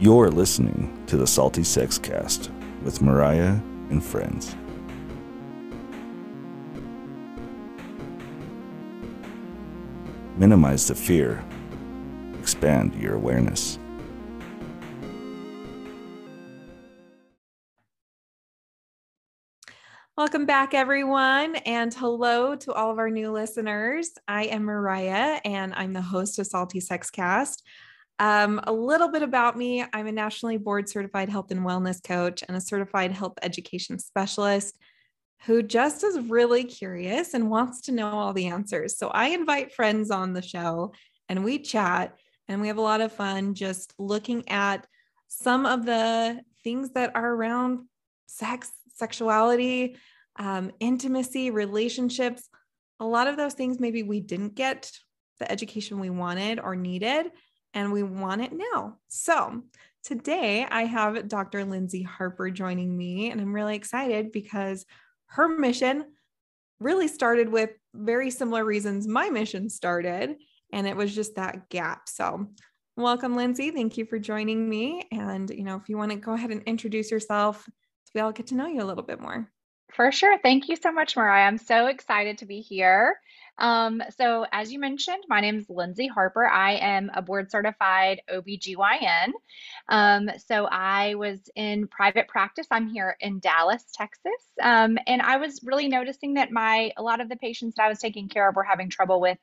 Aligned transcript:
You're 0.00 0.28
listening 0.28 1.04
to 1.06 1.16
the 1.16 1.26
Salty 1.26 1.62
Sex 1.62 1.98
Cast 1.98 2.50
with 2.82 3.00
Mariah 3.00 3.60
and 3.90 4.02
friends. 4.02 4.56
Minimize 10.36 10.88
the 10.88 10.96
fear, 10.96 11.44
expand 12.40 12.96
your 12.96 13.14
awareness. 13.14 13.78
Welcome 20.16 20.44
back, 20.44 20.74
everyone, 20.74 21.54
and 21.54 21.94
hello 21.94 22.56
to 22.56 22.72
all 22.72 22.90
of 22.90 22.98
our 22.98 23.10
new 23.10 23.30
listeners. 23.30 24.10
I 24.26 24.46
am 24.46 24.64
Mariah, 24.64 25.40
and 25.44 25.72
I'm 25.74 25.92
the 25.92 26.02
host 26.02 26.40
of 26.40 26.48
Salty 26.48 26.80
Sex 26.80 27.10
Cast. 27.10 27.62
Um, 28.18 28.60
a 28.64 28.72
little 28.72 29.08
bit 29.08 29.22
about 29.22 29.56
me 29.56 29.84
I'm 29.92 30.06
a 30.06 30.12
nationally 30.12 30.56
board 30.56 30.88
certified 30.88 31.28
health 31.28 31.50
and 31.50 31.62
wellness 31.62 32.02
coach 32.02 32.44
and 32.46 32.56
a 32.56 32.60
certified 32.60 33.10
health 33.10 33.34
education 33.42 33.98
specialist 33.98 34.78
who 35.46 35.62
just 35.62 36.04
is 36.04 36.18
really 36.20 36.64
curious 36.64 37.34
and 37.34 37.50
wants 37.50 37.82
to 37.82 37.92
know 37.92 38.08
all 38.08 38.32
the 38.32 38.46
answers. 38.46 38.96
So 38.96 39.08
I 39.08 39.28
invite 39.28 39.74
friends 39.74 40.10
on 40.10 40.32
the 40.32 40.42
show 40.42 40.92
and 41.28 41.44
we 41.44 41.58
chat, 41.58 42.16
and 42.48 42.60
we 42.60 42.68
have 42.68 42.76
a 42.76 42.82
lot 42.82 43.00
of 43.00 43.12
fun 43.12 43.54
just 43.54 43.94
looking 43.98 44.48
at 44.48 44.86
some 45.28 45.66
of 45.66 45.84
the 45.84 46.40
things 46.62 46.90
that 46.90 47.14
are 47.14 47.34
around 47.34 47.86
sex 48.26 48.70
sexuality, 48.94 49.96
um, 50.36 50.70
intimacy, 50.80 51.50
relationships, 51.50 52.48
a 53.00 53.04
lot 53.04 53.26
of 53.26 53.36
those 53.36 53.54
things 53.54 53.80
maybe 53.80 54.02
we 54.02 54.20
didn't 54.20 54.54
get 54.54 54.90
the 55.40 55.50
education 55.50 55.98
we 55.98 56.10
wanted 56.10 56.60
or 56.60 56.76
needed, 56.76 57.26
and 57.74 57.92
we 57.92 58.02
want 58.02 58.40
it 58.40 58.52
now. 58.52 58.96
So 59.08 59.62
today 60.02 60.66
I 60.68 60.84
have 60.84 61.28
Dr. 61.28 61.64
Lindsay 61.64 62.02
Harper 62.02 62.50
joining 62.50 62.96
me, 62.96 63.30
and 63.30 63.40
I'm 63.40 63.54
really 63.54 63.76
excited 63.76 64.32
because 64.32 64.86
her 65.26 65.48
mission 65.48 66.06
really 66.80 67.08
started 67.08 67.48
with 67.48 67.70
very 67.94 68.30
similar 68.30 68.64
reasons 68.64 69.06
my 69.06 69.30
mission 69.30 69.68
started, 69.68 70.36
and 70.72 70.86
it 70.86 70.96
was 70.96 71.14
just 71.14 71.36
that 71.36 71.68
gap. 71.68 72.08
So 72.08 72.48
welcome 72.96 73.34
lindsay 73.34 73.72
thank 73.72 73.98
you 73.98 74.04
for 74.04 74.20
joining 74.20 74.68
me 74.68 75.02
and 75.10 75.50
you 75.50 75.64
know 75.64 75.74
if 75.74 75.88
you 75.88 75.98
want 75.98 76.12
to 76.12 76.16
go 76.16 76.32
ahead 76.32 76.52
and 76.52 76.62
introduce 76.62 77.10
yourself 77.10 77.68
we 78.14 78.20
all 78.20 78.32
get 78.32 78.46
to 78.48 78.54
know 78.54 78.66
you 78.66 78.82
a 78.82 78.84
little 78.84 79.02
bit 79.02 79.20
more. 79.20 79.50
For 79.92 80.10
sure. 80.12 80.38
Thank 80.38 80.68
you 80.68 80.76
so 80.76 80.92
much, 80.92 81.16
Mariah. 81.16 81.46
I'm 81.46 81.58
so 81.58 81.86
excited 81.86 82.38
to 82.38 82.46
be 82.46 82.60
here. 82.60 83.20
Um, 83.58 84.02
so, 84.16 84.46
as 84.52 84.72
you 84.72 84.78
mentioned, 84.78 85.24
my 85.28 85.40
name 85.40 85.58
is 85.58 85.70
Lindsay 85.70 86.06
Harper. 86.06 86.46
I 86.46 86.74
am 86.74 87.10
a 87.14 87.22
board 87.22 87.50
certified 87.50 88.20
OBGYN. 88.30 89.32
Um, 89.88 90.30
so, 90.46 90.66
I 90.66 91.14
was 91.14 91.38
in 91.54 91.86
private 91.88 92.28
practice. 92.28 92.66
I'm 92.70 92.88
here 92.88 93.16
in 93.20 93.38
Dallas, 93.38 93.84
Texas. 93.92 94.32
Um, 94.60 94.98
and 95.06 95.22
I 95.22 95.36
was 95.36 95.60
really 95.62 95.88
noticing 95.88 96.34
that 96.34 96.50
my 96.50 96.92
a 96.96 97.02
lot 97.02 97.20
of 97.20 97.28
the 97.28 97.36
patients 97.36 97.76
that 97.76 97.84
I 97.84 97.88
was 97.88 97.98
taking 97.98 98.28
care 98.28 98.48
of 98.48 98.56
were 98.56 98.64
having 98.64 98.90
trouble 98.90 99.20
with 99.20 99.38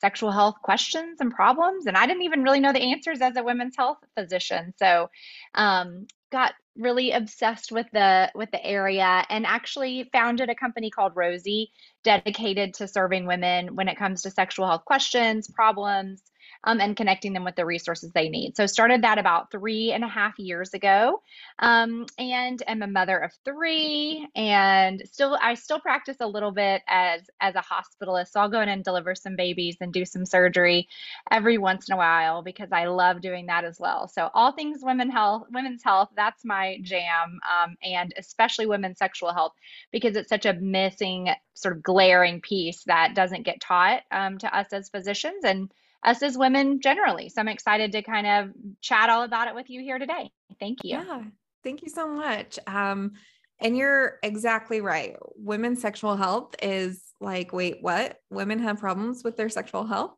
sexual 0.00 0.30
health 0.30 0.56
questions 0.62 1.20
and 1.20 1.32
problems 1.32 1.86
and 1.86 1.96
i 1.96 2.06
didn't 2.06 2.22
even 2.22 2.42
really 2.42 2.60
know 2.60 2.72
the 2.72 2.92
answers 2.92 3.22
as 3.22 3.34
a 3.36 3.42
women's 3.42 3.74
health 3.76 3.96
physician 4.14 4.74
so 4.78 5.08
um, 5.54 6.06
got 6.30 6.52
really 6.78 7.12
obsessed 7.12 7.72
with 7.72 7.86
the 7.92 8.30
with 8.34 8.50
the 8.50 8.64
area 8.64 9.24
and 9.28 9.46
actually 9.46 10.08
founded 10.12 10.50
a 10.50 10.54
company 10.54 10.90
called 10.90 11.12
Rosy 11.14 11.70
dedicated 12.04 12.74
to 12.74 12.88
serving 12.88 13.26
women 13.26 13.74
when 13.74 13.88
it 13.88 13.96
comes 13.96 14.22
to 14.22 14.30
sexual 14.30 14.66
health 14.66 14.84
questions, 14.84 15.48
problems, 15.48 16.22
um, 16.64 16.80
and 16.80 16.96
connecting 16.96 17.32
them 17.32 17.44
with 17.44 17.56
the 17.56 17.64
resources 17.64 18.10
they 18.12 18.28
need. 18.28 18.56
So 18.56 18.66
started 18.66 19.02
that 19.02 19.18
about 19.18 19.50
three 19.50 19.92
and 19.92 20.04
a 20.04 20.08
half 20.08 20.38
years 20.38 20.74
ago, 20.74 21.22
um, 21.58 22.06
and 22.18 22.62
am 22.66 22.82
a 22.82 22.86
mother 22.86 23.18
of 23.18 23.32
three, 23.44 24.26
and 24.34 25.02
still 25.10 25.38
I 25.40 25.54
still 25.54 25.80
practice 25.80 26.16
a 26.20 26.26
little 26.26 26.52
bit 26.52 26.82
as 26.88 27.22
as 27.40 27.54
a 27.54 27.62
hospitalist. 27.62 28.28
So 28.28 28.40
I'll 28.40 28.50
go 28.50 28.60
in 28.60 28.68
and 28.68 28.84
deliver 28.84 29.14
some 29.14 29.36
babies 29.36 29.76
and 29.80 29.92
do 29.92 30.04
some 30.04 30.26
surgery 30.26 30.88
every 31.30 31.58
once 31.58 31.88
in 31.88 31.94
a 31.94 31.96
while 31.96 32.42
because 32.42 32.72
I 32.72 32.86
love 32.86 33.20
doing 33.20 33.46
that 33.46 33.64
as 33.64 33.78
well. 33.78 34.08
So 34.08 34.30
all 34.34 34.52
things 34.52 34.80
women 34.82 35.10
health, 35.10 35.46
women's 35.50 35.82
health, 35.82 36.10
that's 36.16 36.44
my 36.44 36.78
jam, 36.82 37.38
um, 37.50 37.76
and 37.82 38.12
especially 38.16 38.66
women's 38.66 38.98
sexual 38.98 39.32
health 39.32 39.52
because 39.92 40.16
it's 40.16 40.28
such 40.28 40.46
a 40.46 40.54
missing 40.54 41.28
sort 41.54 41.76
of 41.76 41.82
glaring 41.82 42.40
piece 42.40 42.84
that 42.84 43.14
doesn't 43.14 43.44
get 43.44 43.60
taught 43.60 44.02
um, 44.10 44.38
to 44.38 44.56
us 44.56 44.72
as 44.72 44.88
physicians 44.88 45.44
and 45.44 45.70
us 46.06 46.22
as 46.22 46.38
women 46.38 46.80
generally. 46.80 47.28
So 47.28 47.40
I'm 47.40 47.48
excited 47.48 47.92
to 47.92 48.02
kind 48.02 48.26
of 48.26 48.50
chat 48.80 49.10
all 49.10 49.22
about 49.22 49.48
it 49.48 49.54
with 49.54 49.68
you 49.68 49.82
here 49.82 49.98
today. 49.98 50.30
Thank 50.58 50.84
you. 50.84 50.98
Yeah, 50.98 51.22
thank 51.64 51.82
you 51.82 51.88
so 51.88 52.08
much. 52.08 52.58
Um, 52.66 53.12
and 53.58 53.76
you're 53.76 54.18
exactly 54.22 54.80
right. 54.80 55.16
Women's 55.34 55.80
sexual 55.80 56.16
health 56.16 56.54
is 56.62 57.02
like, 57.20 57.52
wait, 57.52 57.78
what? 57.80 58.18
Women 58.30 58.60
have 58.60 58.78
problems 58.78 59.24
with 59.24 59.36
their 59.36 59.48
sexual 59.48 59.84
health. 59.84 60.14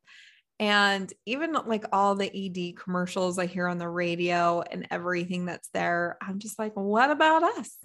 And 0.60 1.12
even 1.25 1.53
like 1.53 1.84
all 1.93 2.16
the 2.16 2.31
ED 2.34 2.76
commercials 2.76 3.38
I 3.38 3.47
hear 3.47 3.69
on 3.69 3.78
the 3.78 3.88
radio 3.88 4.60
and 4.60 4.88
everything 4.91 5.47
that's 5.47 5.69
there, 5.72 6.19
I'm 6.20 6.41
just 6.41 6.59
like, 6.59 6.75
what 6.75 7.10
about 7.10 7.44
us? 7.44 7.76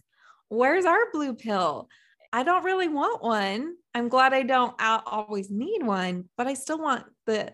Where's 0.50 0.86
our 0.86 1.12
blue 1.12 1.36
pill? 1.36 1.88
I 2.32 2.42
don't 2.42 2.66
really 2.66 2.88
want 2.88 3.22
one. 3.22 3.76
I'm 3.94 4.10
glad 4.10 4.34
I 4.34 4.42
don't 4.42 4.74
always 4.80 5.52
need 5.52 5.84
one, 5.84 6.30
but 6.36 6.48
I 6.48 6.56
still 6.56 6.80
want 6.80 7.06
the 7.28 7.54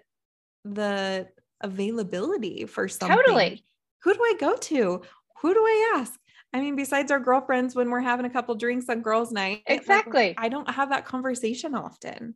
the 0.66 1.28
availability 1.62 2.66
for 2.66 2.88
something. 2.88 3.18
Totally. 3.18 3.64
Who 4.04 4.14
do 4.14 4.20
I 4.22 4.34
go 4.40 4.56
to? 4.56 5.02
Who 5.42 5.54
do 5.54 5.60
I 5.60 5.94
ask? 5.98 6.20
I 6.54 6.60
mean, 6.60 6.76
besides 6.76 7.12
our 7.12 7.20
girlfriends 7.20 7.76
when 7.76 7.90
we're 7.90 8.00
having 8.00 8.26
a 8.26 8.30
couple 8.30 8.56
drinks 8.56 8.90
on 8.90 9.02
girls' 9.02 9.32
night. 9.32 9.62
Exactly. 9.68 10.30
Like, 10.30 10.40
I 10.40 10.50
don't 10.50 10.70
have 10.70 10.90
that 10.90 11.06
conversation 11.06 11.76
often. 11.76 12.34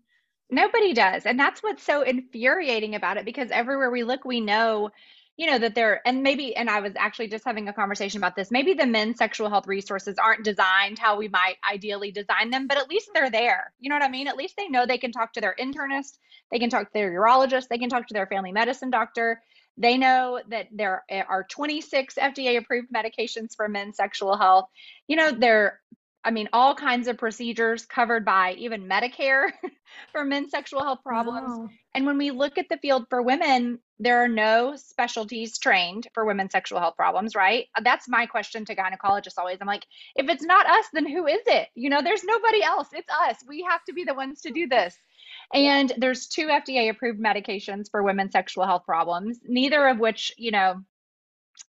Nobody 0.50 0.94
does. 0.94 1.26
And 1.26 1.40
that's 1.40 1.64
what's 1.64 1.84
so 1.84 2.04
infuriating 2.04 2.96
about 2.96 3.18
it 3.18 3.26
because 3.26 3.50
everywhere 3.50 3.90
we 3.90 4.04
look, 4.04 4.24
we 4.24 4.40
know 4.40 4.92
you 5.38 5.48
know 5.48 5.58
that 5.58 5.74
they're 5.74 6.02
and 6.08 6.22
maybe 6.22 6.56
and 6.56 6.70
i 6.70 6.80
was 6.80 6.94
actually 6.96 7.28
just 7.28 7.44
having 7.44 7.68
a 7.68 7.74
conversation 7.74 8.18
about 8.18 8.36
this 8.36 8.52
maybe 8.52 8.74
the 8.74 8.86
men's 8.86 9.18
sexual 9.18 9.50
health 9.50 9.68
resources 9.68 10.18
aren't 10.18 10.44
designed 10.44 11.00
how 11.00 11.18
we 11.18 11.28
might 11.28 11.56
ideally 11.70 12.12
design 12.12 12.52
them 12.52 12.68
but 12.68 12.78
at 12.78 12.90
least 12.90 13.10
they're 13.14 13.32
there. 13.32 13.74
You 13.80 13.90
know 13.90 13.96
what 13.96 14.04
i 14.04 14.10
mean? 14.10 14.28
At 14.28 14.38
least 14.38 14.56
they 14.58 14.68
know 14.68 14.86
they 14.86 14.98
can 14.98 15.12
talk 15.12 15.34
to 15.34 15.42
their 15.42 15.56
internist 15.60 16.18
they 16.52 16.60
can 16.60 16.70
talk 16.70 16.88
to 16.88 16.94
their 16.94 17.12
urologist 17.12 17.68
they 17.68 17.78
can 17.78 17.90
talk 17.90 18.08
to 18.08 18.14
their 18.14 18.28
family 18.28 18.52
medicine 18.52 18.90
doctor. 18.90 19.42
They 19.76 19.98
know 19.98 20.40
that 20.50 20.68
there 20.72 21.04
are 21.10 21.46
26 21.50 22.14
fda 22.16 22.58
approved 22.58 22.90
medications 22.94 23.56
for 23.56 23.68
men's 23.68 23.98
sexual 23.98 24.38
health. 24.38 24.70
You 25.08 25.16
know 25.16 25.32
there 25.32 25.80
I 26.26 26.32
mean, 26.32 26.48
all 26.54 26.74
kinds 26.74 27.08
of 27.08 27.18
procedures 27.18 27.86
covered 27.86 28.24
by 28.24 28.54
even 28.54 28.88
Medicare 28.88 29.52
for 30.12 30.24
men's 30.24 30.52
sexual 30.52 30.82
health 30.82 31.00
problems. 31.04 31.50
Wow. 31.50 31.70
And 31.94 32.06
when 32.06 32.18
we 32.18 32.32
look 32.32 32.58
at 32.58 32.70
the 32.70 32.78
field 32.78 33.06
for 33.10 33.22
women, 33.22 33.80
there 34.00 34.24
are 34.24 34.30
no 34.30 34.76
specialties 34.76 35.58
trained 35.58 36.08
for 36.14 36.26
women's 36.26 36.52
sexual 36.52 36.80
health 36.80 36.96
problems, 36.96 37.36
right? 37.36 37.68
Uh, 37.76 37.82
that's 37.84 38.08
my 38.08 38.26
question 38.26 38.66
to 38.66 38.76
gynecologists 38.76 39.38
always. 39.38 39.58
I'm 39.60 39.68
like, 39.68 39.86
if 40.16 40.30
it's 40.30 40.44
not 40.44 40.66
us, 40.66 40.86
then 40.94 41.10
who 41.10 41.28
is 41.28 41.42
it? 41.46 41.68
You 41.76 41.90
know, 41.90 42.02
there's 42.02 42.24
nobody 42.24 42.64
else. 42.64 42.88
It's 42.94 43.10
us. 43.12 43.38
We 43.48 43.66
have 43.70 43.84
to 43.86 43.94
be 43.94 44.06
the 44.06 44.14
ones 44.14 44.42
to 44.42 44.52
do 44.52 44.68
this. 44.68 44.96
And 45.54 45.92
there's 45.98 46.28
two 46.28 46.48
FDA 46.48 46.90
approved 46.90 47.20
medications 47.20 47.92
for 47.92 48.02
women's 48.02 48.32
sexual 48.32 48.66
health 48.66 48.84
problems, 48.86 49.40
neither 49.44 49.88
of 49.88 50.00
which, 50.00 50.34
you 50.38 50.52
know, 50.52 50.82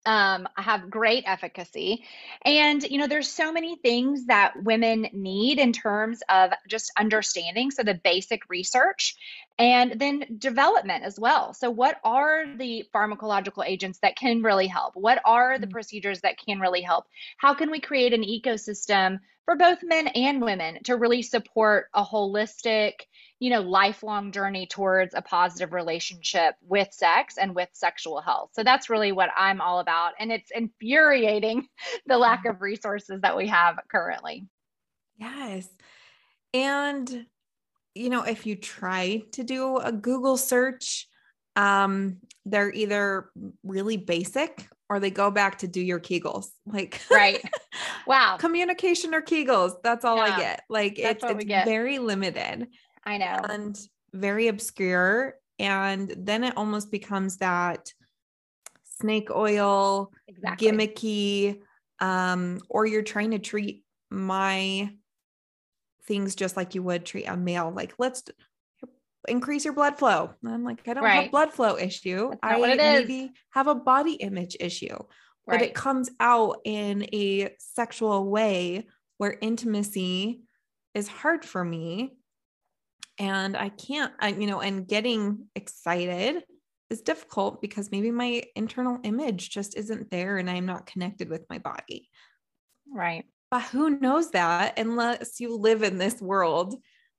um, 0.08 0.48
have 0.56 0.90
great 0.90 1.26
efficacy. 1.28 2.06
And, 2.46 2.82
you 2.82 2.98
know, 2.98 3.08
there's 3.08 3.30
so 3.30 3.52
many 3.52 3.76
things 3.76 4.26
that 4.28 4.54
women 4.64 5.10
need 5.12 5.60
in 5.60 5.74
terms 5.74 6.22
of 6.30 6.52
just 6.68 6.92
understanding. 6.98 7.72
So, 7.72 7.84
the 7.84 8.00
basic 8.04 8.50
research 8.50 9.16
and 9.60 10.00
then 10.00 10.38
development 10.38 11.04
as 11.04 11.20
well. 11.20 11.54
So, 11.54 11.70
what 11.70 11.98
are 12.06 12.46
the 12.58 12.86
pharmacological 12.96 13.68
agents 13.68 14.00
that 14.00 14.16
can 14.16 14.42
really 14.42 14.68
help? 14.68 14.96
What 14.96 15.22
are 15.26 15.60
the 15.60 15.68
mm. 15.68 15.72
procedures 15.72 16.22
that 16.22 16.38
can 16.38 16.62
really 16.62 16.82
help? 16.82 17.06
How 17.38 17.54
can 17.54 17.70
we 17.70 17.82
create 17.82 18.14
an 18.14 18.24
ecosystem 18.24 19.20
for 19.48 19.56
both 19.56 19.80
men 19.82 20.08
and 20.08 20.42
women 20.42 20.84
to 20.84 20.98
really 20.98 21.22
support 21.22 21.88
a 21.94 22.04
holistic, 22.04 22.94
you 23.40 23.50
know, 23.50 23.62
lifelong 23.62 24.34
journey 24.34 24.68
towards 24.68 25.16
a 25.16 25.22
positive 25.22 25.72
relationship 25.72 26.56
with 26.62 26.90
sex 26.92 27.38
and 27.38 27.56
with 27.56 27.70
sexual 27.72 28.20
health. 28.20 28.50
So 28.52 28.64
that's 28.64 28.90
really 28.90 29.14
what 29.14 29.30
I'm 29.38 29.62
all 29.62 29.80
about. 29.80 29.97
And 30.20 30.32
it's 30.32 30.52
infuriating 30.52 31.68
the 32.06 32.18
lack 32.18 32.46
of 32.46 32.62
resources 32.62 33.22
that 33.22 33.38
we 33.38 33.48
have 33.48 33.80
currently. 33.90 34.48
Yes. 35.18 35.68
And, 36.54 37.26
you 37.96 38.10
know, 38.10 38.24
if 38.24 38.46
you 38.46 38.56
try 38.56 39.24
to 39.34 39.44
do 39.44 39.78
a 39.78 39.92
Google 39.92 40.38
search, 40.38 41.08
um, 41.56 42.18
they're 42.46 42.72
either 42.72 43.30
really 43.64 43.98
basic 43.98 44.68
or 44.90 45.00
they 45.00 45.10
go 45.10 45.30
back 45.30 45.58
to 45.60 45.68
do 45.68 45.82
your 45.82 46.00
Kegels. 46.00 46.48
Like, 46.66 47.02
right. 47.12 47.44
Wow. 48.08 48.38
communication 48.38 49.14
or 49.14 49.22
Kegels. 49.22 49.74
That's 49.84 50.06
all 50.06 50.16
yeah, 50.16 50.24
I 50.24 50.40
get. 50.40 50.64
Like, 50.70 50.98
it's, 50.98 51.22
it's 51.22 51.44
very 51.44 52.00
limited. 52.00 52.68
I 53.04 53.18
know. 53.18 53.42
And 53.50 53.78
very 54.14 54.48
obscure. 54.48 55.36
And 55.60 56.14
then 56.18 56.44
it 56.44 56.56
almost 56.56 56.90
becomes 56.90 57.38
that 57.38 57.92
snake 59.02 59.30
oil, 59.34 60.12
exactly. 60.28 60.68
gimmicky, 60.72 61.60
um, 62.00 62.60
or 62.70 62.86
you're 62.86 63.02
trying 63.04 63.32
to 63.32 63.40
treat 63.40 63.84
my 64.10 64.90
things 66.06 66.36
just 66.36 66.56
like 66.56 66.76
you 66.76 66.84
would 66.84 67.06
treat 67.06 67.26
a 67.26 67.36
male. 67.36 67.72
Like, 67.76 67.94
let's 67.98 68.24
increase 69.28 69.66
your 69.66 69.74
blood 69.74 69.98
flow. 69.98 70.32
And 70.44 70.54
I'm 70.54 70.64
like, 70.64 70.88
I 70.88 70.94
don't 70.94 71.04
Right. 71.04 71.24
have 71.24 71.32
blood 71.32 71.54
flow 71.54 71.78
issue. 71.78 72.32
I 72.42 72.60
it 72.60 72.80
is. 72.80 73.08
maybe 73.08 73.32
have 73.52 73.68
a 73.68 73.76
body 73.76 74.14
image 74.14 74.56
issue, 74.60 74.98
but 75.46 75.58
right. 75.58 75.62
it 75.64 75.74
comes 75.76 76.10
out 76.20 76.58
in 76.64 77.04
a 77.14 77.54
sexual 77.60 78.30
way 78.30 78.88
where 79.18 79.38
intimacy 79.42 80.42
is 80.94 81.08
hard 81.08 81.44
for 81.44 81.64
me. 81.64 82.14
And 83.20 83.58
I 83.58 83.70
can't, 83.70 84.14
I, 84.20 84.30
you 84.30 84.48
know, 84.48 84.62
and 84.62 84.88
getting 84.88 85.48
excited 85.56 86.44
is 86.90 87.02
difficult 87.02 87.62
because 87.62 87.92
maybe 87.92 88.12
my 88.12 88.44
internal 88.56 89.00
image 89.04 89.50
just 89.50 89.78
isn't 89.78 90.10
there 90.10 90.38
and 90.38 90.50
I'm 90.50 90.66
not 90.66 90.86
connected 90.86 91.30
with 91.30 91.46
my 91.50 91.58
body. 91.58 92.10
right. 92.94 93.26
But 93.50 93.62
who 93.62 93.92
knows 93.92 94.32
that 94.32 94.78
unless 94.78 95.40
you 95.40 95.56
live 95.56 95.82
in 95.82 95.98
this 95.98 96.22
world 96.22 96.76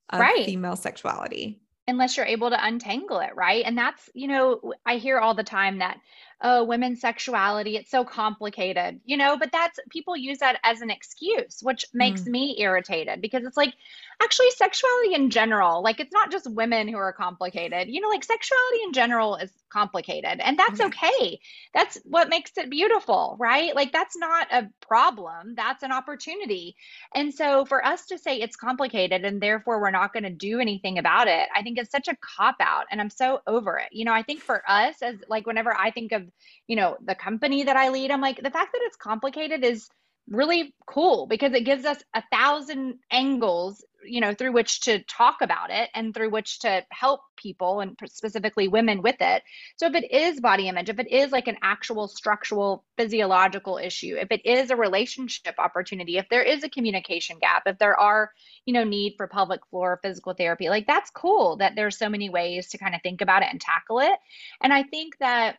of 0.09 0.19
Right. 0.19 0.45
female 0.45 0.75
sexuality? 0.75 1.59
unless 1.89 2.15
you're 2.15 2.25
able 2.25 2.51
to 2.51 2.65
untangle 2.65 3.19
it, 3.19 3.35
right? 3.35 3.63
And 3.65 3.77
that's, 3.77 4.09
you 4.13 4.27
know, 4.27 4.73
I 4.85 4.97
hear 4.97 5.17
all 5.17 5.33
the 5.33 5.43
time 5.43 5.79
that, 5.79 5.97
oh, 6.41 6.63
women's 6.63 7.01
sexuality, 7.01 7.75
it's 7.75 7.89
so 7.89 8.05
complicated, 8.05 9.01
you 9.05 9.17
know, 9.17 9.37
but 9.37 9.51
that's 9.51 9.79
people 9.89 10.15
use 10.15 10.37
that 10.37 10.59
as 10.63 10.81
an 10.81 10.91
excuse, 10.91 11.59
which 11.61 11.85
makes 11.93 12.21
mm. 12.21 12.27
me 12.27 12.55
irritated 12.59 13.21
because 13.21 13.43
it's 13.43 13.57
like, 13.57 13.73
actually, 14.21 14.49
sexuality 14.51 15.13
in 15.13 15.29
general, 15.29 15.81
like 15.81 15.99
it's 15.99 16.11
not 16.11 16.31
just 16.31 16.49
women 16.49 16.87
who 16.87 16.97
are 16.97 17.13
complicated, 17.13 17.87
you 17.89 18.01
know, 18.01 18.09
like 18.09 18.23
sexuality 18.23 18.83
in 18.83 18.93
general 18.93 19.35
is 19.37 19.51
complicated 19.69 20.39
and 20.39 20.59
that's 20.59 20.81
okay. 20.81 21.39
That's 21.73 21.97
what 22.03 22.29
makes 22.29 22.51
it 22.57 22.69
beautiful, 22.69 23.37
right? 23.39 23.73
Like 23.75 23.91
that's 23.91 24.17
not 24.17 24.47
a 24.51 24.69
problem, 24.81 25.55
that's 25.55 25.83
an 25.83 25.91
opportunity. 25.91 26.75
And 27.15 27.33
so 27.33 27.65
for 27.65 27.85
us 27.85 28.07
to 28.07 28.17
say 28.17 28.37
it's 28.37 28.55
complicated 28.55 29.23
and 29.23 29.41
therefore 29.41 29.79
we're 29.79 29.91
not 29.91 30.11
going 30.13 30.23
to 30.23 30.29
do 30.29 30.59
anything 30.59 30.97
about 30.97 31.27
it, 31.27 31.47
I 31.55 31.63
think 31.63 31.77
it's 31.77 31.91
such 31.91 32.07
a 32.07 32.17
cop 32.37 32.57
out 32.59 32.85
and 32.91 32.99
I'm 32.99 33.09
so 33.09 33.39
over 33.47 33.77
it. 33.77 33.89
You 33.91 34.05
know, 34.05 34.13
I 34.13 34.23
think 34.23 34.41
for 34.41 34.61
us 34.67 35.01
as 35.01 35.15
like 35.29 35.47
whenever 35.47 35.73
I 35.75 35.91
think 35.91 36.11
of, 36.11 36.23
you 36.67 36.75
know, 36.75 36.97
the 37.05 37.15
company 37.15 37.63
that 37.63 37.77
I 37.77 37.89
lead, 37.89 38.11
I'm 38.11 38.21
like 38.21 38.41
the 38.41 38.51
fact 38.51 38.73
that 38.73 38.81
it's 38.83 38.97
complicated 38.97 39.63
is 39.63 39.89
really 40.29 40.73
cool 40.85 41.27
because 41.27 41.53
it 41.53 41.65
gives 41.65 41.85
us 41.85 41.97
a 42.13 42.23
thousand 42.31 42.99
angles, 43.11 43.83
you 44.05 44.21
know, 44.21 44.33
through 44.33 44.51
which 44.51 44.81
to 44.81 44.99
talk 45.03 45.41
about 45.41 45.69
it 45.71 45.89
and 45.93 46.13
through 46.13 46.29
which 46.29 46.59
to 46.59 46.83
help 46.91 47.21
people 47.35 47.81
and 47.81 47.97
specifically 48.05 48.67
women 48.67 49.01
with 49.01 49.17
it. 49.19 49.43
So 49.77 49.87
if 49.87 49.95
it 49.95 50.11
is 50.11 50.39
body 50.39 50.67
image, 50.67 50.89
if 50.89 50.99
it 50.99 51.11
is 51.11 51.31
like 51.31 51.47
an 51.47 51.57
actual 51.61 52.07
structural 52.07 52.85
physiological 52.97 53.77
issue, 53.77 54.15
if 54.19 54.29
it 54.31 54.45
is 54.45 54.71
a 54.71 54.75
relationship 54.75 55.55
opportunity, 55.57 56.17
if 56.17 56.27
there 56.29 56.43
is 56.43 56.63
a 56.63 56.69
communication 56.69 57.37
gap, 57.39 57.63
if 57.65 57.77
there 57.77 57.99
are, 57.99 58.31
you 58.65 58.73
know, 58.73 58.83
need 58.83 59.15
for 59.17 59.27
pelvic 59.27 59.61
floor 59.69 59.99
physical 60.01 60.33
therapy, 60.33 60.69
like 60.69 60.87
that's 60.87 61.09
cool 61.11 61.57
that 61.57 61.75
there's 61.75 61.97
so 61.97 62.09
many 62.09 62.29
ways 62.29 62.69
to 62.69 62.77
kind 62.77 62.95
of 62.95 63.01
think 63.01 63.21
about 63.21 63.43
it 63.43 63.49
and 63.51 63.61
tackle 63.61 63.99
it. 63.99 64.17
And 64.61 64.73
I 64.73 64.83
think 64.83 65.17
that 65.19 65.57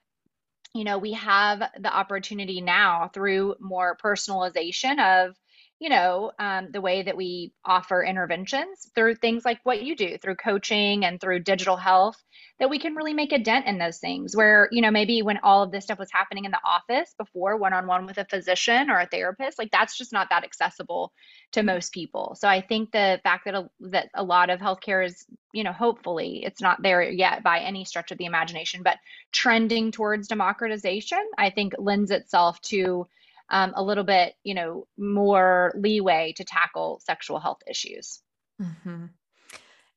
you 0.74 0.84
know 0.84 0.98
we 0.98 1.12
have 1.14 1.58
the 1.80 1.92
opportunity 1.92 2.60
now 2.60 3.10
through 3.12 3.56
more 3.58 3.96
personalization 3.96 5.26
of 5.26 5.34
you 5.80 5.88
know 5.88 6.30
um, 6.38 6.68
the 6.70 6.80
way 6.80 7.02
that 7.02 7.16
we 7.16 7.52
offer 7.64 8.04
interventions 8.04 8.90
through 8.94 9.16
things 9.16 9.44
like 9.44 9.58
what 9.64 9.82
you 9.82 9.96
do 9.96 10.16
through 10.18 10.36
coaching 10.36 11.04
and 11.04 11.20
through 11.20 11.40
digital 11.40 11.76
health 11.76 12.22
that 12.60 12.70
we 12.70 12.78
can 12.78 12.94
really 12.94 13.14
make 13.14 13.32
a 13.32 13.38
dent 13.38 13.66
in 13.66 13.78
those 13.78 13.98
things 13.98 14.36
where 14.36 14.68
you 14.70 14.82
know 14.82 14.90
maybe 14.90 15.22
when 15.22 15.38
all 15.42 15.62
of 15.62 15.72
this 15.72 15.84
stuff 15.84 15.98
was 15.98 16.10
happening 16.12 16.44
in 16.44 16.50
the 16.50 16.60
office 16.64 17.14
before 17.18 17.56
one-on-one 17.56 18.06
with 18.06 18.18
a 18.18 18.26
physician 18.26 18.90
or 18.90 19.00
a 19.00 19.06
therapist 19.06 19.58
like 19.58 19.70
that's 19.72 19.96
just 19.96 20.12
not 20.12 20.28
that 20.30 20.44
accessible 20.44 21.12
to 21.52 21.62
most 21.62 21.92
people. 21.92 22.36
So 22.38 22.46
i 22.46 22.60
think 22.60 22.92
the 22.92 23.18
fact 23.24 23.46
that 23.46 23.54
a, 23.54 23.68
that 23.80 24.08
a 24.14 24.22
lot 24.22 24.50
of 24.50 24.60
healthcare 24.60 25.04
is 25.04 25.24
you 25.52 25.64
know 25.64 25.72
hopefully 25.72 26.42
it's 26.44 26.60
not 26.60 26.82
there 26.82 27.02
yet 27.02 27.42
by 27.42 27.60
any 27.60 27.84
stretch 27.84 28.12
of 28.12 28.18
the 28.18 28.26
imagination 28.26 28.82
but 28.82 28.98
trending 29.32 29.90
towards 29.90 30.28
democratization 30.28 31.24
i 31.38 31.50
think 31.50 31.74
lends 31.78 32.10
itself 32.10 32.60
to 32.60 33.06
um, 33.50 33.72
a 33.76 33.82
little 33.82 34.04
bit 34.04 34.34
you 34.44 34.54
know 34.54 34.86
more 34.98 35.72
leeway 35.76 36.32
to 36.36 36.44
tackle 36.44 37.00
sexual 37.04 37.38
health 37.38 37.58
issues 37.68 38.22
Mhm. 38.60 39.10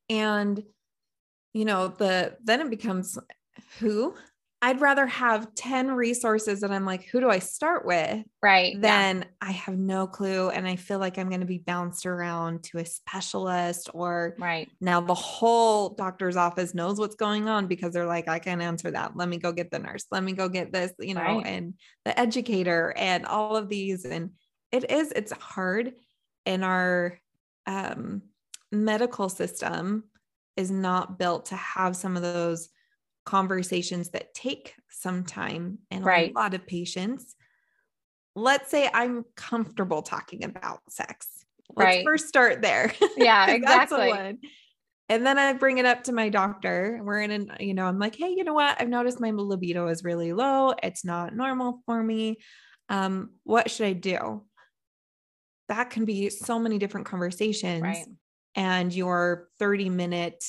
And 0.10 0.64
you 1.54 1.66
know, 1.66 1.88
the 1.88 2.38
then 2.44 2.62
it 2.62 2.70
becomes 2.70 3.18
who 3.80 4.16
I'd 4.64 4.80
rather 4.80 5.06
have 5.06 5.54
10 5.56 5.92
resources 5.92 6.64
and 6.64 6.74
I'm 6.74 6.86
like, 6.86 7.04
who 7.10 7.20
do 7.20 7.30
I 7.30 7.40
start 7.40 7.86
with? 7.86 8.24
right 8.42 8.74
yeah. 8.76 8.80
Then 8.80 9.26
I 9.42 9.52
have 9.52 9.78
no 9.78 10.08
clue. 10.08 10.50
And 10.52 10.66
I 10.66 10.78
feel 10.78 11.00
like 11.00 11.18
I'm 11.18 11.28
going 11.28 11.42
to 11.42 11.46
be 11.46 11.58
bounced 11.58 12.06
around 12.06 12.64
to 12.66 12.78
a 12.78 12.86
specialist 12.86 13.90
or 13.94 14.36
right 14.40 14.70
now 14.80 15.02
the 15.02 15.14
whole 15.14 15.90
doctor's 15.90 16.38
office 16.38 16.74
knows 16.74 16.98
what's 16.98 17.16
going 17.16 17.50
on 17.50 17.68
because 17.68 17.92
they're 17.92 18.06
like, 18.08 18.30
I 18.30 18.40
can't 18.40 18.62
answer 18.62 18.90
that. 18.92 19.18
Let 19.18 19.28
me 19.28 19.38
go 19.38 19.52
get 19.52 19.70
the 19.70 19.80
nurse. 19.80 20.06
Let 20.12 20.24
me 20.24 20.32
go 20.32 20.48
get 20.48 20.72
this, 20.72 20.94
you 20.98 21.14
know, 21.14 21.22
Right. 21.22 21.46
and 21.46 21.74
the 22.06 22.18
educator 22.18 22.94
and 22.96 23.26
all 23.26 23.58
of 23.58 23.68
these. 23.68 24.06
And 24.06 24.32
it 24.72 24.90
is, 24.90 25.12
it's 25.12 25.34
hard. 25.34 25.92
And 26.46 26.64
our 26.64 27.20
um, 27.66 28.22
medical 28.72 29.28
system 29.28 30.06
is 30.56 30.72
not 30.72 31.20
built 31.20 31.48
to 31.48 31.56
have 31.58 31.98
some 31.98 32.16
of 32.16 32.22
those 32.24 32.70
conversations 33.26 34.10
that 34.12 34.34
take 34.34 34.76
some 34.90 35.24
time 35.24 35.80
and 35.92 36.06
Right. 36.06 36.32
a 36.32 36.38
lot 36.38 36.54
of 36.54 36.66
patience. 36.68 37.36
Let's 38.36 38.70
say 38.72 38.90
I'm 38.94 39.26
comfortable 39.36 40.02
talking 40.02 40.44
about 40.44 40.82
sex. 40.90 41.46
Let's 41.76 41.98
Right. 41.98 42.06
first 42.06 42.28
start 42.28 42.62
there. 42.62 42.92
Yeah, 43.18 43.52
exactly. 43.52 44.38
And 45.10 45.26
then 45.26 45.38
I 45.38 45.54
bring 45.54 45.78
it 45.78 45.86
up 45.86 46.04
to 46.06 46.12
my 46.14 46.30
doctor. 46.30 47.00
We're 47.04 47.22
in 47.22 47.32
an, 47.32 47.58
you 47.60 47.74
know, 47.74 47.86
I'm 47.86 48.00
like, 48.00 48.16
hey, 48.16 48.30
you 48.30 48.44
know 48.44 48.54
what? 48.54 48.82
I've 48.82 48.90
noticed 48.90 49.20
my 49.20 49.32
libido 49.32 49.88
is 49.88 50.04
really 50.04 50.34
low. 50.34 50.74
It's 50.82 51.06
not 51.06 51.36
normal 51.36 51.82
for 51.86 52.02
me. 52.02 52.38
Um, 52.90 53.32
what 53.44 53.70
should 53.70 53.86
I 53.86 53.94
do? 53.94 54.46
That 55.70 55.90
can 55.90 56.06
be 56.06 56.30
so 56.30 56.58
many 56.58 56.80
different 56.80 57.06
conversations. 57.06 57.82
right 57.84 58.06
And 58.56 58.94
your 58.94 59.50
30 59.60 59.90
minute, 59.90 60.44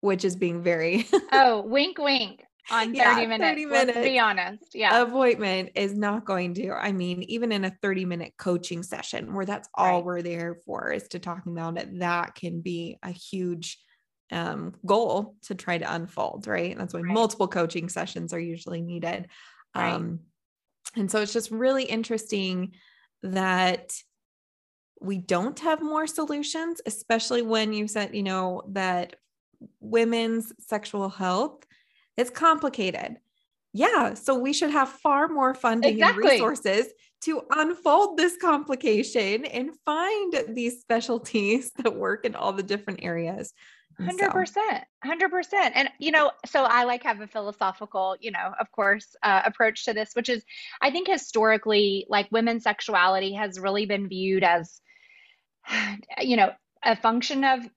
which 0.00 0.24
is 0.24 0.36
being 0.36 0.62
very 0.62 1.06
oh 1.32 1.62
wink 1.62 1.98
wink 1.98 2.44
on 2.70 2.94
30 2.94 2.96
Yeah, 2.96 3.26
minutes 3.26 3.40
30 3.62 3.66
let's 3.66 3.98
be 3.98 4.18
honest 4.18 4.74
yeah 4.74 5.02
appointment 5.02 5.70
is 5.74 5.94
not 5.94 6.24
going 6.24 6.54
to 6.54 6.70
i 6.72 6.92
mean 6.92 7.22
even 7.24 7.50
in 7.52 7.64
a 7.64 7.76
30 7.82 8.04
minute 8.04 8.34
coaching 8.38 8.82
session 8.82 9.32
where 9.34 9.46
that's 9.46 9.68
all 9.74 9.96
Right. 9.96 10.04
we're 10.04 10.22
there 10.22 10.58
for 10.66 10.92
is 10.92 11.08
to 11.08 11.18
talking 11.18 11.52
about 11.52 11.78
it 11.78 11.98
that 12.00 12.34
can 12.34 12.60
be 12.60 12.98
a 13.02 13.10
huge 13.10 13.78
um, 14.30 14.74
goal 14.84 15.36
to 15.44 15.54
try 15.54 15.78
to 15.78 15.94
unfold 15.94 16.46
right 16.46 16.76
that's 16.76 16.92
why 16.92 17.00
Right. 17.00 17.14
multiple 17.14 17.48
coaching 17.48 17.88
sessions 17.88 18.34
are 18.34 18.40
usually 18.40 18.82
needed 18.82 19.28
Right. 19.74 19.94
um, 19.94 20.20
and 20.96 21.10
so 21.10 21.22
it's 21.22 21.32
just 21.32 21.50
really 21.50 21.84
interesting 21.84 22.72
that 23.22 23.92
we 25.00 25.16
don't 25.16 25.58
have 25.60 25.80
more 25.80 26.06
solutions 26.06 26.82
especially 26.84 27.40
when 27.40 27.72
you 27.72 27.88
said 27.88 28.14
you 28.14 28.22
know 28.22 28.62
that 28.68 29.16
women's 29.80 30.52
sexual 30.58 31.08
health, 31.08 31.64
it's 32.16 32.30
complicated. 32.30 33.18
Yeah 33.72 34.14
so 34.14 34.34
we 34.38 34.52
should 34.52 34.70
have 34.70 34.88
far 34.88 35.28
more 35.28 35.54
funding 35.54 35.94
Exactly. 35.94 36.22
and 36.22 36.32
resources 36.32 36.86
to 37.20 37.42
unfold 37.50 38.16
this 38.16 38.36
complication 38.36 39.44
and 39.44 39.70
find 39.84 40.34
these 40.50 40.80
specialties 40.80 41.72
that 41.76 41.94
work 41.94 42.24
in 42.24 42.34
all 42.34 42.52
the 42.52 42.62
different 42.62 43.00
areas. 43.02 43.52
Hundred 44.00 44.30
percent, 44.30 44.84
hundred 45.02 45.30
percent, 45.30 45.74
and 45.74 45.90
you 45.98 46.12
know, 46.12 46.30
so 46.46 46.62
I 46.62 46.84
like 46.84 47.02
have 47.02 47.20
a 47.20 47.26
philosophical, 47.26 48.16
you 48.20 48.30
know, 48.30 48.54
of 48.60 48.70
course, 48.70 49.16
uh, 49.24 49.42
approach 49.44 49.86
to 49.86 49.92
this, 49.92 50.10
which 50.14 50.28
is, 50.28 50.44
I 50.80 50.92
think 50.92 51.08
historically, 51.08 52.06
like 52.08 52.28
women's 52.30 52.62
sexuality 52.62 53.32
has 53.32 53.58
really 53.58 53.86
been 53.86 54.08
viewed 54.08 54.44
as, 54.44 54.80
you 56.20 56.36
know, 56.36 56.52
a 56.84 56.94
function 56.94 57.42
of 57.42 57.68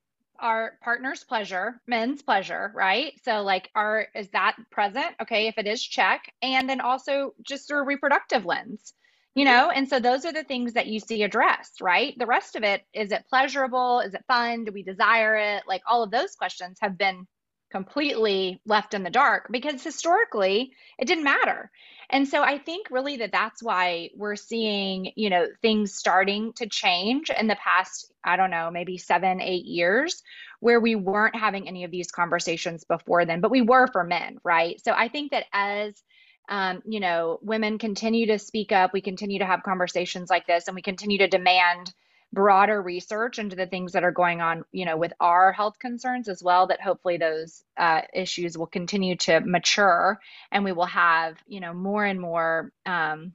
our 0.41 0.73
partner's 0.81 1.23
pleasure, 1.23 1.79
men's 1.87 2.21
pleasure, 2.21 2.71
right? 2.75 3.13
So, 3.23 3.43
like, 3.43 3.69
are 3.75 4.07
is 4.15 4.29
that 4.29 4.55
present? 4.71 5.15
Okay, 5.21 5.47
if 5.47 5.57
it 5.57 5.67
is, 5.67 5.81
check, 5.81 6.23
and 6.41 6.69
then 6.69 6.81
also 6.81 7.33
just 7.43 7.67
through 7.67 7.79
a 7.79 7.85
reproductive 7.85 8.45
lens. 8.45 8.93
You 9.33 9.45
know, 9.45 9.69
and 9.69 9.87
so 9.87 10.01
those 10.01 10.25
are 10.25 10.33
the 10.33 10.43
things 10.43 10.73
that 10.73 10.87
you 10.87 10.99
see 10.99 11.23
addressed, 11.23 11.79
right? 11.79 12.13
The 12.17 12.25
rest 12.25 12.57
of 12.57 12.63
it 12.63 12.83
is 12.93 13.13
it 13.13 13.23
pleasurable? 13.29 14.01
Is 14.01 14.13
it 14.13 14.25
fun? 14.27 14.65
Do 14.65 14.73
we 14.73 14.83
desire 14.83 15.37
it? 15.37 15.63
Like 15.65 15.83
all 15.87 16.03
of 16.03 16.11
those 16.11 16.35
questions 16.35 16.79
have 16.81 16.97
been 16.97 17.25
completely 17.71 18.61
left 18.65 18.93
in 18.93 19.03
the 19.03 19.09
dark 19.09 19.47
because 19.49 19.83
historically 19.83 20.73
it 20.99 21.05
didn't 21.05 21.23
matter. 21.23 21.71
And 22.09 22.27
so 22.27 22.43
I 22.43 22.57
think 22.57 22.87
really 22.91 23.17
that 23.17 23.31
that's 23.31 23.63
why 23.63 24.09
we're 24.15 24.35
seeing, 24.35 25.13
you 25.15 25.29
know, 25.29 25.47
things 25.61 25.95
starting 25.95 26.51
to 26.53 26.67
change 26.67 27.29
in 27.29 27.47
the 27.47 27.55
past, 27.55 28.11
I 28.23 28.35
don't 28.35 28.51
know, 28.51 28.69
maybe 28.69 28.97
seven, 28.97 29.39
eight 29.39 29.65
years, 29.65 30.21
where 30.59 30.79
we 30.79 30.95
weren't 30.95 31.35
having 31.35 31.67
any 31.67 31.85
of 31.85 31.91
these 31.91 32.11
conversations 32.11 32.83
before 32.83 33.25
then, 33.25 33.39
but 33.39 33.51
we 33.51 33.61
were 33.61 33.87
for 33.87 34.03
men, 34.03 34.37
right? 34.43 34.79
So 34.83 34.91
I 34.91 35.07
think 35.07 35.31
that 35.31 35.45
as 35.53 36.01
um, 36.49 36.81
you 36.85 36.99
know, 36.99 37.39
women 37.41 37.77
continue 37.77 38.27
to 38.27 38.39
speak 38.39 38.73
up, 38.73 38.91
we 38.91 38.99
continue 38.99 39.39
to 39.39 39.45
have 39.45 39.63
conversations 39.63 40.29
like 40.29 40.45
this, 40.47 40.67
and 40.67 40.75
we 40.75 40.81
continue 40.81 41.19
to 41.19 41.27
demand 41.27 41.93
broader 42.33 42.81
research 42.81 43.39
into 43.39 43.55
the 43.55 43.67
things 43.67 43.91
that 43.91 44.03
are 44.03 44.11
going 44.11 44.41
on, 44.41 44.63
you 44.71 44.85
know, 44.85 44.97
with 44.97 45.13
our 45.19 45.51
health 45.51 45.77
concerns 45.79 46.29
as 46.29 46.41
well, 46.41 46.67
that 46.67 46.81
hopefully 46.81 47.17
those 47.17 47.63
uh, 47.77 48.01
issues 48.13 48.57
will 48.57 48.67
continue 48.67 49.15
to 49.17 49.41
mature 49.41 50.19
and 50.51 50.63
we 50.63 50.71
will 50.71 50.85
have, 50.85 51.37
you 51.47 51.59
know, 51.59 51.73
more 51.73 52.05
and 52.05 52.21
more 52.21 52.71
um, 52.85 53.33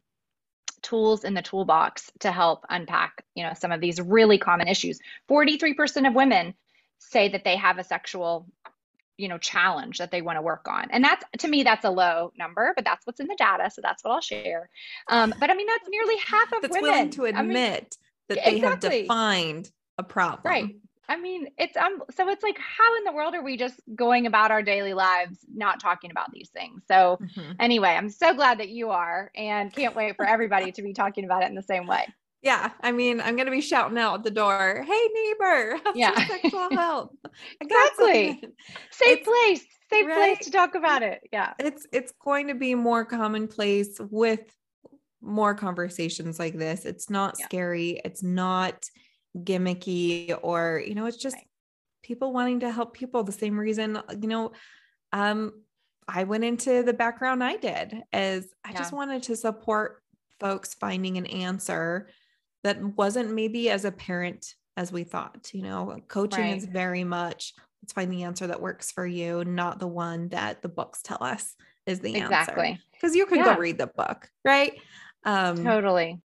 tools 0.83 1.25
in 1.25 1.35
the 1.35 1.43
toolbox 1.43 2.11
to 2.21 2.33
help 2.33 2.65
unpack, 2.71 3.25
you 3.35 3.43
know, 3.43 3.53
some 3.55 3.73
of 3.73 3.81
these 3.81 4.01
really 4.01 4.39
common 4.39 4.69
issues. 4.69 4.99
43% 5.29 6.09
of 6.09 6.15
women 6.15 6.55
say 6.99 7.29
that 7.29 7.45
they 7.45 7.57
have 7.57 7.79
a 7.79 7.85
sexual 7.85 8.47
you 9.19 9.29
know 9.29 9.39
challenge 9.39 9.97
that 9.97 10.11
they 10.11 10.21
want 10.21 10.37
to 10.37 10.43
work 10.43 10.67
on. 10.69 10.91
And 10.91 11.03
that's 11.03 11.25
to 11.39 11.49
me 11.49 11.63
that's 11.63 11.87
a 11.87 11.91
low 11.91 12.33
number 12.39 12.73
but 12.77 12.85
that's 12.85 13.07
what's 13.07 13.19
in 13.19 13.27
the 13.29 13.37
data 13.37 13.71
so 13.71 13.81
that's 13.81 14.05
what 14.05 14.13
i'll 14.13 14.21
share. 14.21 14.69
Um, 15.09 15.35
but 15.41 15.49
i 15.49 15.55
mean 15.55 15.67
that's 15.67 15.89
nearly 15.89 16.17
half 16.19 16.53
of 16.53 16.61
that's 16.61 16.75
women. 16.75 16.91
willing 16.91 17.11
to 17.11 17.25
admit 17.25 17.37
I 17.37 17.43
mean, 17.43 17.87
that 18.29 18.39
they 18.45 18.57
exactly. 18.57 18.99
have 18.99 19.09
defined 19.09 19.71
a 19.99 20.03
problem 20.03 20.43
right 20.45 20.77
i 21.09 21.17
mean 21.17 21.49
it's 21.59 21.77
um 21.77 22.03
so 22.15 22.29
it's 22.29 22.43
like 22.43 22.59
how 22.59 22.97
in 22.97 23.05
the 23.05 23.13
world 23.13 23.35
are 23.35 23.43
we 23.43 23.57
just 23.57 23.81
going 23.95 24.27
about 24.27 24.51
our 24.51 24.63
daily 24.63 24.95
lives 24.95 25.39
not 25.55 25.81
talking 25.81 26.11
about 26.11 26.31
these 26.33 26.49
things 26.51 26.83
so 26.87 27.19
mm-hmm. 27.21 27.53
anyway 27.61 27.91
i'm 27.91 28.11
so 28.11 28.35
glad 28.35 28.59
that 28.59 28.69
you 28.69 28.91
are 28.91 29.31
and 29.37 29.73
can't 29.73 29.95
wait 29.95 30.17
for 30.17 30.25
everybody 30.25 30.73
to 30.73 30.83
be 30.83 30.93
talking 30.93 31.25
about 31.25 31.43
it 31.43 31.49
in 31.49 31.55
the 31.55 31.63
same 31.63 31.87
way 31.87 32.07
yeah, 32.47 32.71
I 32.81 32.93
mean, 32.93 33.21
I'm 33.21 33.35
gonna 33.35 33.51
be 33.51 33.61
shouting 33.61 33.99
out 33.99 34.23
the 34.23 34.31
door, 34.31 34.85
"Hey 34.87 35.09
neighbor, 35.15 35.81
yeah, 35.97 36.15
sexual 36.29 36.71
health." 36.77 37.11
exactly, 37.61 38.41
safe 38.93 39.19
it's, 39.19 39.27
place, 39.27 39.65
safe 39.91 40.07
right? 40.07 40.15
place 40.15 40.39
to 40.45 40.53
talk 40.53 40.77
about 40.77 41.03
it. 41.03 41.23
Yeah, 41.33 41.55
it's 41.59 41.89
it's 41.93 42.13
going 42.23 42.47
to 42.47 42.55
be 42.55 42.77
more 42.77 43.05
commonplace 43.05 43.99
with 43.99 44.43
more 45.27 45.55
conversations 45.55 46.39
like 46.39 46.57
this. 46.57 46.85
It's 46.85 47.11
not 47.11 47.35
yeah. 47.39 47.47
scary. 47.47 48.01
It's 48.05 48.23
not 48.23 48.89
gimmicky, 49.37 50.39
or 50.43 50.83
you 50.87 50.95
know, 50.95 51.07
it's 51.07 51.17
just 51.17 51.37
right. 51.37 51.47
people 52.03 52.33
wanting 52.33 52.61
to 52.61 52.71
help 52.71 52.95
people. 52.95 53.25
The 53.25 53.33
same 53.33 53.59
reason, 53.59 53.99
you 54.21 54.29
know, 54.29 54.53
um, 55.13 55.53
I 56.09 56.25
went 56.25 56.45
into 56.45 56.83
the 56.83 56.93
background 56.93 57.43
I 57.43 57.57
did 57.57 58.03
as 58.13 58.49
I 58.65 58.71
yeah. 58.71 58.79
just 58.79 58.93
wanted 58.93 59.25
to 59.25 59.37
support 59.37 60.03
folks 60.39 60.75
finding 60.75 61.17
an 61.17 61.27
answer 61.27 62.09
that 62.63 62.83
wasn't 62.97 63.33
maybe 63.33 63.71
as 63.71 63.85
apparent 63.85 64.55
as 64.77 64.93
we 64.93 65.05
thought. 65.05 65.51
You 65.53 65.63
know, 65.63 65.99
coaching 66.09 66.45
right. 66.45 66.57
is 66.57 66.65
very 66.65 67.05
much 67.05 67.55
let's 67.83 67.93
find 67.93 68.13
the 68.13 68.25
answer 68.25 68.49
that 68.49 68.61
works 68.61 68.91
for 68.91 69.07
you, 69.07 69.45
not 69.45 69.79
the 69.79 69.87
one 69.87 70.29
that 70.31 70.61
the 70.61 70.69
books 70.69 71.03
tell 71.03 71.19
us 71.21 71.55
is 71.87 72.01
the 72.01 72.17
exactly. 72.17 72.69
answer. 72.71 72.83
Because 72.93 73.15
you 73.15 73.27
can 73.27 73.39
yeah. 73.39 73.55
go 73.55 73.61
read 73.61 73.79
the 73.79 73.87
book, 73.87 74.29
right? 74.45 74.73
Um, 75.27 75.65
totally. 75.65 76.21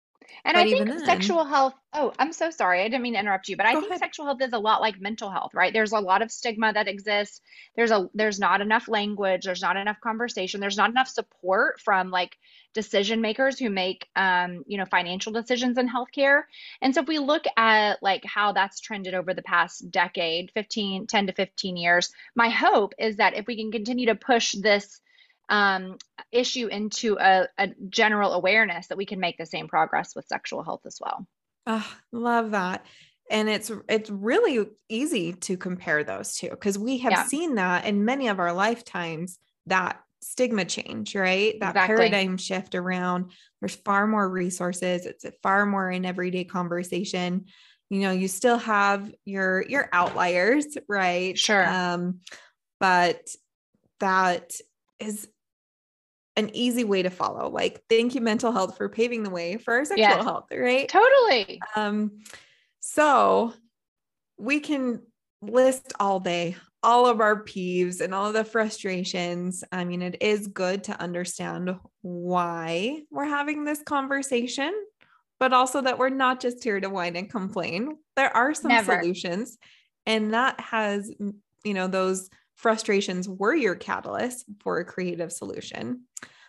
And 0.45 0.57
I 0.57 0.63
think 0.63 0.87
then, 0.87 1.05
sexual 1.05 1.43
health, 1.43 1.73
oh, 1.93 2.13
I'm 2.17 2.33
so 2.33 2.49
sorry. 2.49 2.81
I 2.81 2.85
didn't 2.85 3.03
mean 3.03 3.13
to 3.13 3.19
interrupt 3.19 3.47
you, 3.47 3.57
but 3.57 3.65
I 3.65 3.73
think 3.73 3.87
ahead. 3.87 3.99
sexual 3.99 4.25
health 4.25 4.41
is 4.41 4.53
a 4.53 4.59
lot 4.59 4.81
like 4.81 4.99
mental 4.99 5.29
health, 5.29 5.53
right? 5.53 5.73
There's 5.73 5.91
a 5.91 5.99
lot 5.99 6.21
of 6.21 6.31
stigma 6.31 6.73
that 6.73 6.87
exists. 6.87 7.41
There's 7.75 7.91
a 7.91 8.09
there's 8.13 8.39
not 8.39 8.61
enough 8.61 8.87
language, 8.87 9.45
there's 9.45 9.61
not 9.61 9.77
enough 9.77 9.99
conversation, 10.01 10.59
there's 10.59 10.77
not 10.77 10.89
enough 10.89 11.07
support 11.07 11.79
from 11.81 12.09
like 12.09 12.37
decision 12.73 13.21
makers 13.21 13.59
who 13.59 13.69
make 13.69 14.07
um, 14.15 14.63
you 14.65 14.77
know, 14.77 14.85
financial 14.85 15.31
decisions 15.31 15.77
in 15.77 15.89
healthcare. 15.89 16.43
And 16.81 16.95
so 16.95 17.01
if 17.01 17.07
we 17.07 17.19
look 17.19 17.43
at 17.57 18.01
like 18.01 18.23
how 18.25 18.53
that's 18.53 18.79
trended 18.79 19.13
over 19.13 19.33
the 19.33 19.43
past 19.43 19.91
decade, 19.91 20.51
15, 20.53 21.07
10 21.07 21.27
to 21.27 21.33
15 21.33 21.77
years, 21.77 22.11
my 22.35 22.49
hope 22.49 22.93
is 22.97 23.17
that 23.17 23.35
if 23.35 23.45
we 23.47 23.57
can 23.57 23.71
continue 23.71 24.07
to 24.07 24.15
push 24.15 24.53
this 24.53 25.00
um, 25.51 25.97
issue 26.31 26.67
into 26.67 27.17
a, 27.19 27.47
a 27.57 27.67
general 27.89 28.31
awareness 28.31 28.87
that 28.87 28.97
we 28.97 29.05
can 29.05 29.19
make 29.19 29.37
the 29.37 29.45
same 29.45 29.67
progress 29.67 30.15
with 30.15 30.25
sexual 30.25 30.63
health 30.63 30.81
as 30.85 30.97
well. 30.99 31.27
Oh, 31.67 31.87
love 32.11 32.51
that. 32.51 32.85
And 33.29 33.47
it's 33.49 33.71
it's 33.87 34.09
really 34.09 34.65
easy 34.89 35.33
to 35.33 35.57
compare 35.57 36.03
those 36.03 36.35
two 36.35 36.49
because 36.49 36.79
we 36.79 36.97
have 36.99 37.11
yeah. 37.11 37.25
seen 37.25 37.55
that 37.55 37.85
in 37.85 38.03
many 38.03 38.29
of 38.29 38.39
our 38.39 38.51
lifetimes 38.51 39.37
that 39.67 40.01
stigma 40.21 40.65
change, 40.65 41.15
right? 41.15 41.59
That 41.59 41.75
exactly. 41.75 41.95
paradigm 41.95 42.37
shift 42.37 42.73
around 42.73 43.31
there's 43.59 43.75
far 43.75 44.07
more 44.07 44.27
resources, 44.27 45.05
it's 45.05 45.25
far 45.43 45.65
more 45.65 45.91
in 45.91 46.05
everyday 46.05 46.45
conversation. 46.45 47.45
You 47.89 47.99
know, 48.01 48.11
you 48.11 48.27
still 48.27 48.57
have 48.57 49.13
your 49.25 49.65
your 49.67 49.89
outliers, 49.91 50.77
right? 50.87 51.37
Sure. 51.37 51.67
Um, 51.67 52.21
but 52.79 53.29
that 53.99 54.51
is 54.99 55.27
an 56.35 56.49
easy 56.53 56.83
way 56.83 57.03
to 57.03 57.09
follow. 57.09 57.49
Like, 57.49 57.83
thank 57.89 58.15
you, 58.15 58.21
mental 58.21 58.51
health, 58.51 58.77
for 58.77 58.89
paving 58.89 59.23
the 59.23 59.29
way 59.29 59.57
for 59.57 59.73
our 59.73 59.85
sexual 59.85 60.23
health, 60.23 60.45
right? 60.51 60.87
Totally. 60.87 61.59
Um, 61.75 62.23
so 62.79 63.53
we 64.37 64.59
can 64.59 65.01
list 65.41 65.93
all 65.99 66.19
day 66.19 66.55
all 66.83 67.05
of 67.05 67.21
our 67.21 67.43
peeves 67.43 68.01
and 68.01 68.13
all 68.13 68.27
of 68.27 68.33
the 68.33 68.43
frustrations. 68.43 69.63
I 69.71 69.85
mean, 69.85 70.01
it 70.01 70.17
is 70.21 70.47
good 70.47 70.83
to 70.85 70.99
understand 70.99 71.75
why 72.01 73.01
we're 73.11 73.25
having 73.25 73.63
this 73.63 73.83
conversation, 73.83 74.73
but 75.39 75.53
also 75.53 75.81
that 75.81 75.99
we're 75.99 76.09
not 76.09 76.39
just 76.39 76.63
here 76.63 76.79
to 76.79 76.89
whine 76.89 77.15
and 77.15 77.29
complain. 77.29 77.97
There 78.15 78.35
are 78.35 78.53
some 78.53 78.69
Never. 78.69 78.99
solutions, 78.99 79.57
and 80.05 80.33
that 80.33 80.59
has, 80.59 81.13
you 81.63 81.73
know, 81.73 81.87
those 81.87 82.29
frustrations 82.61 83.27
were 83.27 83.55
your 83.55 83.73
catalyst 83.73 84.45
for 84.59 84.77
a 84.77 84.85
creative 84.85 85.31
solution. 85.31 86.03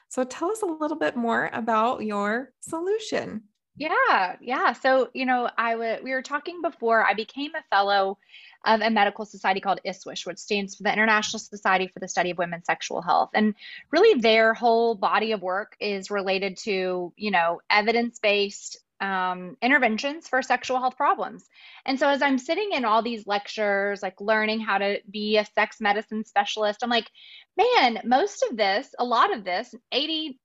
So 0.08 0.24
tell 0.24 0.50
us 0.50 0.60
a 0.60 0.66
little 0.66 0.98
bit 0.98 1.16
more 1.16 1.48
about 1.54 2.04
your 2.04 2.52
solution. 2.60 3.44
Yeah, 3.76 4.36
yeah. 4.42 4.74
So, 4.74 5.08
you 5.14 5.24
know, 5.24 5.48
I 5.56 5.74
would 5.74 6.04
we 6.04 6.10
were 6.10 6.20
talking 6.20 6.60
before 6.60 7.02
I 7.02 7.14
became 7.14 7.52
a 7.54 7.64
fellow 7.74 8.18
of 8.66 8.82
a 8.82 8.90
medical 8.90 9.24
society 9.24 9.60
called 9.60 9.80
ISSWSH, 9.86 10.26
which 10.26 10.38
stands 10.38 10.76
for 10.76 10.82
the 10.82 10.92
International 10.92 11.40
Society 11.40 11.88
for 11.88 11.98
the 11.98 12.08
Study 12.08 12.30
of 12.30 12.38
Women's 12.38 12.66
Sexual 12.66 13.00
Health. 13.00 13.30
And 13.32 13.54
really 13.90 14.20
their 14.20 14.52
whole 14.52 14.94
body 14.94 15.32
of 15.32 15.40
work 15.40 15.74
is 15.80 16.10
related 16.10 16.58
to, 16.58 17.14
you 17.16 17.30
know, 17.30 17.62
evidence-based 17.70 18.78
um, 19.02 19.56
interventions 19.60 20.28
for 20.28 20.40
sexual 20.42 20.78
health 20.78 20.96
problems. 20.96 21.44
And 21.84 21.98
so, 21.98 22.08
as 22.08 22.22
I'm 22.22 22.38
sitting 22.38 22.70
in 22.72 22.84
all 22.84 23.02
these 23.02 23.26
lectures, 23.26 24.00
like 24.02 24.20
learning 24.20 24.60
how 24.60 24.78
to 24.78 25.00
be 25.10 25.36
a 25.36 25.44
sex 25.44 25.78
medicine 25.80 26.24
specialist, 26.24 26.80
I'm 26.82 26.88
like, 26.88 27.10
man, 27.56 27.98
most 28.04 28.44
of 28.48 28.56
this, 28.56 28.94
a 28.98 29.04
lot 29.04 29.34
of 29.34 29.44
this, 29.44 29.74
80% 29.92 30.36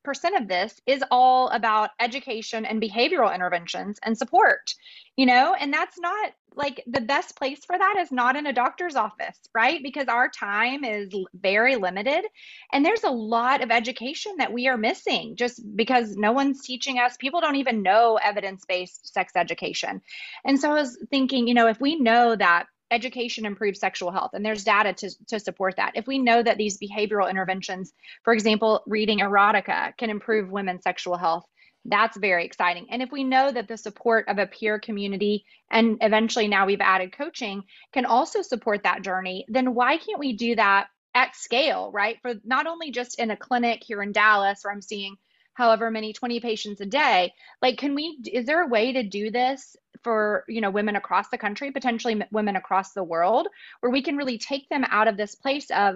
of 0.42 0.48
this 0.48 0.82
is 0.88 1.04
all 1.12 1.50
about 1.50 1.92
education 2.00 2.66
and 2.66 2.82
behavioral 2.82 3.34
interventions 3.34 4.00
and 4.04 4.18
support, 4.18 4.74
you 5.16 5.28
know, 5.28 5.56
and 5.58 5.72
that's 5.72 6.00
not 6.00 6.32
like 6.58 6.84
the 6.88 7.02
best 7.02 7.36
place 7.38 7.64
for 7.64 7.78
that 7.78 7.98
is 8.00 8.12
not 8.12 8.36
in 8.36 8.48
a 8.48 8.54
doctor's 8.54 8.96
office, 8.96 9.40
right? 9.54 9.82
Because 9.82 10.08
our 10.08 10.28
time 10.28 10.84
is 10.84 11.14
very 11.34 11.76
limited 11.76 12.26
and 12.74 12.84
there's 12.84 13.04
a 13.04 13.12
lot 13.12 13.64
of 13.64 13.70
education 13.70 14.34
that 14.40 14.52
we 14.52 14.68
are 14.68 14.78
missing 14.78 15.36
just 15.36 15.62
because 15.76 16.16
no 16.18 16.32
one's 16.32 16.64
teaching 16.64 16.98
us. 16.98 17.16
People 17.18 17.42
don't 17.42 17.58
even 17.58 17.84
know 17.84 18.20
evidence 18.22 18.66
based 18.68 19.14
sex 19.14 19.34
education. 19.36 20.02
And 20.44 20.60
so 20.60 20.72
I 20.72 20.74
was 20.74 20.98
thinking, 21.12 21.48
you 21.48 21.54
know, 21.54 21.68
if 21.68 21.80
we 21.80 22.00
know 22.00 22.36
that 22.36 22.66
education 22.90 23.46
improves 23.46 23.80
sexual 23.80 24.12
health 24.12 24.32
and 24.34 24.46
there's 24.46 24.64
data 24.64 24.94
to, 24.94 25.10
to 25.28 25.40
support 25.40 25.76
that 25.76 25.92
if 25.96 26.08
we 26.08 26.18
know 26.18 26.42
that 26.42 26.58
these 26.58 26.78
behavioral 26.78 27.30
interventions 27.30 27.92
for 28.24 28.32
example 28.32 28.82
reading 28.88 29.20
erotica 29.20 29.92
can 29.98 30.10
improve 30.10 30.50
women's 30.50 30.84
sexual 30.84 31.18
health 31.18 31.46
that's 31.88 32.18
very 32.18 32.46
exciting. 32.46 32.88
And 32.92 33.02
if 33.02 33.12
we 33.12 33.24
know 33.24 33.52
that 33.52 33.68
the 33.68 33.78
support 33.78 34.28
of 34.28 34.38
a 34.38 34.46
peer 34.46 34.80
community 34.80 35.46
and 35.72 35.98
eventually 36.02 36.48
now 36.48 36.66
we've 36.66 36.82
added 36.82 37.12
coaching 37.12 37.64
can 37.94 38.06
also 38.06 38.42
support 38.42 38.84
that 38.84 39.02
journey 39.02 39.46
then 39.48 39.74
why 39.74 39.98
can't 39.98 40.20
we 40.20 40.34
do 40.34 40.56
that 40.56 40.88
at 41.16 41.36
scale 41.36 41.92
right? 41.94 42.18
For 42.22 42.36
not 42.44 42.68
only 42.68 42.92
just 42.92 43.20
in 43.20 43.32
a 43.32 43.38
clinic 43.38 43.82
here 43.84 44.02
in 44.02 44.12
dallas 44.12 44.60
where 44.64 44.74
i'm 44.74 44.82
seeing 44.82 45.16
however 45.54 45.90
many 45.90 46.14
20 46.14 46.40
patients 46.40 46.82
a 46.82 46.86
day 46.86 47.34
like 47.62 47.78
can 47.78 47.96
we 47.96 48.20
is 48.32 48.46
there 48.46 48.64
a 48.64 48.68
way 48.68 48.94
to 48.94 49.04
do 49.04 49.32
this 49.32 49.76
for 50.04 50.44
you 50.48 50.62
know 50.62 50.70
women 50.70 50.96
across 50.96 51.30
the 51.30 51.38
country 51.38 51.72
potentially 51.72 52.22
women 52.32 52.56
across 52.56 52.94
the 52.94 53.04
world 53.04 53.48
where 53.80 53.92
we 53.92 54.04
can 54.04 54.18
really 54.18 54.38
take 54.38 54.70
them 54.70 54.86
out 54.90 55.08
of 55.08 55.18
this 55.18 55.36
place 55.36 55.70
of 55.72 55.96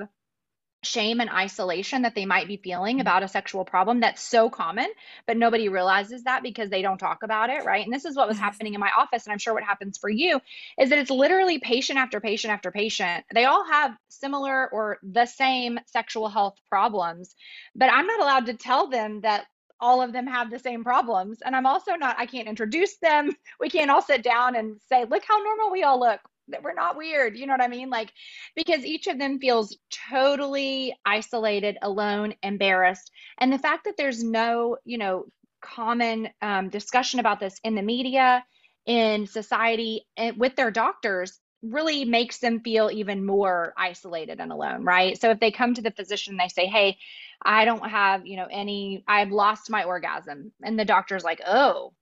shame 0.83 1.19
and 1.19 1.29
isolation 1.29 2.01
that 2.01 2.15
they 2.15 2.25
might 2.25 2.47
be 2.47 2.57
feeling 2.57 2.95
mm-hmm. 2.95 3.01
about 3.01 3.23
a 3.23 3.27
sexual 3.27 3.63
problem 3.63 3.99
that's 3.99 4.21
so 4.21 4.49
common 4.49 4.87
but 5.27 5.37
nobody 5.37 5.69
realizes 5.69 6.23
that 6.23 6.41
because 6.41 6.69
they 6.69 6.81
don't 6.81 6.97
talk 6.97 7.23
about 7.23 7.49
it 7.49 7.63
right 7.65 7.85
and 7.85 7.93
this 7.93 8.05
is 8.05 8.15
what 8.15 8.27
was 8.27 8.37
happening 8.37 8.73
in 8.73 8.79
my 8.79 8.91
office 8.97 9.25
and 9.25 9.31
i'm 9.31 9.39
sure 9.39 9.53
what 9.53 9.63
happens 9.63 9.97
for 9.97 10.09
you 10.09 10.39
is 10.79 10.89
that 10.89 10.99
it's 10.99 11.11
literally 11.11 11.59
patient 11.59 11.99
after 11.99 12.19
patient 12.19 12.51
after 12.51 12.71
patient 12.71 13.23
they 13.33 13.45
all 13.45 13.65
have 13.69 13.91
similar 14.09 14.69
or 14.71 14.97
the 15.03 15.25
same 15.25 15.79
sexual 15.85 16.27
health 16.29 16.57
problems 16.69 17.35
but 17.75 17.91
i'm 17.91 18.07
not 18.07 18.19
allowed 18.19 18.45
to 18.47 18.53
tell 18.53 18.87
them 18.87 19.21
that 19.21 19.45
all 19.81 20.01
of 20.01 20.13
them 20.13 20.27
have 20.27 20.51
the 20.51 20.59
same 20.59 20.83
problems. 20.83 21.39
And 21.43 21.55
I'm 21.55 21.65
also 21.65 21.95
not, 21.95 22.15
I 22.19 22.27
can't 22.27 22.47
introduce 22.47 22.97
them. 22.97 23.31
We 23.59 23.69
can't 23.69 23.91
all 23.91 24.01
sit 24.01 24.23
down 24.23 24.55
and 24.55 24.79
say, 24.89 25.05
look 25.05 25.23
how 25.27 25.37
normal 25.37 25.71
we 25.71 25.83
all 25.83 25.99
look. 25.99 26.19
That 26.51 26.63
we're 26.63 26.73
not 26.73 26.97
weird. 26.97 27.37
You 27.37 27.47
know 27.47 27.53
what 27.53 27.61
I 27.63 27.67
mean? 27.67 27.89
Like, 27.89 28.11
because 28.55 28.85
each 28.85 29.07
of 29.07 29.17
them 29.19 29.39
feels 29.39 29.77
totally 30.09 30.95
isolated, 31.05 31.77
alone, 31.81 32.33
embarrassed. 32.43 33.11
And 33.39 33.51
the 33.51 33.59
fact 33.59 33.85
that 33.85 33.97
there's 33.97 34.23
no, 34.23 34.77
you 34.85 34.97
know, 34.97 35.25
common 35.61 36.29
um, 36.41 36.69
discussion 36.69 37.19
about 37.19 37.39
this 37.39 37.59
in 37.63 37.75
the 37.75 37.81
media, 37.81 38.43
in 38.85 39.27
society, 39.27 40.07
and 40.17 40.37
with 40.37 40.55
their 40.55 40.71
doctors 40.71 41.39
really 41.61 42.05
makes 42.05 42.39
them 42.39 42.59
feel 42.61 42.89
even 42.91 43.25
more 43.25 43.73
isolated 43.77 44.39
and 44.39 44.51
alone, 44.51 44.83
right? 44.83 45.19
So 45.21 45.29
if 45.29 45.39
they 45.39 45.51
come 45.51 45.75
to 45.75 45.81
the 45.81 45.91
physician 45.91 46.33
and 46.33 46.39
they 46.39 46.47
say, 46.47 46.65
"Hey, 46.65 46.97
I 47.43 47.65
don't 47.65 47.87
have, 47.87 48.25
you 48.25 48.37
know, 48.37 48.47
any 48.49 49.03
I've 49.07 49.31
lost 49.31 49.69
my 49.69 49.83
orgasm." 49.83 50.51
And 50.63 50.79
the 50.79 50.85
doctor's 50.85 51.23
like, 51.23 51.41
"Oh, 51.45 51.93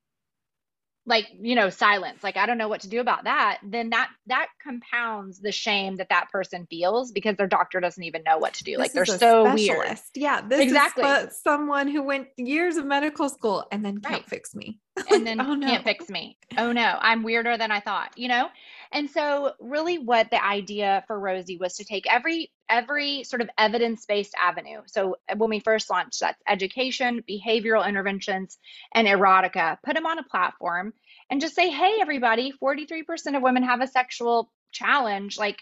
like 1.06 1.26
you 1.40 1.54
know 1.54 1.70
silence 1.70 2.22
like 2.22 2.36
i 2.36 2.44
don't 2.46 2.58
know 2.58 2.68
what 2.68 2.82
to 2.82 2.88
do 2.88 3.00
about 3.00 3.24
that 3.24 3.58
then 3.62 3.90
that 3.90 4.10
that 4.26 4.48
compounds 4.62 5.40
the 5.40 5.50
shame 5.50 5.96
that 5.96 6.08
that 6.10 6.28
person 6.30 6.66
feels 6.68 7.10
because 7.10 7.36
their 7.36 7.46
doctor 7.46 7.80
doesn't 7.80 8.04
even 8.04 8.22
know 8.24 8.36
what 8.38 8.52
to 8.54 8.64
do 8.64 8.72
This 8.72 8.78
like 8.78 8.92
they're 8.92 9.06
so 9.06 9.44
specialist. 9.46 10.10
weird 10.14 10.24
Yeah, 10.24 10.40
this 10.46 10.60
Exactly. 10.60 11.04
is 11.04 11.40
someone 11.42 11.88
who 11.88 12.02
went 12.02 12.28
years 12.36 12.76
of 12.76 12.84
medical 12.84 13.28
school 13.28 13.66
and 13.72 13.84
then 13.84 13.98
can't 14.00 14.20
Right. 14.20 14.28
fix 14.28 14.54
me. 14.54 14.78
and 15.10 15.26
then 15.26 15.40
oh, 15.40 15.54
no. 15.54 15.66
can't 15.66 15.84
fix 15.84 16.08
me 16.10 16.36
oh 16.58 16.72
no 16.72 16.98
i'm 17.00 17.22
weirder 17.22 17.56
than 17.56 17.70
i 17.70 17.80
thought 17.80 18.10
you 18.16 18.28
know 18.28 18.48
and 18.92 19.08
so 19.08 19.52
really 19.58 19.98
what 19.98 20.30
the 20.30 20.44
idea 20.44 21.02
for 21.06 21.18
rosy 21.18 21.56
was 21.56 21.74
to 21.76 21.84
take 21.84 22.12
every 22.12 22.50
every 22.70 23.24
sort 23.24 23.42
of 23.42 23.50
evidence-based 23.58 24.34
avenue. 24.40 24.80
So 24.86 25.16
uh, 25.28 25.36
when 25.36 25.50
we 25.50 25.60
first 25.60 25.90
launched 25.90 26.20
that's 26.20 26.40
education 26.48 27.22
behavioral 27.28 27.86
interventions 27.86 28.58
and 28.94 29.06
erotica. 29.06 29.78
Put 29.84 29.94
them 29.94 30.06
on 30.06 30.18
a 30.18 30.22
platform 30.24 30.92
and 31.30 31.40
just 31.40 31.54
say 31.54 31.70
hey 31.70 31.98
everybody 32.00 32.52
43% 32.62 33.36
of 33.36 33.42
women 33.42 33.62
have 33.64 33.80
a 33.80 33.86
sexual 33.86 34.50
challenge. 34.72 35.38
Like 35.38 35.58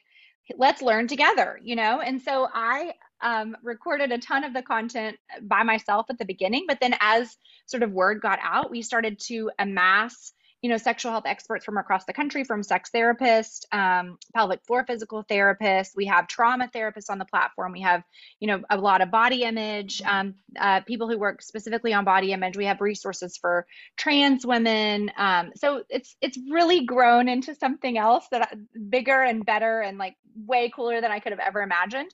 let's 0.56 0.82
learn 0.82 1.08
together 1.08 1.58
you 1.62 1.76
know? 1.76 2.00
And 2.00 2.22
so 2.22 2.48
i 2.52 2.94
um, 3.20 3.56
recorded 3.64 4.12
a 4.12 4.18
ton 4.18 4.44
of 4.44 4.54
the 4.54 4.62
content 4.62 5.16
by 5.42 5.64
myself 5.64 6.06
at 6.08 6.18
the 6.18 6.24
beginning 6.24 6.66
but 6.68 6.78
then 6.78 6.94
as 7.00 7.36
sort 7.68 7.82
of 7.82 7.92
word 7.92 8.20
got 8.20 8.38
out, 8.42 8.70
we 8.70 8.82
started 8.82 9.20
to 9.20 9.50
amass, 9.58 10.32
you 10.62 10.68
know, 10.68 10.76
sexual 10.76 11.12
health 11.12 11.26
experts 11.26 11.64
from 11.64 11.78
across 11.78 12.04
the 12.04 12.12
country, 12.12 12.42
from 12.42 12.62
sex 12.62 12.90
therapists, 12.94 13.64
um, 13.72 14.18
pelvic 14.34 14.64
floor 14.66 14.84
physical 14.84 15.22
therapists. 15.24 15.94
We 15.94 16.06
have 16.06 16.26
trauma 16.26 16.68
therapists 16.74 17.10
on 17.10 17.18
the 17.18 17.24
platform. 17.24 17.72
We 17.72 17.82
have, 17.82 18.02
you 18.40 18.48
know, 18.48 18.62
a 18.68 18.76
lot 18.76 19.00
of 19.00 19.10
body 19.10 19.44
image, 19.44 20.02
um, 20.02 20.34
uh, 20.58 20.80
people 20.80 21.08
who 21.08 21.16
work 21.16 21.42
specifically 21.42 21.94
on 21.94 22.04
body 22.04 22.32
image. 22.32 22.56
We 22.56 22.64
have 22.64 22.80
resources 22.80 23.36
for 23.36 23.66
trans 23.96 24.44
women. 24.44 25.12
Um, 25.16 25.52
so 25.54 25.84
it's 25.88 26.16
it's 26.20 26.38
really 26.50 26.84
grown 26.84 27.28
into 27.28 27.54
something 27.54 27.96
else 27.96 28.26
that 28.32 28.52
bigger 28.90 29.22
and 29.22 29.46
better 29.46 29.80
and 29.80 29.96
like 29.96 30.16
way 30.46 30.70
cooler 30.74 31.00
than 31.00 31.10
I 31.10 31.20
could 31.20 31.32
have 31.32 31.40
ever 31.40 31.62
imagined. 31.62 32.10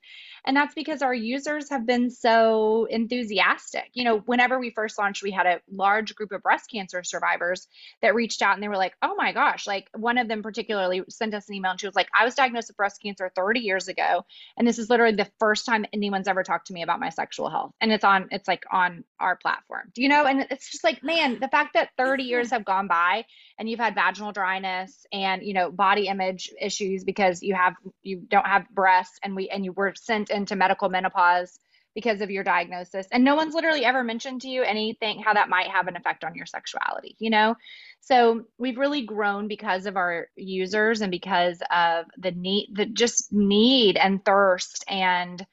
And 0.46 0.56
that's 0.56 0.74
because 0.74 1.02
our 1.02 1.14
users 1.14 1.70
have 1.70 1.86
been 1.86 2.10
so 2.10 2.86
enthusiastic. 2.90 3.90
You 3.94 4.04
know, 4.04 4.18
whenever 4.18 4.58
we 4.58 4.70
first 4.70 4.98
launched, 4.98 5.22
we 5.22 5.30
had 5.30 5.46
a 5.46 5.60
large 5.70 6.14
group 6.14 6.32
of 6.32 6.42
breast 6.42 6.70
cancer 6.70 7.02
survivors 7.02 7.66
that 8.02 8.14
reached 8.14 8.33
out 8.42 8.54
and 8.54 8.62
they 8.62 8.68
were 8.68 8.76
like, 8.76 8.94
oh 9.02 9.14
my 9.16 9.32
gosh, 9.32 9.66
like 9.66 9.88
one 9.94 10.18
of 10.18 10.28
them 10.28 10.42
particularly 10.42 11.02
sent 11.08 11.34
us 11.34 11.48
an 11.48 11.54
email 11.54 11.72
and 11.72 11.80
she 11.80 11.86
was 11.86 11.94
like, 11.94 12.08
I 12.18 12.24
was 12.24 12.34
diagnosed 12.34 12.68
with 12.68 12.76
breast 12.76 13.02
cancer 13.02 13.30
30 13.34 13.60
years 13.60 13.88
ago. 13.88 14.24
And 14.56 14.66
this 14.66 14.78
is 14.78 14.90
literally 14.90 15.16
the 15.16 15.30
first 15.38 15.66
time 15.66 15.86
anyone's 15.92 16.28
ever 16.28 16.42
talked 16.42 16.68
to 16.68 16.72
me 16.72 16.82
about 16.82 17.00
my 17.00 17.10
sexual 17.10 17.48
health. 17.48 17.72
And 17.80 17.92
it's 17.92 18.04
on, 18.04 18.28
it's 18.30 18.48
like 18.48 18.64
on 18.70 19.04
our 19.20 19.36
platform. 19.36 19.90
Do 19.94 20.02
you 20.02 20.08
know? 20.08 20.24
And 20.24 20.46
it's 20.50 20.70
just 20.70 20.84
like, 20.84 21.02
man, 21.02 21.38
the 21.40 21.48
fact 21.48 21.74
that 21.74 21.90
30 21.96 22.22
years 22.24 22.50
have 22.50 22.64
gone 22.64 22.88
by 22.88 23.24
and 23.58 23.68
you've 23.68 23.80
had 23.80 23.94
vaginal 23.94 24.32
dryness 24.32 25.06
and, 25.12 25.42
you 25.42 25.54
know, 25.54 25.70
body 25.70 26.08
image 26.08 26.50
issues 26.60 27.04
because 27.04 27.42
you 27.42 27.54
have, 27.54 27.74
you 28.02 28.18
don't 28.28 28.46
have 28.46 28.68
breasts 28.70 29.18
and 29.22 29.36
we, 29.36 29.48
and 29.48 29.64
you 29.64 29.72
were 29.72 29.94
sent 29.96 30.30
into 30.30 30.56
medical 30.56 30.88
menopause 30.88 31.58
because 31.94 32.20
of 32.20 32.30
your 32.30 32.44
diagnosis. 32.44 33.06
And 33.12 33.24
no 33.24 33.34
one's 33.34 33.54
literally 33.54 33.84
ever 33.84 34.02
mentioned 34.02 34.42
to 34.42 34.48
you 34.48 34.62
anything 34.62 35.20
how 35.20 35.34
that 35.34 35.48
might 35.48 35.68
have 35.68 35.86
an 35.86 35.96
effect 35.96 36.24
on 36.24 36.34
your 36.34 36.46
sexuality 36.46 37.16
you 37.18 37.30
know? 37.30 37.56
So 38.00 38.44
we've 38.58 38.78
really 38.78 39.02
grown 39.02 39.48
because 39.48 39.86
of 39.86 39.96
our 39.96 40.28
users 40.36 41.00
and 41.00 41.10
because 41.10 41.62
of 41.70 42.06
the 42.18 42.32
need 42.32 42.70
the 42.72 42.86
just 42.86 43.32
need 43.32 43.96
and 43.96 44.24
thirst 44.24 44.84
and 44.88 45.44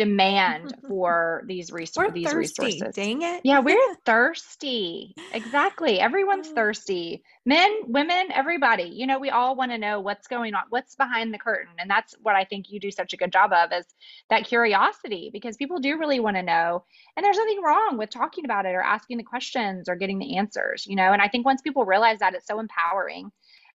demand 0.00 0.74
for 0.88 1.42
these, 1.46 1.70
res- 1.70 1.92
We're 1.94 2.10
these 2.10 2.24
thirsty. 2.32 2.62
resources 2.64 2.94
Dang 2.94 3.20
it. 3.22 3.42
yeah, 3.44 3.60
we're 3.60 3.94
thirsty. 4.06 5.14
Exactly. 5.32 6.00
Everyone's 6.00 6.48
thirsty. 6.48 7.22
Men, 7.44 7.70
women, 7.86 8.28
everybody. 8.32 8.84
You 8.94 9.06
know, 9.06 9.18
we 9.18 9.28
all 9.30 9.54
want 9.56 9.72
to 9.72 9.78
know 9.78 10.00
what's 10.00 10.26
going 10.26 10.54
on, 10.54 10.62
what's 10.70 10.96
behind 10.96 11.34
the 11.34 11.38
curtain. 11.38 11.72
And 11.78 11.90
that's 11.90 12.14
what 12.22 12.34
I 12.34 12.44
think 12.44 12.66
you 12.70 12.80
do 12.80 12.90
such 12.90 13.12
a 13.12 13.16
good 13.18 13.30
job 13.32 13.52
of 13.52 13.70
is 13.72 13.84
that 14.30 14.46
curiosity 14.46 15.28
because 15.32 15.56
people 15.56 15.78
do 15.78 15.98
really 15.98 16.18
want 16.20 16.36
to 16.36 16.42
know. 16.42 16.84
And 17.16 17.24
there's 17.24 17.36
nothing 17.36 17.60
wrong 17.62 17.98
with 17.98 18.10
talking 18.10 18.44
about 18.46 18.64
it 18.66 18.70
or 18.74 18.82
asking 18.82 19.18
the 19.18 19.24
questions 19.24 19.88
or 19.88 19.96
getting 19.96 20.18
the 20.18 20.38
answers, 20.38 20.86
you 20.86 20.96
know. 20.96 21.12
And 21.12 21.20
I 21.20 21.28
think 21.28 21.44
once 21.44 21.60
people 21.60 21.84
realize 21.84 22.20
that, 22.20 22.34
it's 22.34 22.46
so 22.46 22.58
empowering 22.58 23.30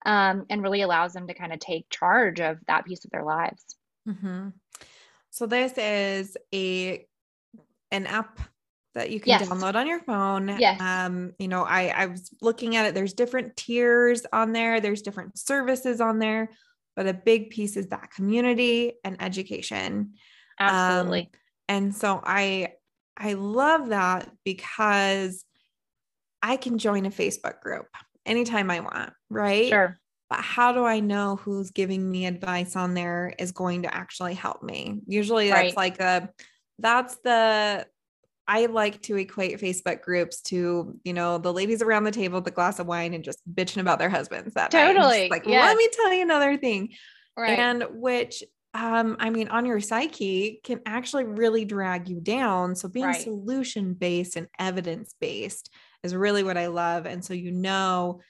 um, 0.06 0.46
and 0.48 0.62
really 0.62 0.80
allows 0.82 1.12
them 1.12 1.26
to 1.28 1.34
kind 1.34 1.52
of 1.52 1.58
take 1.60 1.90
charge 1.90 2.40
of 2.40 2.58
that 2.66 2.86
piece 2.86 3.04
of 3.04 3.10
their 3.10 3.24
lives. 3.24 3.62
hmm 4.08 4.48
So 5.34 5.46
this 5.46 5.72
is 5.76 6.36
a 6.54 7.04
an 7.90 8.06
app 8.06 8.38
that 8.94 9.10
you 9.10 9.18
can 9.18 9.30
Yes. 9.30 9.48
download 9.48 9.74
on 9.74 9.88
your 9.88 9.98
phone. 9.98 10.46
Yes. 10.46 10.80
Um, 10.80 11.32
you 11.40 11.48
know, 11.48 11.64
I 11.64 11.88
I 11.88 12.06
was 12.06 12.30
looking 12.40 12.76
at 12.76 12.86
it. 12.86 12.94
There's 12.94 13.14
different 13.14 13.56
tiers 13.56 14.24
on 14.32 14.52
there. 14.52 14.80
There's 14.80 15.02
different 15.02 15.36
services 15.36 16.00
on 16.00 16.20
there, 16.20 16.50
but 16.94 17.08
a 17.08 17.12
big 17.12 17.50
piece 17.50 17.76
is 17.76 17.88
that 17.88 18.12
community 18.12 18.92
and 19.02 19.20
education. 19.20 20.12
Um, 20.60 20.68
Absolutely. 20.68 21.30
and 21.68 21.92
so 21.92 22.20
I 22.24 22.74
I 23.16 23.32
love 23.32 23.88
that 23.88 24.30
because 24.44 25.44
I 26.44 26.56
can 26.58 26.78
join 26.78 27.06
a 27.06 27.10
Facebook 27.10 27.60
group 27.60 27.88
anytime 28.24 28.70
I 28.70 28.78
want, 28.78 29.12
right? 29.30 29.68
sure. 29.68 29.98
But 30.34 30.42
how 30.42 30.72
do 30.72 30.84
I 30.84 30.98
know 30.98 31.36
who's 31.36 31.70
giving 31.70 32.10
me 32.10 32.26
advice 32.26 32.74
on 32.74 32.94
there 32.94 33.32
is 33.38 33.52
going 33.52 33.82
to 33.82 33.94
actually 33.94 34.34
help 34.34 34.64
me? 34.64 35.00
Usually 35.06 35.48
that's 35.48 35.76
Right. 35.76 35.76
like 35.76 36.00
a 36.00 36.28
that's 36.80 37.16
the 37.22 37.86
I 38.48 38.66
like 38.66 39.00
to 39.02 39.16
equate 39.16 39.60
Facebook 39.60 40.02
groups 40.02 40.42
to, 40.42 40.98
you 41.04 41.12
know, 41.12 41.38
the 41.38 41.52
ladies 41.52 41.82
around 41.82 42.02
the 42.04 42.10
table 42.10 42.40
with 42.40 42.48
a 42.48 42.50
glass 42.50 42.80
of 42.80 42.86
wine 42.88 43.14
and 43.14 43.22
just 43.22 43.38
bitching 43.54 43.80
about 43.80 43.98
their 44.00 44.10
husbands 44.10 44.54
that. 44.54 44.70
Totally, 44.72 45.28
Like, 45.30 45.46
yes. 45.46 45.68
let 45.68 45.76
me 45.76 45.88
tell 45.92 46.12
you 46.12 46.22
another 46.22 46.56
thing. 46.56 46.90
Right. 47.36 47.56
And 47.58 47.84
which 47.92 48.42
um, 48.74 49.16
I 49.20 49.30
mean, 49.30 49.48
on 49.48 49.66
your 49.66 49.80
psyche 49.80 50.60
can 50.64 50.80
actually 50.84 51.26
really 51.26 51.64
drag 51.64 52.08
you 52.08 52.18
down. 52.20 52.74
So 52.74 52.88
being 52.88 53.06
Right. 53.06 53.22
solution 53.22 53.94
based 53.94 54.34
and 54.34 54.48
evidence 54.58 55.14
based 55.20 55.70
is 56.02 56.12
really 56.12 56.42
what 56.42 56.58
I 56.58 56.66
love. 56.66 57.06
And 57.06 57.24
so 57.24 57.34
you 57.34 57.52
know, 57.52 58.20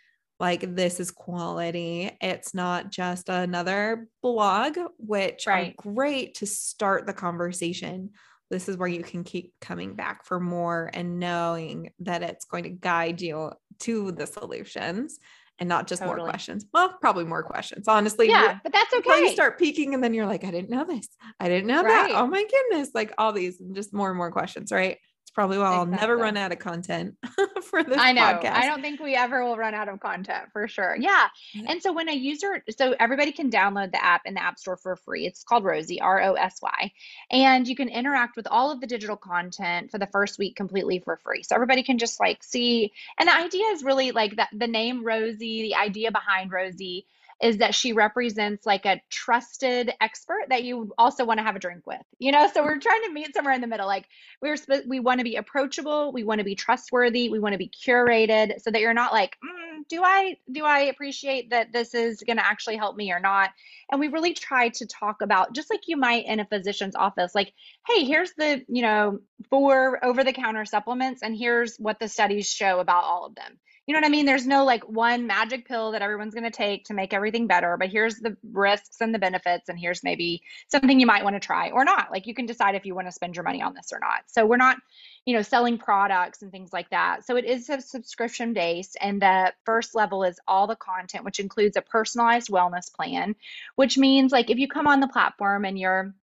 like 0.45 0.77
this 0.77 1.01
is 1.01 1.11
quality. 1.11 2.15
It's 2.21 2.53
not 2.53 2.91
just 2.91 3.31
another 3.31 4.09
blog, 4.23 4.77
which 4.99 5.47
Right. 5.47 5.75
are 5.79 5.91
great 5.93 6.35
to 6.37 6.47
start 6.47 7.07
the 7.07 7.15
conversation. 7.15 8.11
This 8.51 8.69
is 8.69 8.77
where 8.77 8.89
you 8.89 9.03
can 9.03 9.25
keep 9.25 9.55
coming 9.63 9.95
back 9.95 10.27
for 10.27 10.39
more 10.39 10.91
and 10.93 11.19
knowing 11.19 11.93
that 12.01 12.23
it's 12.23 12.45
going 12.45 12.65
to 12.65 12.69
guide 12.69 13.23
you 13.23 13.53
to 13.81 14.13
the 14.13 14.27
solutions 14.27 15.19
and 15.59 15.67
not 15.67 15.87
just 15.87 16.05
more 16.05 16.19
questions. 16.19 16.67
Well, 16.75 16.95
probably 17.01 17.25
more 17.25 17.43
questions. 17.43 17.89
Honestly, 17.89 18.29
yeah, 18.29 18.59
but 18.63 18.73
that's 18.75 18.93
okay. 18.93 19.21
you 19.21 19.31
start 19.31 19.59
peeking 19.59 19.95
and 19.95 20.05
then 20.05 20.13
you're 20.13 20.27
like, 20.27 20.45
I 20.45 20.51
didn't 20.51 20.69
know 20.69 20.85
this. 20.85 21.09
I 21.41 21.49
didn't 21.49 21.69
know 21.69 21.83
Right. 21.83 22.11
that. 22.11 22.21
Oh 22.21 22.27
my 22.27 22.45
goodness. 22.45 22.91
Like 22.93 23.15
all 23.17 23.33
these 23.33 23.61
and 23.61 23.75
just 23.75 23.95
more 23.95 24.11
and 24.11 24.19
more 24.19 24.31
questions, 24.31 24.71
right? 24.71 24.99
Probably 25.35 25.59
why 25.59 25.67
I'll 25.67 25.85
never 25.85 26.17
run 26.17 26.37
out 26.37 26.53
of 26.53 26.61
content 26.61 27.17
for 27.65 27.83
this 27.83 27.99
I 27.99 28.13
know. 28.13 28.23
podcast. 28.23 28.53
I 28.53 28.67
don't 28.67 28.83
think 28.83 29.01
we 29.01 29.17
ever 29.17 29.45
will 29.45 29.57
run 29.57 29.75
out 29.75 29.89
of 29.89 29.99
content 29.99 30.53
for 30.53 30.69
sure. 30.69 30.97
Yeah. 30.99 31.27
Yeah. 31.53 31.65
And 31.69 31.83
so 31.83 31.93
when 31.93 32.09
a 32.09 32.15
user, 32.15 32.63
so 32.79 32.95
everybody 33.01 33.33
can 33.33 33.51
download 33.51 33.91
the 33.91 34.03
app 34.03 34.23
in 34.27 34.35
the 34.35 34.43
App 34.43 34.61
Store 34.61 34.77
for 34.77 34.95
free. 34.95 35.27
It's 35.27 35.43
called 35.43 35.65
Rosy, 35.65 36.01
R 36.01 36.23
O 36.23 36.35
S 36.35 36.61
Y. 36.63 36.93
And 37.33 37.67
you 37.67 37.75
can 37.75 37.89
interact 37.89 38.37
with 38.37 38.47
all 38.47 38.71
of 38.71 38.81
the 38.81 38.87
digital 38.87 39.17
content 39.17 39.91
for 39.91 39.99
the 39.99 40.07
first 40.07 40.39
week 40.39 40.55
completely 40.55 41.01
for 41.01 41.17
free. 41.17 41.43
So 41.43 41.57
everybody 41.57 41.83
can 41.83 41.99
just 41.99 42.21
like 42.21 42.45
see. 42.45 42.93
And 43.19 43.29
the 43.29 43.35
idea 43.35 43.67
is 43.73 43.83
really 43.83 44.13
like 44.13 44.37
that 44.37 44.51
the 44.53 44.69
name 44.69 45.05
Rosy, 45.05 45.63
the 45.63 45.75
idea 45.75 46.13
behind 46.13 46.53
Rosy 46.53 47.07
is 47.45 47.59
that 47.59 47.75
she 47.75 47.93
represents 47.93 48.65
like 48.65 48.87
a 48.87 49.03
trusted 49.11 49.93
expert 50.01 50.47
that 50.49 50.65
you 50.65 50.91
also 50.97 51.27
want 51.27 51.37
to 51.39 51.45
have 51.45 51.55
a 51.55 51.59
drink 51.59 51.87
with. 51.87 52.01
You 52.19 52.33
know, 52.33 52.51
so 52.53 52.65
we're 52.65 52.79
trying 52.79 53.03
to 53.03 53.13
meet 53.13 53.35
somewhere 53.35 53.53
in 53.53 53.61
the 53.61 53.67
middle. 53.67 53.87
Like 53.87 54.07
we're 54.41 54.57
we 54.87 54.99
want 54.99 55.21
to 55.21 55.25
be 55.25 55.37
approachable, 55.37 56.11
we 56.11 56.25
want 56.25 56.39
to 56.39 56.45
be 56.45 56.55
trustworthy, 56.55 57.29
we 57.29 57.39
want 57.39 57.53
to 57.53 57.59
be 57.59 57.71
curated 57.87 58.63
so 58.63 58.71
that 58.71 58.81
you're 58.81 58.95
not 58.95 59.13
like, 59.13 59.37
mm, 59.45 59.87
do 59.91 60.01
I 60.03 60.39
do 60.51 60.65
I 60.65 60.81
appreciate 60.85 61.51
that 61.51 61.71
this 61.71 61.93
is 61.93 62.23
going 62.27 62.39
to 62.39 62.47
actually 62.47 62.77
help 62.77 62.97
me 62.97 63.13
or 63.13 63.21
not? 63.21 63.51
And 63.91 64.01
we 64.01 64.09
really 64.09 64.33
try 64.33 64.71
to 64.71 64.87
talk 64.87 65.21
about 65.21 65.55
just 65.55 65.69
like 65.69 65.83
you 65.87 65.99
might 65.99 66.25
in 66.25 66.41
a 66.41 66.47
physician's 66.47 66.97
office, 66.97 67.35
like, 67.35 67.53
hey, 67.87 68.07
here's 68.07 68.33
the, 68.39 68.65
you 68.69 68.81
know, 68.81 69.19
four 69.51 70.03
over 70.03 70.25
the 70.25 70.33
counter 70.33 70.65
supplements 70.65 71.23
and 71.23 71.37
here's 71.37 71.77
what 71.77 72.01
the 72.01 72.09
studies 72.09 72.49
show 72.49 72.81
about 72.81 73.05
all 73.05 73.27
of 73.27 73.35
them. 73.35 73.59
You 73.87 73.93
know 73.93 73.99
what 73.99 74.07
I 74.07 74.11
mean? 74.11 74.25
There's 74.25 74.47
no 74.47 74.65
like 74.65 74.89
one 74.89 75.27
magic 75.27 75.69
pill 75.69 75.93
that 75.93 76.01
everyone's 76.01 76.35
going 76.35 76.45
to 76.45 76.51
take 76.51 76.85
to 76.87 76.95
make 76.95 77.13
everything 77.13 77.47
better, 77.47 77.77
but 77.77 77.91
here's 77.91 78.17
the 78.17 78.37
risks 78.53 79.01
and 79.01 79.15
the 79.15 79.19
benefits, 79.19 79.69
and 79.69 79.79
here's 79.79 80.03
maybe 80.03 80.43
something 80.69 80.99
you 80.99 81.07
might 81.07 81.25
want 81.25 81.37
to 81.37 81.41
try 81.41 81.71
or 81.71 81.85
not. 81.85 82.11
Like 82.11 82.27
you 82.27 82.35
can 82.35 82.47
decide 82.47 82.75
if 82.75 82.87
you 82.87 82.95
want 82.95 83.09
to 83.09 83.13
spend 83.13 83.37
your 83.37 83.45
money 83.45 83.61
on 83.61 83.75
this 83.75 83.93
or 83.93 83.99
not. 83.99 84.23
So 84.27 84.47
we're 84.47 84.57
not, 84.57 84.79
you 85.27 85.35
know, 85.35 85.43
selling 85.43 85.77
products 85.77 86.41
and 86.41 86.51
things 86.51 86.73
like 86.73 86.89
that. 86.91 87.27
So 87.27 87.37
it 87.37 87.45
is 87.45 87.69
a 87.69 87.81
subscription 87.81 88.55
based, 88.55 88.97
and 89.01 89.21
the 89.21 89.53
first 89.65 89.95
level 89.95 90.25
is 90.25 90.41
all 90.49 90.67
the 90.67 90.77
content, 90.77 91.25
which 91.25 91.41
includes 91.41 91.77
a 91.77 91.83
personalized 91.83 92.49
wellness 92.49 92.93
plan, 92.93 93.37
which 93.77 93.99
means 93.99 94.33
like 94.33 94.49
if 94.49 94.59
you 94.59 94.69
come 94.69 94.87
on 94.87 95.01
the 95.01 95.09
platform 95.09 95.65
and 95.65 95.79
you're 95.79 96.15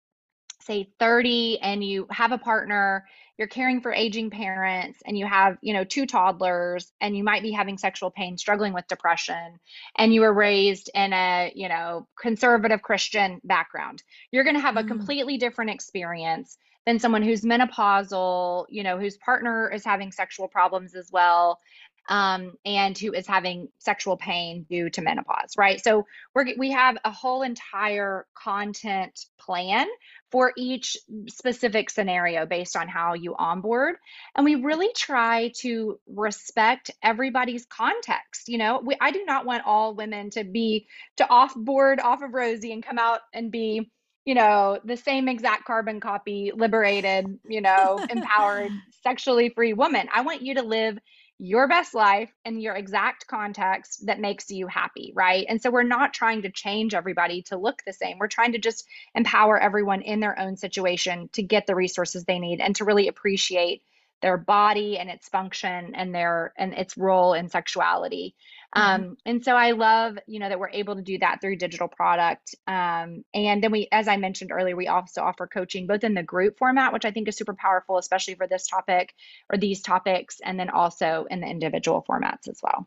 say 0.63 0.91
30 0.99 1.59
and 1.61 1.85
you 1.85 2.07
have 2.11 2.33
a 2.33 2.39
partner 2.39 3.07
you're 3.41 3.49
caring 3.49 3.81
for 3.81 3.91
aging 3.91 4.29
parents 4.29 5.01
and 5.07 5.17
you 5.17 5.25
have 5.27 5.57
you 5.63 5.73
know 5.73 5.83
two 5.83 6.05
toddlers 6.05 6.93
and 7.01 7.17
you 7.17 7.25
might 7.25 7.43
be 7.43 7.51
having 7.51 7.79
sexual 7.79 8.11
pain 8.11 8.37
struggling 8.37 8.75
with 8.75 8.87
depression 8.87 9.59
and 9.97 10.13
you 10.13 10.21
were 10.21 10.33
raised 10.33 10.91
in 10.95 11.13
a 11.13 11.51
you 11.55 11.69
know 11.69 12.07
conservative 12.21 12.83
christian 12.83 13.41
background 13.45 14.03
you're 14.31 14.45
going 14.45 14.57
to 14.57 14.61
have 14.61 14.77
a 14.77 14.83
mm. 14.83 14.89
completely 14.89 15.39
different 15.39 15.71
experience 15.71 16.59
than 16.87 16.99
someone 16.99 17.23
who's 17.23 17.43
menopausal 17.43 18.67
you 18.69 18.83
know 18.83 18.99
whose 18.99 19.17
partner 19.17 19.71
is 19.71 19.85
having 19.85 20.13
sexual 20.13 20.47
problems 20.47 20.95
as 20.95 21.09
well 21.11 21.59
um, 22.09 22.55
and 22.65 22.97
who 22.97 23.13
is 23.13 23.27
having 23.27 23.69
sexual 23.79 24.17
pain 24.17 24.67
due 24.69 24.91
to 24.91 25.03
menopause, 25.03 25.55
right? 25.57 25.83
So 25.83 26.07
we're, 26.35 26.47
we 26.59 26.73
have 26.73 26.97
a 27.05 27.11
whole 27.11 27.43
entire 27.43 28.27
content 28.35 29.27
plan 29.39 29.87
for 30.31 30.53
each 30.57 30.97
specific 31.29 31.91
scenario 31.91 32.47
based 32.47 32.77
on 32.77 32.89
how 32.89 33.15
you 33.15 33.35
onboard. 33.37 33.97
And 34.35 34.45
we 34.45 34.57
really 34.57 34.91
try 34.97 35.53
to 35.59 35.99
respect 36.07 36.91
everybody's 37.03 37.67
context. 37.67 38.49
You 38.49 38.59
know, 38.59 38.81
we, 38.85 38.97
I 39.01 39.11
do 39.11 39.25
not 39.25 39.47
want 39.47 39.65
all 39.67 39.95
women 39.95 40.31
to 40.31 40.45
be 40.45 40.87
to 41.17 41.29
off 41.29 41.55
board 41.55 42.01
off 42.01 42.23
of 42.23 42.35
Rosy 42.35 42.73
and 42.73 42.85
come 42.85 42.99
out 42.99 43.21
and 43.33 43.51
be 43.51 43.91
you 44.27 44.35
know, 44.35 44.79
the 44.85 44.97
same 44.97 45.29
exact 45.29 45.65
carbon 45.65 45.99
copy, 45.99 46.53
liberated, 46.55 47.39
you 47.49 47.61
know, 47.61 47.99
empowered, 48.11 48.71
sexually 49.03 49.49
free 49.49 49.73
woman. 49.73 50.09
I 50.13 50.21
want 50.21 50.43
you 50.43 50.55
to 50.57 50.63
live 50.63 50.99
your 51.43 51.67
best 51.69 51.95
life 51.95 52.31
in 52.45 52.61
your 52.61 52.75
exact 52.75 53.27
context 53.27 54.05
that 54.05 54.21
makes 54.21 54.51
you 54.51 54.67
happy, 54.67 55.11
right? 55.17 55.47
And 55.49 55.61
so 55.61 55.71
we're 55.71 55.83
not 55.83 56.13
trying 56.13 56.43
to 56.43 56.51
change 56.51 56.93
everybody 56.93 57.41
to 57.45 57.57
look 57.57 57.83
the 57.87 57.95
same. 57.95 58.19
We're 58.19 58.29
trying 58.29 58.53
to 58.53 58.59
just 58.59 58.87
empower 59.15 59.59
everyone 59.59 60.03
in 60.03 60.21
their 60.21 60.39
own 60.39 60.57
situation 60.57 61.31
to 61.33 61.43
get 61.43 61.67
the 61.67 61.75
resources 61.75 62.25
they 62.25 62.39
need 62.39 62.61
and 62.61 62.77
to 62.77 62.85
really 62.85 63.09
appreciate 63.09 63.83
their 64.21 64.37
body 64.37 64.99
and 64.99 65.09
its 65.09 65.29
function 65.29 65.95
and 65.95 66.15
their 66.15 66.53
and 66.59 66.75
its 66.75 66.99
role 66.99 67.33
in 67.33 67.49
sexuality. 67.49 68.35
Um, 68.73 69.17
and 69.27 69.45
so 69.45 69.57
I 69.57 69.73
love, 69.73 70.19
you 70.27 70.39
know, 70.39 70.49
that 70.49 70.59
we're 70.59 70.71
able 70.71 70.95
to 70.97 71.03
do 71.03 71.19
that 71.19 71.41
through 71.41 71.57
digital 71.57 71.89
product. 71.89 72.55
Um, 72.67 73.25
and 73.35 73.63
then 73.63 73.73
we, 73.73 73.89
as 73.91 74.07
I 74.07 74.17
mentioned 74.17 74.53
earlier, 74.53 74.77
we 74.77 74.89
also 74.89 75.23
offer 75.23 75.47
coaching 75.47 75.87
both 75.87 76.05
in 76.05 76.15
the 76.15 76.23
group 76.23 76.59
format, 76.59 76.93
which 76.93 77.05
I 77.05 77.11
think 77.11 77.29
is 77.29 77.37
super 77.37 77.55
powerful, 77.55 77.99
especially 77.99 78.35
for 78.35 78.47
this 78.47 78.67
topic 78.67 79.15
or 79.51 79.59
these 79.59 79.83
topics, 79.83 80.41
and 80.45 80.59
then 80.59 80.71
also 80.71 81.27
in 81.31 81.41
the 81.41 81.49
individual 81.49 82.05
formats 82.09 82.49
as 82.49 82.61
well. 82.63 82.87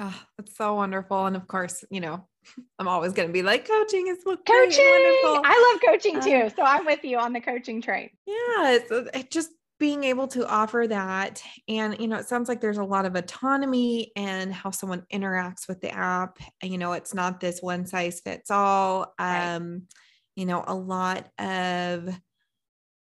Oh, 0.00 0.22
that's 0.36 0.56
so 0.56 0.74
wonderful. 0.76 1.26
And 1.26 1.36
of 1.36 1.46
course, 1.48 1.84
you 1.90 2.00
know, 2.00 2.24
I'm 2.78 2.88
always 2.88 3.12
going 3.12 3.28
to 3.28 3.32
be 3.32 3.42
like, 3.42 3.68
coaching 3.68 4.06
is 4.06 4.18
coaching. 4.24 4.44
wonderful. 4.46 5.42
I 5.44 5.72
love 5.72 5.92
coaching 5.92 6.20
too. 6.20 6.46
Uh, 6.46 6.50
so 6.50 6.62
I'm 6.62 6.86
with 6.86 7.04
you 7.04 7.18
on 7.18 7.32
the 7.32 7.40
coaching 7.40 7.82
train. 7.82 8.10
Yeah. 8.26 8.70
It's, 8.70 8.90
it 8.90 9.30
just 9.30 9.50
being 9.78 10.04
able 10.04 10.26
to 10.26 10.46
offer 10.46 10.86
that 10.88 11.42
and 11.68 11.98
you 12.00 12.08
know 12.08 12.16
it 12.16 12.26
sounds 12.26 12.48
like 12.48 12.60
there's 12.60 12.78
a 12.78 12.84
lot 12.84 13.06
of 13.06 13.14
autonomy 13.14 14.10
and 14.16 14.52
how 14.52 14.70
someone 14.70 15.04
interacts 15.12 15.68
with 15.68 15.80
the 15.80 15.90
app 15.90 16.38
you 16.62 16.78
know 16.78 16.92
it's 16.92 17.14
not 17.14 17.40
this 17.40 17.62
one 17.62 17.86
size 17.86 18.20
fits 18.20 18.50
all 18.50 19.14
right. 19.18 19.54
um 19.54 19.82
you 20.34 20.46
know 20.46 20.64
a 20.66 20.74
lot 20.74 21.28
of 21.38 22.08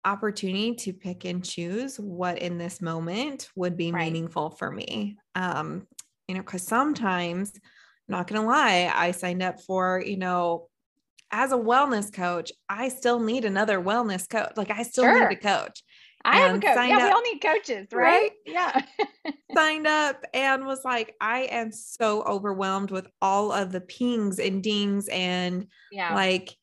opportunity 0.04 0.74
to 0.74 0.92
pick 0.92 1.24
and 1.24 1.44
choose 1.44 1.96
what 1.98 2.38
in 2.38 2.58
this 2.58 2.80
moment 2.80 3.48
would 3.56 3.76
be 3.76 3.90
right. 3.90 4.04
meaningful 4.04 4.50
for 4.50 4.70
me 4.70 5.16
um 5.34 5.86
you 6.28 6.34
know 6.34 6.42
cuz 6.42 6.62
sometimes 6.62 7.52
not 8.08 8.26
going 8.26 8.40
to 8.40 8.46
lie 8.46 8.90
i 8.94 9.10
signed 9.10 9.42
up 9.42 9.60
for 9.60 10.02
you 10.04 10.16
know 10.16 10.68
as 11.32 11.50
a 11.50 11.56
wellness 11.56 12.12
coach 12.12 12.52
i 12.68 12.88
still 12.88 13.18
need 13.18 13.44
another 13.44 13.80
wellness 13.80 14.28
coach 14.28 14.52
like 14.56 14.70
i 14.70 14.82
still 14.82 15.04
sure. 15.04 15.28
need 15.28 15.36
a 15.36 15.40
coach 15.40 15.82
I 16.26 16.38
have 16.38 16.56
a 16.56 16.60
coach. 16.60 16.88
Yeah, 16.88 16.96
up, 16.96 17.02
we 17.02 17.08
all 17.10 17.22
need 17.22 17.40
coaches, 17.40 17.88
right? 17.92 18.02
right? 18.02 18.30
Yeah. 18.44 18.82
signed 19.54 19.86
up 19.86 20.24
and 20.34 20.66
was 20.66 20.84
like, 20.84 21.14
I 21.20 21.42
am 21.42 21.72
so 21.72 22.22
overwhelmed 22.22 22.90
with 22.90 23.06
all 23.22 23.52
of 23.52 23.72
the 23.72 23.80
pings 23.80 24.38
and 24.38 24.62
dings 24.62 25.08
and 25.08 25.66
yeah. 25.90 26.14
like 26.14 26.56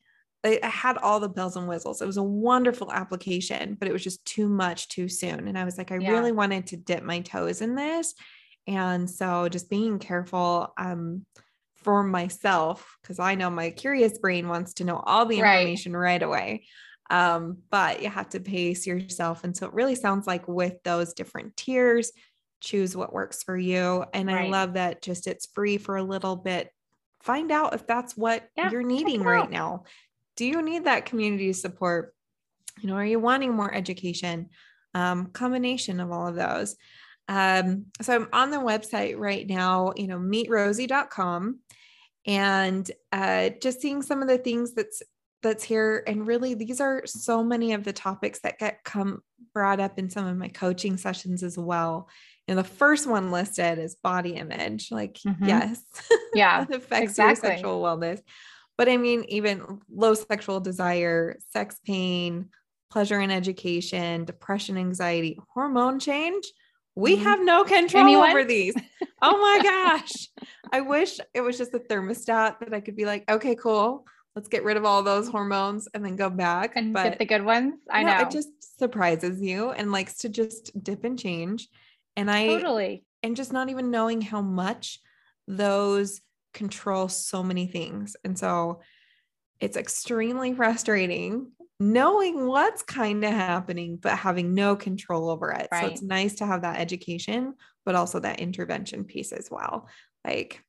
I 0.44 0.60
had 0.62 0.98
all 0.98 1.20
the 1.20 1.28
bells 1.28 1.56
and 1.56 1.66
whistles. 1.66 2.02
It 2.02 2.06
was 2.06 2.18
a 2.18 2.22
wonderful 2.22 2.92
application, 2.92 3.76
but 3.78 3.88
it 3.88 3.92
was 3.92 4.04
just 4.04 4.24
too 4.26 4.48
much 4.48 4.88
too 4.88 5.08
soon. 5.08 5.48
And 5.48 5.58
I 5.58 5.64
was 5.64 5.78
like, 5.78 5.90
I 5.90 5.96
yeah. 5.96 6.10
really 6.10 6.32
wanted 6.32 6.66
to 6.68 6.76
dip 6.76 7.02
my 7.02 7.20
toes 7.20 7.62
in 7.62 7.74
this. 7.74 8.14
And 8.66 9.08
so 9.08 9.48
just 9.48 9.70
being 9.70 9.98
careful 9.98 10.72
um, 10.76 11.24
for 11.76 12.02
myself, 12.02 12.98
because 13.02 13.18
I 13.18 13.34
know 13.34 13.48
my 13.48 13.70
curious 13.70 14.18
brain 14.18 14.48
wants 14.48 14.74
to 14.74 14.84
know 14.84 14.98
all 14.98 15.24
the 15.26 15.38
information 15.38 15.94
right, 15.94 16.12
right 16.12 16.22
away. 16.22 16.66
Um, 17.10 17.58
but 17.70 18.02
you 18.02 18.08
have 18.08 18.30
to 18.30 18.40
pace 18.40 18.86
yourself. 18.86 19.44
And 19.44 19.56
so 19.56 19.66
it 19.66 19.74
really 19.74 19.94
sounds 19.94 20.26
like 20.26 20.48
with 20.48 20.82
those 20.84 21.12
different 21.12 21.56
tiers, 21.56 22.12
choose 22.60 22.96
what 22.96 23.12
works 23.12 23.42
for 23.42 23.56
you. 23.56 24.04
And 24.14 24.28
right. 24.28 24.46
I 24.46 24.48
love 24.48 24.74
that 24.74 25.02
just 25.02 25.26
it's 25.26 25.46
free 25.46 25.76
for 25.78 25.96
a 25.96 26.02
little 26.02 26.36
bit. 26.36 26.70
Find 27.22 27.52
out 27.52 27.74
if 27.74 27.86
that's 27.86 28.16
what 28.16 28.48
yeah, 28.56 28.70
you're 28.70 28.82
needing 28.82 29.22
right 29.22 29.50
now. 29.50 29.84
Do 30.36 30.46
you 30.46 30.62
need 30.62 30.84
that 30.84 31.06
community 31.06 31.52
support? 31.52 32.14
You 32.80 32.88
know, 32.88 32.96
are 32.96 33.04
you 33.04 33.20
wanting 33.20 33.54
more 33.54 33.72
education? 33.72 34.48
Um, 34.94 35.26
combination 35.26 36.00
of 36.00 36.10
all 36.12 36.28
of 36.28 36.36
those. 36.36 36.76
Um, 37.28 37.86
so 38.00 38.14
I'm 38.14 38.28
on 38.32 38.50
the 38.50 38.58
website 38.58 39.18
right 39.18 39.46
now, 39.46 39.92
you 39.96 40.06
know, 40.06 40.18
meetrosy.com 40.18 41.60
and 42.26 42.90
uh, 43.12 43.50
just 43.60 43.80
seeing 43.80 44.02
some 44.02 44.22
of 44.22 44.28
the 44.28 44.38
things 44.38 44.74
that's 44.74 45.02
that's 45.44 45.62
here 45.62 46.02
and 46.08 46.26
really 46.26 46.54
these 46.54 46.80
are 46.80 47.02
so 47.06 47.44
many 47.44 47.74
of 47.74 47.84
the 47.84 47.92
topics 47.92 48.40
that 48.40 48.58
get 48.58 48.82
come 48.82 49.22
brought 49.52 49.78
up 49.78 49.98
in 49.98 50.10
some 50.10 50.26
of 50.26 50.36
my 50.36 50.48
coaching 50.48 50.96
sessions 50.96 51.44
as 51.44 51.56
well 51.56 52.08
and 52.48 52.58
the 52.58 52.64
first 52.64 53.06
one 53.06 53.30
listed 53.30 53.78
is 53.78 53.94
body 53.96 54.30
image 54.30 54.90
like 54.90 55.14
mm-hmm. 55.24 55.44
yes 55.44 55.84
yeah 56.34 56.62
affects 56.62 57.12
exactly. 57.12 57.50
your 57.50 57.56
sexual 57.56 57.82
wellness 57.82 58.20
but 58.76 58.88
i 58.88 58.96
mean 58.96 59.24
even 59.28 59.80
low 59.88 60.14
sexual 60.14 60.58
desire 60.58 61.36
sex 61.50 61.78
pain 61.86 62.48
pleasure 62.90 63.20
in 63.20 63.30
education 63.30 64.24
depression 64.24 64.76
anxiety 64.76 65.38
hormone 65.54 66.00
change 66.00 66.44
we 66.96 67.16
mm-hmm. 67.16 67.24
have 67.24 67.44
no 67.44 67.64
control 67.64 68.04
Anyone? 68.04 68.30
over 68.30 68.44
these. 68.44 68.72
Oh 69.20 69.36
my 69.36 69.60
gosh. 69.64 70.28
I 70.72 70.80
wish 70.80 71.18
it 71.34 71.40
was 71.40 71.58
just 71.58 71.74
a 71.74 71.80
thermostat 71.80 72.60
that 72.60 72.72
I 72.72 72.78
could 72.78 72.94
be 72.94 73.04
like, 73.04 73.28
okay, 73.28 73.56
cool 73.56 74.04
let's 74.34 74.48
get 74.48 74.64
rid 74.64 74.76
of 74.76 74.84
all 74.84 75.02
those 75.02 75.28
hormones 75.28 75.88
and 75.94 76.04
then 76.04 76.16
go 76.16 76.28
back 76.28 76.76
and 76.76 76.92
but 76.92 77.04
get 77.04 77.18
the 77.18 77.24
good 77.24 77.44
ones. 77.44 77.74
I 77.90 78.02
know 78.02 78.20
it 78.20 78.30
just 78.30 78.78
surprises 78.78 79.40
you 79.40 79.70
and 79.70 79.92
likes 79.92 80.18
to 80.18 80.28
just 80.28 80.82
dip 80.82 81.04
and 81.04 81.18
change. 81.18 81.68
And 82.16 82.30
I 82.30 82.46
totally 82.46 83.04
and 83.22 83.36
just 83.36 83.52
not 83.52 83.70
even 83.70 83.90
knowing 83.90 84.20
how 84.20 84.42
much 84.42 85.00
those 85.46 86.20
control 86.52 87.08
so 87.08 87.42
many 87.42 87.66
things. 87.66 88.16
And 88.24 88.38
so 88.38 88.80
it's 89.60 89.76
extremely 89.76 90.54
frustrating 90.54 91.52
knowing 91.80 92.46
what's 92.46 92.82
kind 92.82 93.24
of 93.24 93.32
happening, 93.32 93.96
but 93.96 94.16
having 94.16 94.54
no 94.54 94.76
control 94.76 95.28
over 95.28 95.50
it. 95.50 95.68
Right. 95.72 95.80
So 95.80 95.86
it's 95.88 96.02
nice 96.02 96.36
to 96.36 96.46
have 96.46 96.62
that 96.62 96.78
education, 96.78 97.54
but 97.84 97.94
also 97.94 98.20
that 98.20 98.40
intervention 98.40 99.04
piece 99.04 99.32
as 99.32 99.48
well. 99.50 99.88
Like 100.24 100.62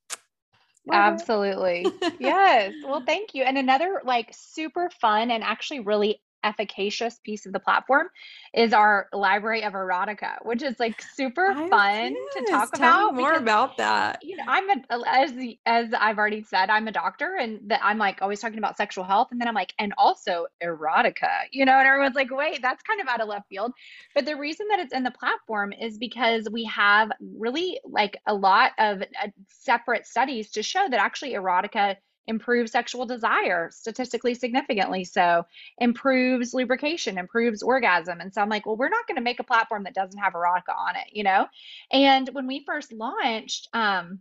Absolutely. 0.92 1.86
yes. 2.20 2.74
Well, 2.84 3.04
thank 3.06 3.34
you. 3.34 3.44
And 3.44 3.58
another 3.58 4.02
like 4.06 4.30
super 4.34 4.90
fun 5.02 5.32
and 5.32 5.44
actually 5.44 5.80
really 5.82 6.22
efficacious 6.46 7.20
piece 7.24 7.46
of 7.46 7.54
the 7.54 7.60
platform 7.60 8.08
is 8.54 8.72
our 8.72 9.08
library 9.12 9.64
of 9.64 9.74
erotica, 9.74 10.38
which 10.44 10.64
is 10.64 10.80
like 10.80 11.02
super 11.02 11.48
I, 11.48 11.70
fun 11.70 12.16
to 12.34 12.46
talk 12.50 12.72
Tell 12.74 13.10
about. 13.10 13.16
more 13.16 13.32
because, 13.32 13.42
about 13.42 13.78
that. 13.78 14.20
You 14.24 14.38
know, 14.38 14.44
I'm 14.48 14.70
a, 14.70 14.76
as 15.08 15.34
as 15.66 15.90
I've 15.98 16.18
already 16.18 16.44
said, 16.44 16.70
I'm 16.70 16.88
a 16.88 16.92
doctor, 16.92 17.36
and 17.40 17.60
that 17.70 17.82
I'm 17.84 17.98
like 17.98 18.22
always 18.22 18.40
talking 18.40 18.60
about 18.60 18.78
sexual 18.78 19.04
health, 19.04 19.30
and 19.32 19.42
then 19.42 19.48
I'm 19.48 19.56
like, 19.56 19.74
and 19.80 19.94
also 19.98 20.46
erotica, 20.64 21.46
you 21.52 21.66
know, 21.66 21.74
and 21.74 21.88
everyone's 21.88 22.16
like, 22.16 22.32
wait, 22.32 22.62
that's 22.62 22.84
kind 22.84 23.02
of 23.02 23.08
out 23.08 23.22
of 23.22 23.28
left 23.28 23.50
field. 23.50 23.72
But 24.14 24.26
the 24.26 24.36
reason 24.36 24.68
that 24.70 24.80
it's 24.80 24.94
in 24.94 25.04
the 25.04 25.12
platform 25.12 25.74
is 25.74 25.98
because 25.98 26.48
we 26.52 26.64
have 26.66 27.12
really 27.20 27.80
like 27.84 28.18
a 28.28 28.34
lot 28.34 28.72
of 28.78 29.02
uh, 29.02 29.28
separate 29.50 30.06
studies 30.06 30.52
to 30.52 30.64
show 30.64 30.88
that 30.90 31.00
actually 31.00 31.34
erotica 31.34 31.96
improves 32.28 32.72
sexual 32.72 33.06
desire 33.06 33.70
statistically 33.72 34.34
significantly 34.34 35.04
so 35.04 35.44
improves 35.78 36.54
lubrication 36.54 37.18
improves 37.18 37.62
orgasm 37.62 38.20
and 38.20 38.34
so 38.34 38.42
i'm 38.42 38.50
like 38.50 38.66
well 38.66 38.78
we're 38.78 38.90
not 38.90 39.08
going 39.08 39.16
to 39.16 39.22
make 39.22 39.40
a 39.40 39.44
platform 39.44 39.84
that 39.84 39.94
doesn't 39.94 40.20
have 40.20 40.34
erotica 40.34 40.76
on 40.78 40.96
it 40.96 41.08
you 41.12 41.24
know 41.24 41.46
and 41.92 42.30
when 42.34 42.48
we 42.48 42.64
first 42.66 42.92
launched 42.92 43.68
um 43.74 44.20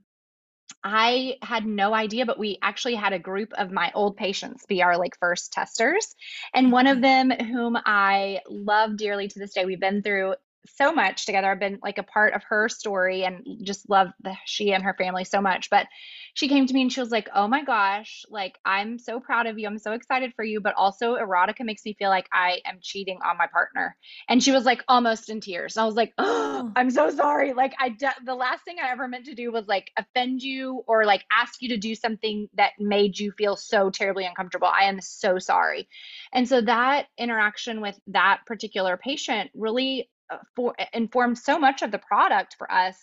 I 0.82 1.38
had 1.40 1.64
no 1.64 1.94
idea, 1.94 2.26
but 2.26 2.38
we 2.38 2.58
actually 2.60 2.94
had 2.94 3.14
a 3.14 3.18
group 3.18 3.54
of 3.54 3.72
my 3.72 3.90
old 3.94 4.18
patients 4.18 4.66
be 4.66 4.82
our 4.82 4.98
like 4.98 5.18
first 5.18 5.50
testers. 5.50 6.14
And 6.52 6.70
one 6.70 6.86
of 6.86 7.00
them, 7.00 7.30
whom 7.30 7.78
I 7.86 8.40
love 8.48 8.98
dearly 8.98 9.28
to 9.28 9.38
this 9.38 9.54
day, 9.54 9.64
we've 9.64 9.80
been 9.80 10.02
through 10.02 10.34
so 10.66 10.92
much 10.92 11.26
together. 11.26 11.50
I've 11.50 11.60
been 11.60 11.78
like 11.82 11.98
a 11.98 12.02
part 12.02 12.34
of 12.34 12.42
her 12.44 12.68
story 12.68 13.24
and 13.24 13.44
just 13.62 13.88
love 13.88 14.08
the, 14.22 14.34
she 14.44 14.72
and 14.72 14.84
her 14.84 14.94
family 14.94 15.24
so 15.24 15.40
much. 15.40 15.70
But 15.70 15.86
she 16.34 16.48
came 16.48 16.66
to 16.66 16.74
me 16.74 16.82
and 16.82 16.92
she 16.92 17.00
was 17.00 17.10
like, 17.10 17.28
"Oh 17.34 17.46
my 17.46 17.62
gosh, 17.62 18.24
like 18.28 18.58
I'm 18.64 18.98
so 18.98 19.20
proud 19.20 19.46
of 19.46 19.58
you. 19.58 19.66
I'm 19.66 19.78
so 19.78 19.92
excited 19.92 20.32
for 20.34 20.44
you, 20.44 20.60
but 20.60 20.74
also 20.74 21.16
erotica 21.16 21.64
makes 21.64 21.84
me 21.84 21.94
feel 21.94 22.10
like 22.10 22.28
I 22.32 22.60
am 22.66 22.78
cheating 22.80 23.18
on 23.24 23.38
my 23.38 23.46
partner." 23.46 23.96
And 24.28 24.42
she 24.42 24.52
was 24.52 24.64
like 24.64 24.82
almost 24.88 25.30
in 25.30 25.40
tears. 25.40 25.76
And 25.76 25.82
I 25.82 25.86
was 25.86 25.94
like, 25.94 26.12
oh, 26.18 26.44
"Oh, 26.64 26.72
I'm 26.76 26.90
so 26.90 27.10
sorry. 27.10 27.52
Like 27.52 27.74
I 27.78 27.90
de- 27.90 28.24
the 28.24 28.34
last 28.34 28.64
thing 28.64 28.76
I 28.82 28.90
ever 28.90 29.06
meant 29.08 29.26
to 29.26 29.34
do 29.34 29.52
was 29.52 29.66
like 29.66 29.90
offend 29.96 30.42
you 30.42 30.82
or 30.86 31.04
like 31.04 31.24
ask 31.32 31.62
you 31.62 31.68
to 31.70 31.76
do 31.76 31.94
something 31.94 32.48
that 32.54 32.72
made 32.78 33.18
you 33.18 33.32
feel 33.32 33.56
so 33.56 33.90
terribly 33.90 34.24
uncomfortable. 34.24 34.68
I 34.68 34.84
am 34.84 35.00
so 35.00 35.38
sorry." 35.38 35.88
And 36.32 36.48
so 36.48 36.60
that 36.62 37.06
interaction 37.18 37.80
with 37.80 37.98
that 38.08 38.40
particular 38.46 38.96
patient 38.96 39.50
really 39.54 40.08
for 40.56 40.74
informed 40.92 41.38
so 41.38 41.58
much 41.58 41.82
of 41.82 41.90
the 41.90 41.98
product 41.98 42.56
for 42.58 42.70
us. 42.70 42.96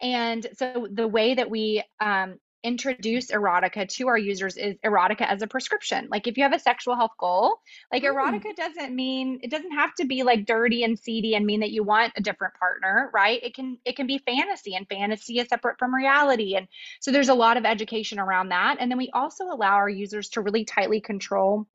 And 0.00 0.46
so 0.56 0.88
the 0.90 1.08
way 1.08 1.34
that 1.34 1.50
we 1.50 1.82
um, 2.00 2.38
introduce 2.66 3.30
erotica 3.30 3.88
to 3.88 4.08
our 4.08 4.18
users 4.18 4.56
is 4.56 4.74
erotica 4.84 5.20
as 5.20 5.40
a 5.40 5.46
prescription. 5.46 6.08
Like 6.10 6.26
if 6.26 6.36
you 6.36 6.42
have 6.42 6.52
a 6.52 6.58
sexual 6.58 6.96
health 6.96 7.12
goal 7.18 7.60
like 7.92 8.02
mm. 8.02 8.12
erotica 8.12 8.56
doesn't 8.56 8.94
mean 8.94 9.38
it 9.42 9.52
doesn't 9.52 9.70
have 9.70 9.94
to 9.94 10.04
be 10.04 10.24
like 10.24 10.46
dirty 10.46 10.82
and 10.82 10.98
seedy 10.98 11.36
and 11.36 11.46
mean 11.46 11.60
that 11.60 11.70
you 11.70 11.84
want 11.84 12.12
a 12.16 12.20
different 12.20 12.54
partner 12.54 13.08
right? 13.14 13.40
It 13.42 13.54
can 13.54 13.78
it 13.84 13.94
can 13.94 14.08
be 14.08 14.18
fantasy 14.18 14.74
and 14.74 14.88
fantasy 14.88 15.38
is 15.38 15.48
separate 15.48 15.78
from 15.78 15.94
reality. 15.94 16.56
And 16.56 16.66
so 17.00 17.12
there's 17.12 17.28
a 17.28 17.34
lot 17.34 17.56
of 17.56 17.64
education 17.64 18.18
around 18.18 18.48
that. 18.48 18.78
And 18.80 18.90
then 18.90 18.98
we 18.98 19.10
also 19.12 19.44
allow 19.44 19.74
our 19.74 19.88
users 19.88 20.30
to 20.30 20.40
really 20.40 20.64
tightly 20.64 21.00
control 21.00 21.68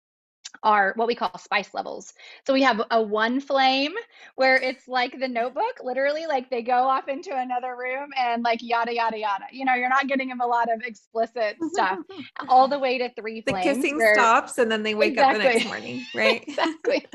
are 0.63 0.93
what 0.95 1.07
we 1.07 1.15
call 1.15 1.37
spice 1.37 1.73
levels. 1.73 2.13
So 2.45 2.53
we 2.53 2.61
have 2.63 2.81
a 2.91 3.01
one 3.01 3.39
flame 3.39 3.93
where 4.35 4.55
it's 4.55 4.87
like 4.87 5.19
the 5.19 5.27
notebook, 5.27 5.79
literally, 5.83 6.25
like 6.27 6.49
they 6.49 6.61
go 6.61 6.73
off 6.73 7.07
into 7.07 7.31
another 7.35 7.75
room 7.75 8.09
and 8.17 8.43
like 8.43 8.59
yada, 8.61 8.93
yada, 8.93 9.17
yada. 9.17 9.45
You 9.51 9.65
know, 9.65 9.73
you're 9.73 9.89
not 9.89 10.07
getting 10.07 10.29
them 10.29 10.41
a 10.41 10.47
lot 10.47 10.71
of 10.71 10.81
explicit 10.81 11.57
stuff, 11.73 11.99
all 12.49 12.67
the 12.67 12.79
way 12.79 12.97
to 12.99 13.09
three 13.13 13.41
the 13.41 13.51
flames. 13.51 13.65
The 13.65 13.73
kissing 13.73 13.97
where, 13.97 14.13
stops 14.13 14.57
and 14.57 14.71
then 14.71 14.83
they 14.83 14.93
wake 14.95 15.13
exactly. 15.13 15.47
up 15.47 15.53
the 15.53 15.59
next 15.59 15.65
morning, 15.67 16.05
right? 16.13 16.43
exactly. 16.47 17.07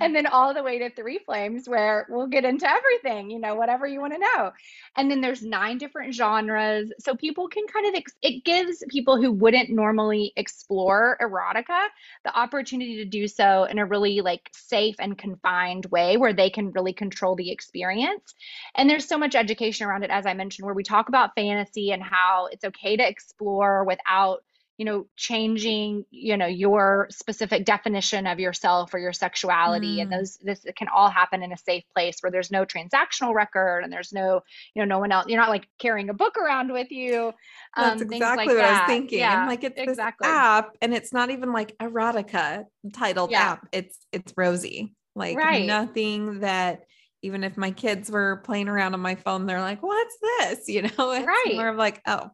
and 0.00 0.14
then 0.14 0.26
all 0.26 0.54
the 0.54 0.62
way 0.62 0.78
to 0.78 0.90
three 0.90 1.18
flames 1.24 1.68
where 1.68 2.06
we'll 2.08 2.28
get 2.28 2.44
into 2.44 2.68
everything, 2.68 3.30
you 3.30 3.38
know, 3.38 3.54
whatever 3.54 3.86
you 3.86 4.00
want 4.00 4.12
to 4.12 4.18
know. 4.18 4.52
And 4.96 5.10
then 5.10 5.20
there's 5.20 5.42
nine 5.42 5.78
different 5.78 6.14
genres. 6.14 6.92
So 7.00 7.14
people 7.14 7.48
can 7.48 7.66
kind 7.66 7.86
of, 7.86 7.94
ex- 7.94 8.14
it 8.22 8.44
gives 8.44 8.84
people 8.88 9.20
who 9.20 9.32
wouldn't 9.32 9.70
normally 9.70 10.32
explore 10.36 11.16
erotica 11.20 11.86
the 12.24 12.38
opportunity 12.38 12.57
opportunity 12.58 12.96
to 12.96 13.04
do 13.04 13.28
so 13.28 13.64
in 13.64 13.78
a 13.78 13.86
really 13.86 14.20
like 14.20 14.50
safe 14.52 14.96
and 14.98 15.16
confined 15.16 15.86
way 15.86 16.16
where 16.16 16.32
they 16.32 16.50
can 16.50 16.72
really 16.72 16.92
control 16.92 17.36
the 17.36 17.52
experience. 17.52 18.34
And 18.74 18.90
there's 18.90 19.06
so 19.06 19.16
much 19.16 19.36
education 19.36 19.86
around 19.86 20.02
it, 20.02 20.10
as 20.10 20.26
I 20.26 20.34
mentioned, 20.34 20.66
where 20.66 20.74
we 20.74 20.82
talk 20.82 21.08
about 21.08 21.36
fantasy 21.36 21.92
and 21.92 22.02
how 22.02 22.48
it's 22.50 22.64
okay 22.64 22.96
to 22.96 23.08
explore 23.08 23.84
without 23.84 24.42
you 24.78 24.84
know 24.84 25.06
changing 25.16 26.04
you 26.10 26.36
know 26.36 26.46
your 26.46 27.08
specific 27.10 27.64
definition 27.64 28.26
of 28.26 28.38
yourself 28.38 28.94
or 28.94 28.98
your 28.98 29.12
sexuality 29.12 29.96
mm. 29.96 30.02
and 30.02 30.12
those 30.12 30.38
this 30.38 30.64
can 30.76 30.88
all 30.88 31.10
happen 31.10 31.42
in 31.42 31.52
a 31.52 31.56
safe 31.56 31.82
place 31.94 32.18
where 32.20 32.30
there's 32.30 32.50
no 32.50 32.64
transactional 32.64 33.34
record 33.34 33.82
and 33.84 33.92
there's 33.92 34.12
no 34.12 34.40
you 34.74 34.80
know 34.80 34.86
no 34.86 34.98
one 35.00 35.12
else 35.12 35.26
you're 35.28 35.40
not 35.40 35.50
like 35.50 35.68
carrying 35.78 36.08
a 36.08 36.14
book 36.14 36.38
around 36.38 36.72
with 36.72 36.90
you 36.90 37.32
um, 37.76 37.98
that's 37.98 38.02
exactly 38.02 38.46
like 38.46 38.46
what 38.46 38.56
that. 38.56 38.64
i 38.64 38.80
was 38.80 38.86
thinking 38.86 39.18
yeah, 39.18 39.42
I'm 39.42 39.48
like 39.48 39.64
it's 39.64 39.78
exactly. 39.78 40.26
this 40.26 40.34
app 40.34 40.76
and 40.80 40.94
it's 40.94 41.12
not 41.12 41.30
even 41.30 41.52
like 41.52 41.76
erotica 41.78 42.64
titled 42.94 43.32
yeah. 43.32 43.52
app 43.52 43.66
it's 43.72 43.98
it's 44.12 44.32
rosy 44.36 44.94
like 45.16 45.36
right. 45.36 45.66
nothing 45.66 46.40
that 46.40 46.84
even 47.22 47.42
if 47.42 47.56
my 47.56 47.72
kids 47.72 48.10
were 48.10 48.36
playing 48.44 48.68
around 48.68 48.94
on 48.94 49.00
my 49.00 49.16
phone, 49.16 49.44
they're 49.44 49.60
like, 49.60 49.82
what's 49.82 50.16
this? 50.20 50.68
You 50.68 50.82
know, 50.82 51.10
it's 51.10 51.26
right. 51.26 51.54
more 51.56 51.68
of 51.68 51.76
like, 51.76 52.00
oh, 52.06 52.30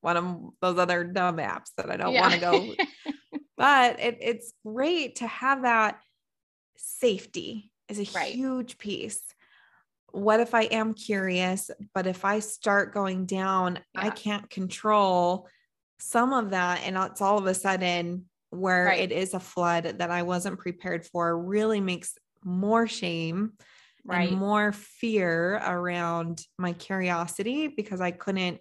one 0.00 0.16
of 0.16 0.36
those 0.60 0.78
other 0.78 1.04
dumb 1.04 1.36
apps 1.38 1.70
that 1.76 1.90
I 1.90 1.96
don't 1.96 2.12
yeah. 2.12 2.20
want 2.22 2.34
to 2.34 2.40
go. 2.40 2.74
but 3.56 4.00
it, 4.00 4.18
it's 4.20 4.52
great 4.64 5.16
to 5.16 5.26
have 5.26 5.62
that 5.62 6.00
safety 6.76 7.70
is 7.88 7.98
a 7.98 8.18
right. 8.18 8.34
huge 8.34 8.78
piece. 8.78 9.20
What 10.10 10.40
if 10.40 10.54
I 10.54 10.62
am 10.62 10.94
curious, 10.94 11.70
but 11.94 12.06
if 12.06 12.24
I 12.24 12.38
start 12.38 12.94
going 12.94 13.26
down, 13.26 13.80
yeah. 13.94 14.06
I 14.06 14.10
can't 14.10 14.48
control 14.48 15.48
some 15.98 16.32
of 16.32 16.50
that. 16.50 16.82
And 16.84 16.96
it's 16.96 17.20
all 17.20 17.38
of 17.38 17.46
a 17.46 17.54
sudden 17.54 18.26
where 18.50 18.86
right. 18.86 19.00
it 19.00 19.12
is 19.12 19.34
a 19.34 19.40
flood 19.40 19.96
that 19.98 20.10
I 20.10 20.22
wasn't 20.22 20.58
prepared 20.58 21.04
for, 21.04 21.38
really 21.38 21.80
makes 21.80 22.16
more 22.44 22.86
shame 22.86 23.52
right. 24.04 24.30
and 24.30 24.38
more 24.38 24.72
fear 24.72 25.56
around 25.56 26.42
my 26.58 26.72
curiosity 26.72 27.68
because 27.68 28.00
I 28.00 28.10
couldn't 28.10 28.60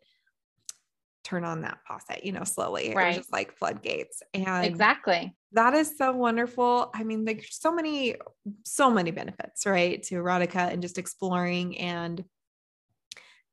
turn 1.27 1.43
on 1.43 1.61
that 1.61 1.79
faucet, 1.85 2.23
you 2.23 2.31
know, 2.31 2.45
slowly. 2.45 2.93
Right. 2.95 3.15
Just 3.15 3.33
like 3.33 3.57
floodgates. 3.57 4.23
And 4.33 4.65
exactly. 4.65 5.35
That 5.51 5.73
is 5.73 5.97
so 5.97 6.13
wonderful. 6.13 6.89
I 6.93 7.03
mean, 7.03 7.25
like 7.25 7.45
so 7.49 7.73
many, 7.73 8.15
so 8.63 8.89
many 8.89 9.11
benefits, 9.11 9.65
right? 9.65 10.01
To 10.03 10.15
erotica 10.15 10.71
and 10.71 10.81
just 10.81 10.97
exploring 10.97 11.77
and 11.79 12.23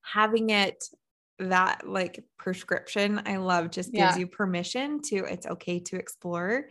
having 0.02 0.50
it 0.50 0.84
that 1.40 1.88
like 1.88 2.22
prescription 2.38 3.20
I 3.26 3.38
love 3.38 3.72
just 3.72 3.90
gives 3.90 4.14
yeah. 4.14 4.16
you 4.16 4.28
permission 4.28 5.00
to 5.02 5.16
it's 5.24 5.46
okay 5.46 5.80
to 5.80 5.96
explore 5.96 6.68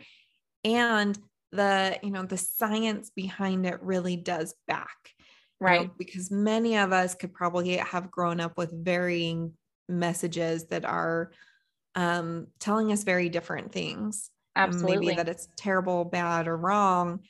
and 0.64 1.18
the 1.52 1.98
you 2.02 2.10
know 2.10 2.24
the 2.24 2.38
science 2.38 3.10
behind 3.14 3.66
it 3.66 3.82
really 3.82 4.16
does 4.16 4.54
back 4.66 4.96
right 5.60 5.88
know, 5.88 5.90
because 5.98 6.30
many 6.30 6.78
of 6.78 6.94
us 6.94 7.14
could 7.14 7.34
probably 7.34 7.76
have 7.76 8.10
grown 8.10 8.40
up 8.40 8.56
with 8.56 8.72
varying 8.72 9.52
messages 9.88 10.66
that 10.68 10.84
are 10.84 11.30
um, 11.94 12.48
telling 12.58 12.92
us 12.92 13.04
very 13.04 13.28
different 13.28 13.72
things. 13.72 14.30
Absolutely. 14.56 15.06
Maybe 15.06 15.16
that 15.16 15.28
it's 15.28 15.48
terrible, 15.56 16.04
bad, 16.04 16.48
or 16.48 16.56
wrong. 16.56 17.20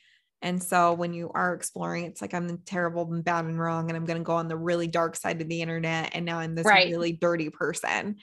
And 0.41 0.61
so 0.61 0.93
when 0.93 1.13
you 1.13 1.31
are 1.33 1.53
exploring, 1.53 2.05
it's 2.05 2.21
like 2.21 2.33
I'm 2.33 2.59
terrible 2.65 3.11
and 3.11 3.23
bad 3.23 3.45
and 3.45 3.59
wrong, 3.59 3.89
and 3.89 3.97
I'm 3.97 4.05
going 4.05 4.19
to 4.19 4.23
go 4.23 4.33
on 4.33 4.47
the 4.47 4.57
really 4.57 4.87
dark 4.87 5.15
side 5.15 5.41
of 5.41 5.49
the 5.49 5.61
internet. 5.61 6.11
And 6.13 6.25
now 6.25 6.39
I'm 6.39 6.55
this 6.55 6.65
right. 6.65 6.91
really 6.91 7.13
dirty 7.13 7.49
person 7.49 8.17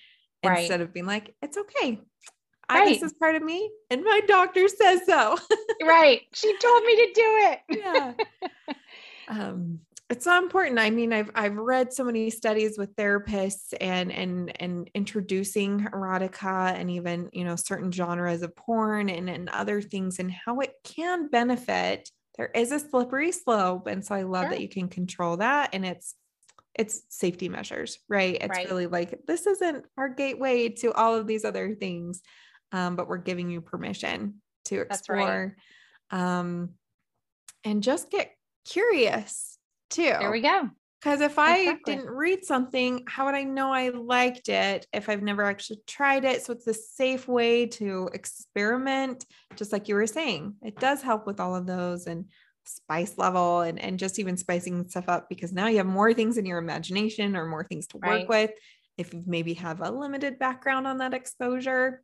right. 0.45 0.61
instead 0.61 0.81
of 0.81 0.92
being 0.92 1.07
like, 1.07 1.35
it's 1.42 1.57
okay. 1.57 2.01
Right. 2.71 2.83
I, 2.83 2.88
this 2.88 3.03
is 3.03 3.12
part 3.14 3.35
of 3.35 3.42
me, 3.42 3.71
and 3.90 4.05
my 4.05 4.21
doctor 4.27 4.68
says 4.68 5.01
so. 5.05 5.37
right. 5.83 6.21
She 6.33 6.57
told 6.59 6.85
me 6.85 6.97
to 6.97 7.12
do 7.14 7.23
it. 7.25 7.61
yeah. 7.68 8.12
Um, 9.29 9.79
it's 10.12 10.25
so 10.25 10.37
important. 10.37 10.79
I 10.79 10.90
mean, 10.90 11.11
I've 11.11 11.31
I've 11.35 11.57
read 11.57 11.90
so 11.90 12.05
many 12.05 12.29
studies 12.29 12.77
with 12.77 12.94
therapists 12.96 13.72
and 13.81 14.12
and 14.12 14.53
and 14.61 14.90
introducing 14.94 15.87
erotica 15.87 16.75
and 16.75 16.90
even 16.90 17.31
you 17.33 17.44
know 17.44 17.57
certain 17.57 17.90
genres 17.90 18.42
of 18.42 18.55
porn 18.55 19.09
and 19.09 19.31
and 19.31 19.48
other 19.48 19.81
things 19.81 20.18
and 20.18 20.31
how 20.31 20.61
it 20.61 20.75
can 20.85 21.29
benefit. 21.31 22.11
There 22.37 22.51
is 22.55 22.72
a 22.72 22.79
slippery 22.79 23.33
slope, 23.33 23.87
and 23.87 24.05
so 24.05 24.14
I 24.14 24.22
love 24.22 24.44
sure. 24.44 24.51
that 24.51 24.61
you 24.61 24.68
can 24.68 24.88
control 24.88 25.38
that, 25.38 25.70
and 25.72 25.87
it's 25.87 26.14
it's 26.75 27.05
safety 27.09 27.48
measures, 27.48 27.98
right? 28.07 28.37
It's 28.38 28.51
right. 28.51 28.68
really 28.68 28.88
like 28.88 29.18
this 29.27 29.46
isn't 29.46 29.87
our 29.96 30.11
gateway 30.11 30.68
to 30.81 30.92
all 30.92 31.14
of 31.14 31.27
these 31.27 31.46
other 31.46 31.75
things, 31.75 32.20
um, 32.70 32.96
but 32.96 33.09
we're 33.09 33.16
giving 33.16 33.48
you 33.48 33.62
permission 33.62 34.42
to 34.66 34.81
explore, 34.83 35.57
right. 36.12 36.38
um, 36.38 36.75
and 37.64 37.83
just 37.83 38.11
get 38.11 38.31
curious 38.66 39.51
too. 39.92 40.14
There 40.18 40.31
we 40.31 40.40
go. 40.40 40.70
Because 41.02 41.20
if 41.20 41.37
I 41.37 41.76
didn't 41.85 42.09
read 42.09 42.44
something, 42.44 43.02
how 43.09 43.26
would 43.26 43.35
I 43.35 43.42
know 43.42 43.72
I 43.72 43.88
liked 43.88 44.48
it 44.48 44.87
if 44.92 45.09
I've 45.09 45.22
never 45.22 45.42
actually 45.42 45.81
tried 45.85 46.24
it? 46.24 46.42
So 46.42 46.52
it's 46.52 46.66
a 46.68 46.74
safe 46.74 47.26
way 47.26 47.66
to 47.66 48.09
experiment, 48.12 49.26
just 49.57 49.72
like 49.72 49.88
you 49.88 49.96
were 49.96 50.07
saying. 50.07 50.55
It 50.62 50.78
does 50.78 51.02
help 51.02 51.26
with 51.26 51.40
all 51.40 51.57
of 51.57 51.66
those 51.66 52.07
and 52.07 52.26
spice 52.64 53.18
level 53.18 53.62
and, 53.62 53.81
and 53.81 53.98
just 53.98 54.20
even 54.20 54.37
spicing 54.37 54.88
stuff 54.88 55.09
up 55.09 55.28
because 55.28 55.52
now 55.52 55.66
you 55.66 55.78
have 55.78 55.87
more 55.87 56.14
things 56.14 56.38
in 56.38 56.46
your 56.46 56.59
imagination 56.59 57.37
or 57.37 57.46
more 57.46 57.64
things 57.64 57.88
to 57.88 57.96
work 57.96 58.05
right. 58.05 58.28
with. 58.28 58.52
If 58.96 59.12
you 59.12 59.24
maybe 59.26 59.55
have 59.55 59.81
a 59.81 59.90
limited 59.90 60.38
background 60.38 60.87
on 60.87 60.98
that 60.98 61.14
exposure. 61.14 62.02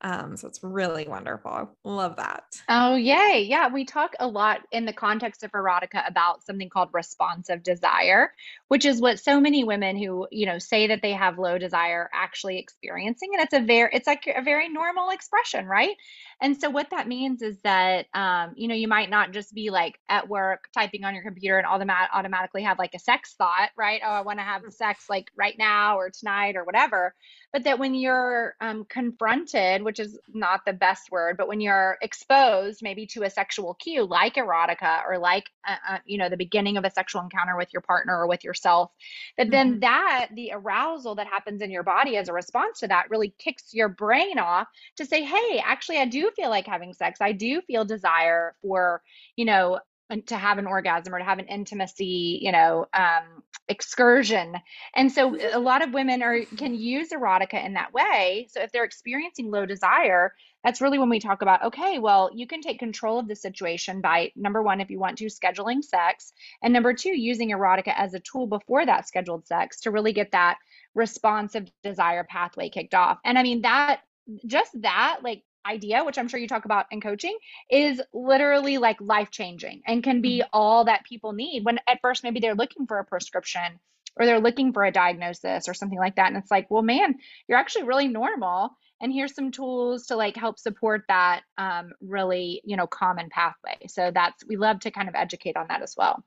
Um, 0.00 0.36
so 0.36 0.46
it's 0.46 0.62
really 0.62 1.08
wonderful. 1.08 1.76
Love 1.84 2.16
that. 2.16 2.44
Oh, 2.68 2.94
yay. 2.94 3.44
Yeah. 3.48 3.68
We 3.68 3.84
talk 3.84 4.14
a 4.20 4.26
lot 4.26 4.60
in 4.70 4.84
the 4.84 4.92
context 4.92 5.42
of 5.42 5.50
erotica 5.52 6.06
about 6.08 6.44
something 6.44 6.68
called 6.68 6.90
responsive 6.92 7.62
desire, 7.62 8.32
which 8.68 8.84
is 8.84 9.00
what 9.00 9.18
so 9.18 9.40
many 9.40 9.64
women 9.64 9.96
who, 9.96 10.26
you 10.30 10.46
know, 10.46 10.58
say 10.58 10.86
that 10.86 11.02
they 11.02 11.12
have 11.12 11.38
low 11.38 11.58
desire 11.58 12.08
actually 12.14 12.58
experiencing. 12.58 13.30
And 13.32 13.42
it's 13.42 13.54
a 13.54 13.60
very, 13.60 13.90
it's 13.92 14.06
like 14.06 14.26
a 14.34 14.42
very 14.42 14.68
normal 14.68 15.10
expression, 15.10 15.66
right? 15.66 15.96
And 16.40 16.58
so 16.60 16.70
what 16.70 16.90
that 16.90 17.08
means 17.08 17.42
is 17.42 17.58
that, 17.64 18.06
um, 18.14 18.52
you 18.56 18.68
know, 18.68 18.74
you 18.74 18.86
might 18.86 19.10
not 19.10 19.32
just 19.32 19.54
be 19.54 19.70
like 19.70 19.98
at 20.08 20.28
work 20.28 20.68
typing 20.72 21.04
on 21.04 21.14
your 21.14 21.24
computer 21.24 21.58
and 21.58 21.66
automat- 21.66 22.10
automatically 22.12 22.62
have 22.62 22.78
like 22.78 22.94
a 22.94 22.98
sex 22.98 23.34
thought, 23.36 23.70
right? 23.76 24.00
Oh, 24.04 24.10
I 24.10 24.20
want 24.20 24.38
to 24.38 24.44
have 24.44 24.62
sex 24.70 25.06
like 25.08 25.30
right 25.36 25.56
now 25.58 25.96
or 25.96 26.10
tonight 26.10 26.54
or 26.54 26.64
whatever. 26.64 27.14
But 27.52 27.64
that 27.64 27.78
when 27.78 27.94
you're 27.94 28.54
um, 28.60 28.84
confronted, 28.88 29.82
which 29.82 29.98
is 29.98 30.18
not 30.32 30.60
the 30.66 30.72
best 30.74 31.10
word, 31.10 31.36
but 31.38 31.48
when 31.48 31.60
you're 31.60 31.96
exposed 32.02 32.80
maybe 32.82 33.06
to 33.06 33.22
a 33.22 33.30
sexual 33.30 33.74
cue 33.74 34.04
like 34.04 34.34
erotica 34.34 35.02
or 35.08 35.18
like, 35.18 35.50
uh, 35.66 35.76
uh, 35.88 35.98
you 36.04 36.18
know, 36.18 36.28
the 36.28 36.36
beginning 36.36 36.76
of 36.76 36.84
a 36.84 36.90
sexual 36.90 37.22
encounter 37.22 37.56
with 37.56 37.72
your 37.72 37.82
partner 37.82 38.16
or 38.16 38.28
with 38.28 38.44
yourself, 38.58 38.90
that 39.36 39.50
then 39.50 39.72
mm-hmm. 39.72 39.80
that, 39.80 40.28
the 40.34 40.50
arousal 40.52 41.14
that 41.16 41.26
happens 41.26 41.62
in 41.62 41.70
your 41.70 41.82
body 41.82 42.16
as 42.16 42.28
a 42.28 42.32
response 42.32 42.80
to 42.80 42.88
that 42.88 43.10
really 43.10 43.34
kicks 43.38 43.72
your 43.72 43.88
brain 43.88 44.38
off 44.38 44.68
to 44.96 45.06
say, 45.06 45.24
hey, 45.24 45.62
actually, 45.64 45.98
I 45.98 46.06
do 46.06 46.30
feel 46.34 46.50
like 46.50 46.66
having 46.66 46.92
sex. 46.94 47.20
I 47.20 47.32
do 47.32 47.60
feel 47.62 47.84
desire 47.84 48.54
for, 48.62 49.02
you 49.36 49.44
know, 49.44 49.80
to 50.26 50.36
have 50.36 50.56
an 50.58 50.66
orgasm 50.66 51.14
or 51.14 51.18
to 51.18 51.24
have 51.24 51.38
an 51.38 51.46
intimacy, 51.46 52.38
you 52.40 52.50
know, 52.50 52.86
um, 52.94 53.42
excursion. 53.68 54.54
And 54.94 55.12
so 55.12 55.36
a 55.52 55.58
lot 55.58 55.82
of 55.82 55.92
women 55.92 56.22
are 56.22 56.40
can 56.56 56.74
use 56.74 57.10
erotica 57.10 57.62
in 57.64 57.74
that 57.74 57.92
way. 57.92 58.48
So 58.50 58.62
if 58.62 58.72
they're 58.72 58.84
experiencing 58.84 59.50
low 59.50 59.66
desire, 59.66 60.32
that's 60.64 60.80
really 60.80 60.98
when 60.98 61.08
we 61.08 61.20
talk 61.20 61.42
about 61.42 61.64
okay, 61.64 61.98
well, 61.98 62.30
you 62.34 62.46
can 62.46 62.60
take 62.60 62.78
control 62.78 63.18
of 63.18 63.28
the 63.28 63.36
situation 63.36 64.00
by 64.00 64.32
number 64.36 64.62
one, 64.62 64.80
if 64.80 64.90
you 64.90 64.98
want 64.98 65.18
to, 65.18 65.26
scheduling 65.26 65.82
sex, 65.84 66.32
and 66.62 66.72
number 66.72 66.92
two, 66.92 67.16
using 67.16 67.50
erotica 67.50 67.94
as 67.96 68.14
a 68.14 68.20
tool 68.20 68.46
before 68.46 68.84
that 68.84 69.06
scheduled 69.06 69.46
sex 69.46 69.80
to 69.80 69.90
really 69.90 70.12
get 70.12 70.32
that 70.32 70.58
responsive 70.94 71.70
desire 71.82 72.24
pathway 72.24 72.68
kicked 72.68 72.94
off. 72.94 73.18
And 73.24 73.38
I 73.38 73.42
mean 73.42 73.62
that 73.62 74.00
just 74.46 74.80
that 74.82 75.20
like 75.22 75.42
idea, 75.66 76.04
which 76.04 76.18
I'm 76.18 76.28
sure 76.28 76.40
you 76.40 76.48
talk 76.48 76.64
about 76.64 76.86
in 76.90 77.00
coaching, 77.00 77.36
is 77.70 78.00
literally 78.12 78.78
like 78.78 79.00
life 79.00 79.30
changing 79.30 79.82
and 79.86 80.02
can 80.02 80.20
be 80.20 80.38
mm-hmm. 80.38 80.48
all 80.52 80.84
that 80.84 81.04
people 81.04 81.32
need 81.32 81.64
when 81.64 81.78
at 81.86 82.00
first 82.00 82.24
maybe 82.24 82.40
they're 82.40 82.54
looking 82.54 82.86
for 82.86 82.98
a 82.98 83.04
prescription 83.04 83.78
or 84.18 84.26
they're 84.26 84.40
looking 84.40 84.72
for 84.72 84.84
a 84.84 84.92
diagnosis 84.92 85.68
or 85.68 85.74
something 85.74 85.98
like 85.98 86.16
that. 86.16 86.28
And 86.28 86.36
it's 86.36 86.50
like, 86.50 86.70
well, 86.70 86.82
man, 86.82 87.16
you're 87.46 87.58
actually 87.58 87.84
really 87.84 88.08
normal. 88.08 88.70
And 89.00 89.12
here's 89.12 89.34
some 89.34 89.52
tools 89.52 90.06
to 90.06 90.16
like 90.16 90.36
help 90.36 90.58
support 90.58 91.04
that 91.08 91.42
um, 91.56 91.92
really, 92.00 92.60
you 92.64 92.76
know, 92.76 92.86
common 92.86 93.28
pathway. 93.30 93.78
So 93.86 94.10
that's, 94.12 94.44
we 94.46 94.56
love 94.56 94.80
to 94.80 94.90
kind 94.90 95.08
of 95.08 95.14
educate 95.14 95.56
on 95.56 95.66
that 95.68 95.82
as 95.82 95.94
well. 95.96 96.24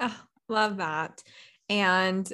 Oh, 0.00 0.20
love 0.48 0.78
that. 0.78 1.22
And 1.68 2.32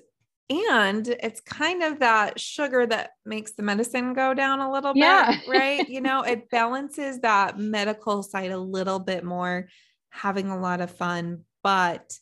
and 0.51 1.07
it's 1.07 1.41
kind 1.41 1.85
of 1.85 2.01
that 2.01 2.41
sugar 2.41 2.85
that 2.85 3.11
makes 3.25 3.53
the 3.53 3.63
medicine 3.63 4.15
go 4.15 4.35
down 4.35 4.59
a 4.59 4.71
little 4.71 4.93
yeah. 4.97 5.31
bit, 5.31 5.49
right? 5.49 5.89
you 5.89 6.01
know, 6.01 6.23
it 6.23 6.51
balances 6.51 7.21
that 7.21 7.57
medical 7.57 8.25
side 8.25 8.51
a 8.51 8.59
little 8.59 8.99
bit 8.99 9.23
more, 9.23 9.69
having 10.09 10.51
a 10.51 10.59
lot 10.59 10.81
of 10.81 10.91
fun, 10.91 11.45
but 11.63 12.19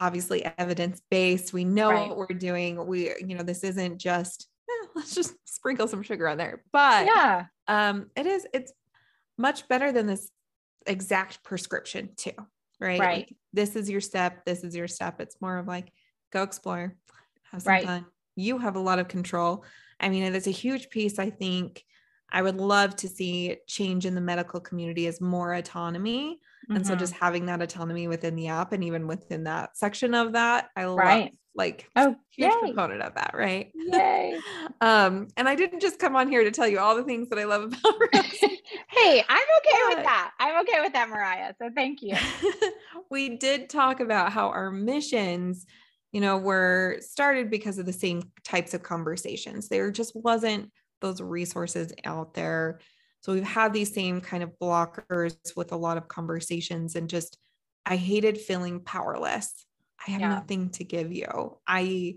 obviously 0.00 0.44
evidence 0.58 1.00
based. 1.10 1.52
We 1.52 1.64
know 1.64 1.90
right. 1.90 2.08
what 2.08 2.16
we're 2.16 2.26
doing. 2.36 2.84
We, 2.86 3.12
you 3.20 3.36
know, 3.36 3.42
this 3.42 3.62
isn't 3.64 3.98
just 3.98 4.48
eh, 4.68 4.86
let's 4.94 5.14
just 5.14 5.34
sprinkle 5.44 5.88
some 5.88 6.02
sugar 6.02 6.28
on 6.28 6.38
there, 6.38 6.62
but 6.72 7.06
yeah, 7.06 7.46
um, 7.68 8.10
it 8.16 8.26
is. 8.26 8.46
It's 8.52 8.72
much 9.38 9.68
better 9.68 9.92
than 9.92 10.06
this 10.06 10.30
exact 10.86 11.44
prescription 11.44 12.10
too, 12.16 12.32
right? 12.80 13.00
Right. 13.00 13.18
Like, 13.18 13.36
this 13.52 13.76
is 13.76 13.90
your 13.90 14.00
step. 14.00 14.44
This 14.44 14.64
is 14.64 14.74
your 14.74 14.88
step. 14.88 15.20
It's 15.20 15.40
more 15.40 15.58
of 15.58 15.66
like 15.66 15.92
go 16.32 16.42
explore 16.42 16.96
have 17.50 17.62
some 17.62 17.72
right. 17.72 17.84
fun. 17.84 18.06
You 18.36 18.58
have 18.58 18.76
a 18.76 18.80
lot 18.80 18.98
of 18.98 19.08
control. 19.08 19.64
I 19.98 20.08
mean, 20.08 20.22
it's 20.22 20.46
a 20.46 20.52
huge 20.52 20.88
piece. 20.90 21.18
I 21.18 21.30
think 21.30 21.84
I 22.32 22.42
would 22.42 22.56
love 22.56 22.96
to 22.96 23.08
see 23.08 23.56
change 23.66 24.06
in 24.06 24.14
the 24.14 24.20
medical 24.20 24.60
community 24.60 25.06
as 25.06 25.20
more 25.20 25.52
autonomy. 25.54 26.40
Mm-hmm. 26.70 26.76
And 26.76 26.86
so 26.86 26.94
just 26.94 27.14
mm-hmm. 27.14 27.24
having 27.24 27.46
that 27.46 27.62
autonomy 27.62 28.06
within 28.06 28.36
the 28.36 28.48
app 28.48 28.72
and 28.72 28.84
even 28.84 29.08
within 29.08 29.44
that 29.44 29.76
section 29.76 30.14
of 30.14 30.34
that, 30.34 30.68
I 30.76 30.84
right. 30.84 31.22
love 31.24 31.30
like 31.56 31.90
oh 31.96 32.14
huge 32.30 32.52
yay. 32.52 32.60
component 32.68 33.02
of 33.02 33.16
that, 33.16 33.32
right? 33.34 33.72
Yay. 33.74 34.38
um, 34.80 35.26
and 35.36 35.48
I 35.48 35.56
didn't 35.56 35.80
just 35.80 35.98
come 35.98 36.14
on 36.14 36.28
here 36.28 36.44
to 36.44 36.52
tell 36.52 36.68
you 36.68 36.78
all 36.78 36.94
the 36.94 37.02
things 37.02 37.28
that 37.30 37.40
I 37.40 37.44
love 37.44 37.64
about 37.64 37.80
hey, 38.12 39.24
I'm 39.28 39.46
okay 39.58 39.78
but, 39.88 39.96
with 39.96 40.04
that. 40.04 40.30
I'm 40.38 40.60
okay 40.62 40.80
with 40.80 40.92
that, 40.92 41.08
Mariah. 41.08 41.52
So 41.60 41.70
thank 41.74 42.02
you. 42.02 42.16
we 43.10 43.36
did 43.36 43.68
talk 43.68 43.98
about 43.98 44.32
how 44.32 44.48
our 44.48 44.70
missions 44.70 45.66
you 46.12 46.20
know, 46.20 46.36
were 46.36 46.96
started 47.00 47.50
because 47.50 47.78
of 47.78 47.86
the 47.86 47.92
same 47.92 48.22
types 48.44 48.74
of 48.74 48.82
conversations. 48.82 49.68
There 49.68 49.90
just 49.90 50.14
wasn't 50.16 50.70
those 51.00 51.20
resources 51.20 51.92
out 52.04 52.34
there. 52.34 52.80
So 53.20 53.32
we've 53.32 53.42
had 53.42 53.72
these 53.72 53.92
same 53.92 54.20
kind 54.20 54.42
of 54.42 54.52
blockers 54.60 55.36
with 55.56 55.72
a 55.72 55.76
lot 55.76 55.96
of 55.96 56.08
conversations 56.08 56.96
and 56.96 57.08
just 57.08 57.38
I 57.84 57.96
hated 57.96 58.38
feeling 58.38 58.80
powerless. 58.80 59.66
I 60.06 60.12
have 60.12 60.20
yeah. 60.20 60.28
nothing 60.28 60.70
to 60.70 60.84
give 60.84 61.12
you. 61.12 61.58
I 61.66 62.16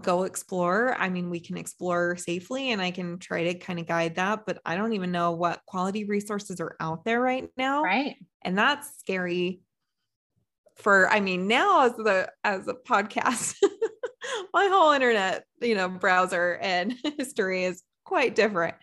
go 0.00 0.24
explore. 0.24 0.94
I 0.94 1.08
mean, 1.08 1.30
we 1.30 1.40
can 1.40 1.56
explore 1.56 2.16
safely 2.16 2.72
and 2.72 2.80
I 2.80 2.90
can 2.90 3.18
try 3.18 3.44
to 3.44 3.54
kind 3.54 3.78
of 3.78 3.86
guide 3.86 4.16
that, 4.16 4.46
but 4.46 4.60
I 4.64 4.76
don't 4.76 4.94
even 4.94 5.12
know 5.12 5.32
what 5.32 5.60
quality 5.66 6.04
resources 6.04 6.60
are 6.60 6.76
out 6.80 7.04
there 7.04 7.20
right 7.20 7.48
now. 7.56 7.82
Right. 7.82 8.16
And 8.42 8.56
that's 8.56 8.98
scary 8.98 9.60
for 10.76 11.08
i 11.10 11.20
mean 11.20 11.46
now 11.46 11.86
as 11.86 11.92
the 11.96 12.30
as 12.44 12.66
a 12.68 12.74
podcast 12.74 13.54
my 14.54 14.68
whole 14.68 14.92
internet 14.92 15.44
you 15.60 15.74
know 15.74 15.88
browser 15.88 16.58
and 16.60 16.94
history 17.18 17.64
is 17.64 17.82
quite 18.04 18.34
different 18.34 18.74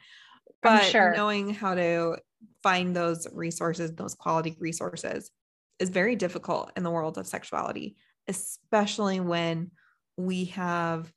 but 0.62 0.84
sure. 0.84 1.14
knowing 1.16 1.54
how 1.54 1.76
to 1.76 2.18
find 2.64 2.96
those 2.96 3.28
resources 3.34 3.94
those 3.96 4.16
quality 4.16 4.56
resources 4.60 5.32
is 5.80 5.90
very 5.90 6.16
difficult 6.16 6.72
in 6.76 6.84
the 6.84 6.92
world 6.92 7.18
of 7.18 7.28
sexuality 7.28 7.96
especially 8.28 9.20
when 9.20 9.72
we 10.18 10.46
have 10.46 11.12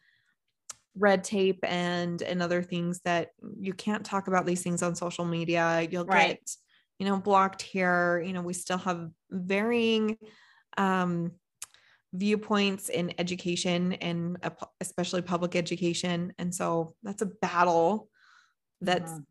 red 0.97 1.25
tape 1.25 1.61
and 1.63 2.23
and 2.23 2.43
other 2.43 2.63
things 2.63 3.01
that 3.05 3.31
you 3.59 3.73
can't 3.73 4.05
talk 4.05 4.29
about 4.29 4.47
these 4.47 4.63
things 4.63 4.83
on 4.83 4.95
social 4.95 5.25
media 5.25 5.87
you'll 5.91 6.05
right. 6.05 6.29
get 6.29 6.51
you 6.99 7.07
know 7.07 7.19
blocked 7.19 7.63
here 7.63 8.23
you 8.25 8.33
know 8.33 8.43
we 8.43 8.53
still 8.53 8.79
have 8.79 9.09
varying 9.31 10.17
um, 10.77 11.33
viewpoints 12.13 12.89
in 12.89 13.15
education 13.19 13.95
and 13.95 14.37
especially 14.81 15.23
public 15.23 15.57
education. 15.57 16.33
And 16.39 16.55
so 16.55 16.95
that's 17.03 17.23
a 17.23 17.27
battle 17.27 18.09
that's, 18.81 19.13
mm-hmm. 19.13 19.23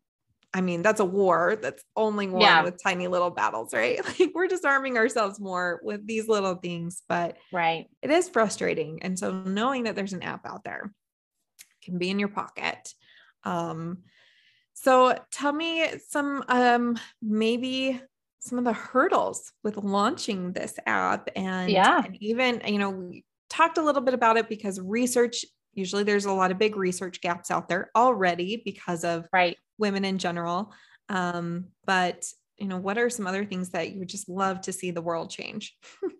I 0.54 0.60
mean, 0.60 0.82
that's 0.82 1.00
a 1.00 1.04
war 1.04 1.56
that's 1.60 1.82
only 1.96 2.28
won 2.28 2.42
yeah. 2.42 2.62
with 2.62 2.82
tiny 2.82 3.08
little 3.08 3.30
battles, 3.30 3.72
right? 3.72 4.00
Like 4.20 4.32
we're 4.34 4.48
disarming 4.48 4.98
ourselves 4.98 5.40
more 5.40 5.80
with 5.82 6.06
these 6.06 6.28
little 6.28 6.56
things, 6.56 7.02
but 7.08 7.38
right. 7.52 7.86
It 8.02 8.10
is 8.10 8.28
frustrating. 8.28 9.02
And 9.02 9.18
so 9.18 9.32
knowing 9.32 9.84
that 9.84 9.96
there's 9.96 10.12
an 10.12 10.22
app 10.22 10.46
out 10.46 10.64
there 10.64 10.92
can 11.82 11.98
be 11.98 12.10
in 12.10 12.18
your 12.18 12.28
pocket. 12.28 12.92
Um, 13.44 13.98
so 14.74 15.16
tell 15.30 15.52
me 15.52 15.86
some 16.08 16.42
um 16.48 16.98
maybe 17.20 18.00
some 18.40 18.58
of 18.58 18.64
the 18.64 18.72
hurdles 18.72 19.52
with 19.62 19.76
launching 19.76 20.52
this 20.52 20.74
app 20.86 21.28
and, 21.36 21.70
yeah. 21.70 22.02
and 22.04 22.16
even 22.20 22.60
you 22.66 22.78
know 22.78 22.90
we 22.90 23.24
talked 23.48 23.78
a 23.78 23.82
little 23.82 24.02
bit 24.02 24.14
about 24.14 24.36
it 24.36 24.48
because 24.48 24.80
research 24.80 25.44
usually 25.74 26.02
there's 26.02 26.24
a 26.24 26.32
lot 26.32 26.50
of 26.50 26.58
big 26.58 26.76
research 26.76 27.20
gaps 27.20 27.50
out 27.50 27.68
there 27.68 27.90
already 27.94 28.60
because 28.64 29.04
of 29.04 29.28
right 29.32 29.56
women 29.82 30.04
in 30.04 30.18
general 30.18 30.72
um, 31.08 31.66
but 31.84 32.24
you 32.56 32.66
know 32.66 32.78
what 32.78 32.96
are 32.96 33.10
some 33.10 33.26
other 33.26 33.44
things 33.44 33.70
that 33.70 33.90
you 33.90 33.98
would 33.98 34.08
just 34.08 34.28
love 34.28 34.60
to 34.62 34.72
see 34.72 34.90
the 34.90 35.02
world 35.02 35.30
change 35.30 35.76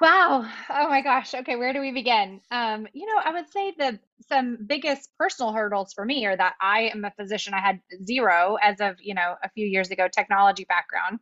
Wow. 0.00 0.50
Oh 0.70 0.88
my 0.88 1.02
gosh. 1.02 1.34
Okay, 1.34 1.56
where 1.56 1.74
do 1.74 1.80
we 1.80 1.92
begin? 1.92 2.40
Um, 2.50 2.86
you 2.94 3.04
know, 3.04 3.20
I 3.22 3.32
would 3.32 3.50
say 3.50 3.74
the 3.76 3.98
some 4.30 4.56
biggest 4.66 5.10
personal 5.18 5.52
hurdles 5.52 5.92
for 5.92 6.06
me 6.06 6.24
are 6.24 6.36
that 6.36 6.54
I 6.58 6.90
am 6.94 7.04
a 7.04 7.10
physician. 7.10 7.52
I 7.52 7.60
had 7.60 7.80
zero 8.06 8.56
as 8.62 8.80
of, 8.80 8.96
you 8.98 9.12
know, 9.12 9.34
a 9.44 9.50
few 9.50 9.66
years 9.66 9.90
ago 9.90 10.08
technology 10.08 10.64
background. 10.64 11.18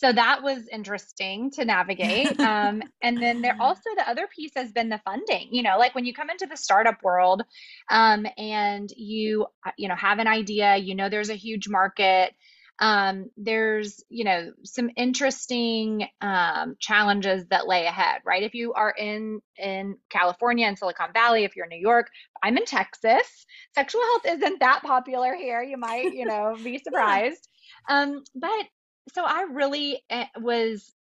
So 0.00 0.12
that 0.14 0.42
was 0.42 0.66
interesting 0.68 1.50
to 1.52 1.64
navigate. 1.64 2.38
Um, 2.50 2.82
and 3.02 3.20
then 3.22 3.42
there 3.42 3.56
also 3.60 3.90
the 3.96 4.08
other 4.08 4.26
piece 4.26 4.52
has 4.56 4.72
been 4.72 4.88
the 4.88 5.00
funding. 5.04 5.48
You 5.52 5.62
know, 5.62 5.78
like 5.78 5.94
when 5.94 6.04
you 6.04 6.14
come 6.14 6.30
into 6.30 6.46
the 6.46 6.56
startup 6.56 7.02
world 7.02 7.42
um, 7.90 8.26
and 8.36 8.90
you, 8.96 9.46
uh, 9.64 9.70
you 9.76 9.88
know, 9.88 9.94
have 9.94 10.18
an 10.18 10.26
idea, 10.26 10.76
you 10.76 10.94
know, 10.94 11.08
there's 11.08 11.30
a 11.30 11.34
huge 11.34 11.68
market 11.68 12.34
um, 12.80 13.30
there's 13.36 14.02
you 14.08 14.24
know 14.24 14.52
some 14.64 14.90
interesting 14.96 16.08
um, 16.20 16.76
challenges 16.80 17.46
that 17.50 17.68
lay 17.68 17.84
ahead 17.86 18.20
right 18.24 18.42
if 18.42 18.54
you 18.54 18.72
are 18.72 18.90
in 18.90 19.40
in 19.58 19.96
california 20.08 20.66
and 20.66 20.78
silicon 20.78 21.12
valley 21.12 21.44
if 21.44 21.54
you're 21.54 21.66
in 21.66 21.70
new 21.70 21.80
york 21.80 22.08
i'm 22.42 22.56
in 22.56 22.64
texas 22.64 23.46
sexual 23.74 24.00
health 24.00 24.22
isn't 24.26 24.60
that 24.60 24.82
popular 24.82 25.34
here 25.34 25.62
you 25.62 25.76
might 25.76 26.12
you 26.14 26.24
know 26.24 26.56
be 26.64 26.78
surprised 26.84 27.48
um, 27.88 28.22
but 28.34 28.66
so 29.14 29.24
i 29.24 29.46
really 29.50 30.02
eh, 30.10 30.26
was 30.40 30.94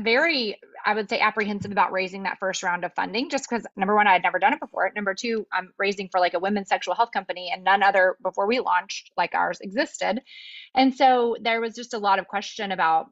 very, 0.00 0.58
I 0.84 0.94
would 0.94 1.08
say, 1.08 1.20
apprehensive 1.20 1.70
about 1.70 1.92
raising 1.92 2.24
that 2.24 2.38
first 2.38 2.62
round 2.62 2.84
of 2.84 2.94
funding 2.94 3.30
just 3.30 3.48
because 3.48 3.66
number 3.76 3.94
one, 3.94 4.06
I 4.06 4.12
had 4.12 4.22
never 4.22 4.38
done 4.38 4.52
it 4.52 4.60
before. 4.60 4.90
Number 4.94 5.14
two, 5.14 5.46
I'm 5.52 5.72
raising 5.78 6.08
for 6.08 6.20
like 6.20 6.34
a 6.34 6.38
women's 6.38 6.68
sexual 6.68 6.94
health 6.94 7.12
company 7.12 7.50
and 7.52 7.62
none 7.62 7.82
other 7.82 8.16
before 8.22 8.46
we 8.46 8.60
launched 8.60 9.12
like 9.16 9.34
ours 9.34 9.58
existed. 9.60 10.20
And 10.74 10.94
so 10.94 11.36
there 11.40 11.60
was 11.60 11.74
just 11.74 11.94
a 11.94 11.98
lot 11.98 12.18
of 12.18 12.26
question 12.26 12.72
about 12.72 13.06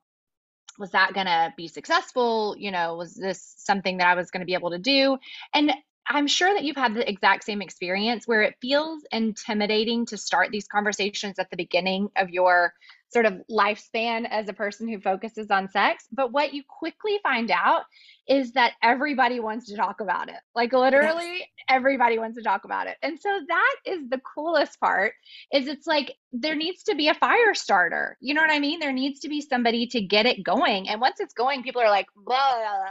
was 0.76 0.90
that 0.90 1.14
going 1.14 1.26
to 1.26 1.52
be 1.56 1.68
successful? 1.68 2.56
You 2.58 2.72
know, 2.72 2.96
was 2.96 3.14
this 3.14 3.54
something 3.58 3.98
that 3.98 4.08
I 4.08 4.14
was 4.16 4.30
going 4.30 4.40
to 4.40 4.46
be 4.46 4.54
able 4.54 4.70
to 4.70 4.78
do? 4.78 5.18
And 5.54 5.72
I'm 6.06 6.26
sure 6.26 6.52
that 6.52 6.64
you've 6.64 6.76
had 6.76 6.94
the 6.94 7.08
exact 7.08 7.44
same 7.44 7.62
experience 7.62 8.26
where 8.26 8.42
it 8.42 8.56
feels 8.60 9.04
intimidating 9.12 10.04
to 10.06 10.18
start 10.18 10.50
these 10.50 10.66
conversations 10.66 11.38
at 11.38 11.48
the 11.50 11.56
beginning 11.56 12.08
of 12.16 12.28
your 12.28 12.74
sort 13.14 13.26
of 13.26 13.40
lifespan 13.48 14.26
as 14.28 14.48
a 14.48 14.52
person 14.52 14.88
who 14.88 15.00
focuses 15.00 15.48
on 15.48 15.70
sex. 15.70 16.04
But 16.12 16.32
what 16.32 16.52
you 16.52 16.64
quickly 16.68 17.20
find 17.22 17.48
out 17.50 17.84
is 18.28 18.52
that 18.54 18.72
everybody 18.82 19.38
wants 19.38 19.66
to 19.66 19.76
talk 19.76 20.00
about 20.00 20.28
it. 20.28 20.40
Like 20.52 20.72
literally 20.72 21.38
yes. 21.38 21.48
everybody 21.68 22.18
wants 22.18 22.36
to 22.36 22.42
talk 22.42 22.64
about 22.64 22.88
it. 22.88 22.96
And 23.02 23.18
so 23.20 23.28
that 23.46 23.76
is 23.86 24.00
the 24.10 24.20
coolest 24.34 24.80
part 24.80 25.12
is 25.52 25.68
it's 25.68 25.86
like 25.86 26.16
there 26.32 26.56
needs 26.56 26.82
to 26.84 26.96
be 26.96 27.06
a 27.06 27.14
fire 27.14 27.54
starter. 27.54 28.18
You 28.20 28.34
know 28.34 28.40
what 28.42 28.50
I 28.50 28.58
mean? 28.58 28.80
There 28.80 28.92
needs 28.92 29.20
to 29.20 29.28
be 29.28 29.40
somebody 29.40 29.86
to 29.88 30.00
get 30.00 30.26
it 30.26 30.42
going. 30.42 30.88
And 30.88 31.00
once 31.00 31.20
it's 31.20 31.34
going, 31.34 31.62
people 31.62 31.82
are 31.82 31.90
like, 31.90 32.06
blah, 32.16 32.24
blah, 32.24 32.62
blah 32.62 32.90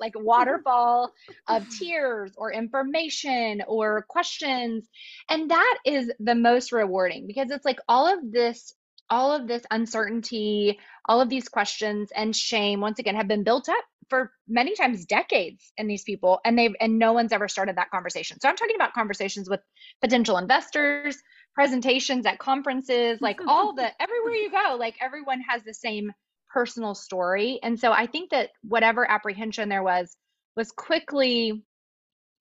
like 0.00 0.14
waterfall 0.16 1.12
of 1.46 1.68
tears 1.78 2.32
or 2.36 2.52
information 2.52 3.62
or 3.68 4.04
questions. 4.08 4.88
And 5.28 5.52
that 5.52 5.78
is 5.86 6.10
the 6.18 6.34
most 6.34 6.72
rewarding 6.72 7.28
because 7.28 7.52
it's 7.52 7.64
like 7.64 7.78
all 7.88 8.12
of 8.12 8.32
this 8.32 8.74
all 9.10 9.32
of 9.32 9.46
this 9.46 9.62
uncertainty, 9.70 10.78
all 11.06 11.20
of 11.20 11.28
these 11.28 11.48
questions 11.48 12.10
and 12.14 12.34
shame 12.34 12.80
once 12.80 12.98
again 12.98 13.16
have 13.16 13.28
been 13.28 13.44
built 13.44 13.68
up 13.68 13.84
for 14.08 14.32
many 14.48 14.74
times 14.74 15.06
decades 15.06 15.72
in 15.78 15.86
these 15.86 16.02
people 16.02 16.40
and 16.44 16.58
they've 16.58 16.74
and 16.80 16.98
no 16.98 17.12
one's 17.12 17.32
ever 17.32 17.48
started 17.48 17.76
that 17.76 17.90
conversation. 17.90 18.38
So 18.40 18.48
I'm 18.48 18.56
talking 18.56 18.76
about 18.76 18.92
conversations 18.92 19.48
with 19.48 19.60
potential 20.00 20.38
investors, 20.38 21.16
presentations 21.54 22.26
at 22.26 22.38
conferences, 22.38 23.20
like 23.20 23.40
all 23.46 23.74
the 23.74 23.90
everywhere 24.02 24.34
you 24.34 24.50
go, 24.50 24.76
like 24.78 24.96
everyone 25.00 25.40
has 25.48 25.62
the 25.62 25.74
same 25.74 26.12
personal 26.52 26.94
story. 26.94 27.58
And 27.62 27.78
so 27.78 27.92
I 27.92 28.06
think 28.06 28.30
that 28.30 28.50
whatever 28.62 29.08
apprehension 29.10 29.68
there 29.68 29.82
was 29.82 30.16
was 30.56 30.70
quickly 30.70 31.64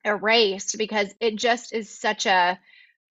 erased 0.05 0.77
because 0.77 1.13
it 1.19 1.35
just 1.35 1.73
is 1.73 1.89
such 1.89 2.25
a, 2.25 2.59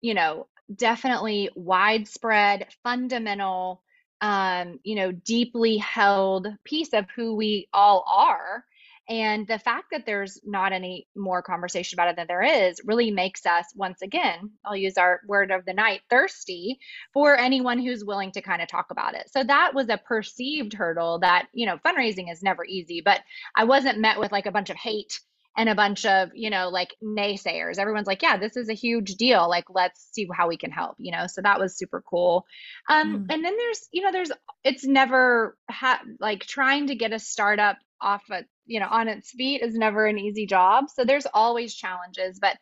you 0.01 0.13
know, 0.13 0.47
definitely 0.73 1.49
widespread, 1.55 2.67
fundamental, 2.83 3.81
um, 4.21 4.79
you 4.83 4.95
know, 4.95 5.11
deeply 5.11 5.77
held 5.77 6.47
piece 6.63 6.93
of 6.93 7.05
who 7.15 7.35
we 7.35 7.67
all 7.73 8.05
are. 8.07 8.63
And 9.09 9.45
the 9.45 9.59
fact 9.59 9.87
that 9.91 10.05
there's 10.05 10.39
not 10.45 10.71
any 10.71 11.07
more 11.13 11.41
conversation 11.41 11.97
about 11.97 12.07
it 12.07 12.15
than 12.15 12.27
there 12.27 12.41
is 12.41 12.79
really 12.85 13.11
makes 13.11 13.45
us, 13.45 13.65
once 13.75 14.01
again, 14.01 14.51
I'll 14.63 14.77
use 14.77 14.97
our 14.97 15.19
word 15.27 15.51
of 15.51 15.65
the 15.65 15.73
night, 15.73 16.01
thirsty 16.09 16.79
for 17.13 17.37
anyone 17.37 17.79
who's 17.79 18.05
willing 18.05 18.31
to 18.31 18.41
kind 18.41 18.61
of 18.61 18.69
talk 18.69 18.91
about 18.91 19.13
it. 19.13 19.29
So 19.29 19.43
that 19.43 19.73
was 19.73 19.89
a 19.89 19.97
perceived 19.97 20.73
hurdle 20.73 21.19
that, 21.19 21.47
you 21.51 21.65
know, 21.65 21.77
fundraising 21.85 22.31
is 22.31 22.41
never 22.41 22.63
easy, 22.63 23.01
but 23.01 23.19
I 23.57 23.65
wasn't 23.65 23.99
met 23.99 24.19
with 24.19 24.31
like 24.31 24.45
a 24.45 24.51
bunch 24.51 24.69
of 24.69 24.77
hate 24.77 25.19
and 25.55 25.69
a 25.69 25.75
bunch 25.75 26.05
of 26.05 26.29
you 26.33 26.49
know 26.49 26.69
like 26.69 26.95
naysayers. 27.03 27.77
Everyone's 27.77 28.07
like 28.07 28.21
yeah 28.21 28.37
this 28.37 28.57
is 28.57 28.69
a 28.69 28.73
huge 28.73 29.15
deal. 29.15 29.47
Like 29.49 29.65
let's 29.69 30.09
see 30.11 30.27
how 30.33 30.47
we 30.47 30.57
can 30.57 30.71
help 30.71 30.95
you 30.99 31.11
know? 31.11 31.27
So 31.27 31.41
that 31.41 31.59
was 31.59 31.77
super 31.77 32.03
cool. 32.09 32.45
Um 32.89 33.25
mm. 33.27 33.33
and 33.33 33.43
then 33.43 33.55
there's 33.57 33.87
you 33.91 34.01
know 34.01 34.11
there's 34.11 34.31
it's 34.63 34.85
never 34.85 35.57
ha- 35.69 36.03
like 36.19 36.45
trying 36.45 36.87
to 36.87 36.95
get 36.95 37.13
a 37.13 37.19
startup 37.19 37.77
off 38.01 38.23
a 38.31 38.43
you 38.65 38.79
know 38.79 38.87
on 38.89 39.07
its 39.07 39.31
feet 39.31 39.61
is 39.61 39.75
never 39.75 40.05
an 40.05 40.19
easy 40.19 40.45
job. 40.45 40.85
So 40.89 41.05
there's 41.05 41.27
always 41.33 41.73
challenges 41.73 42.39
but 42.39 42.57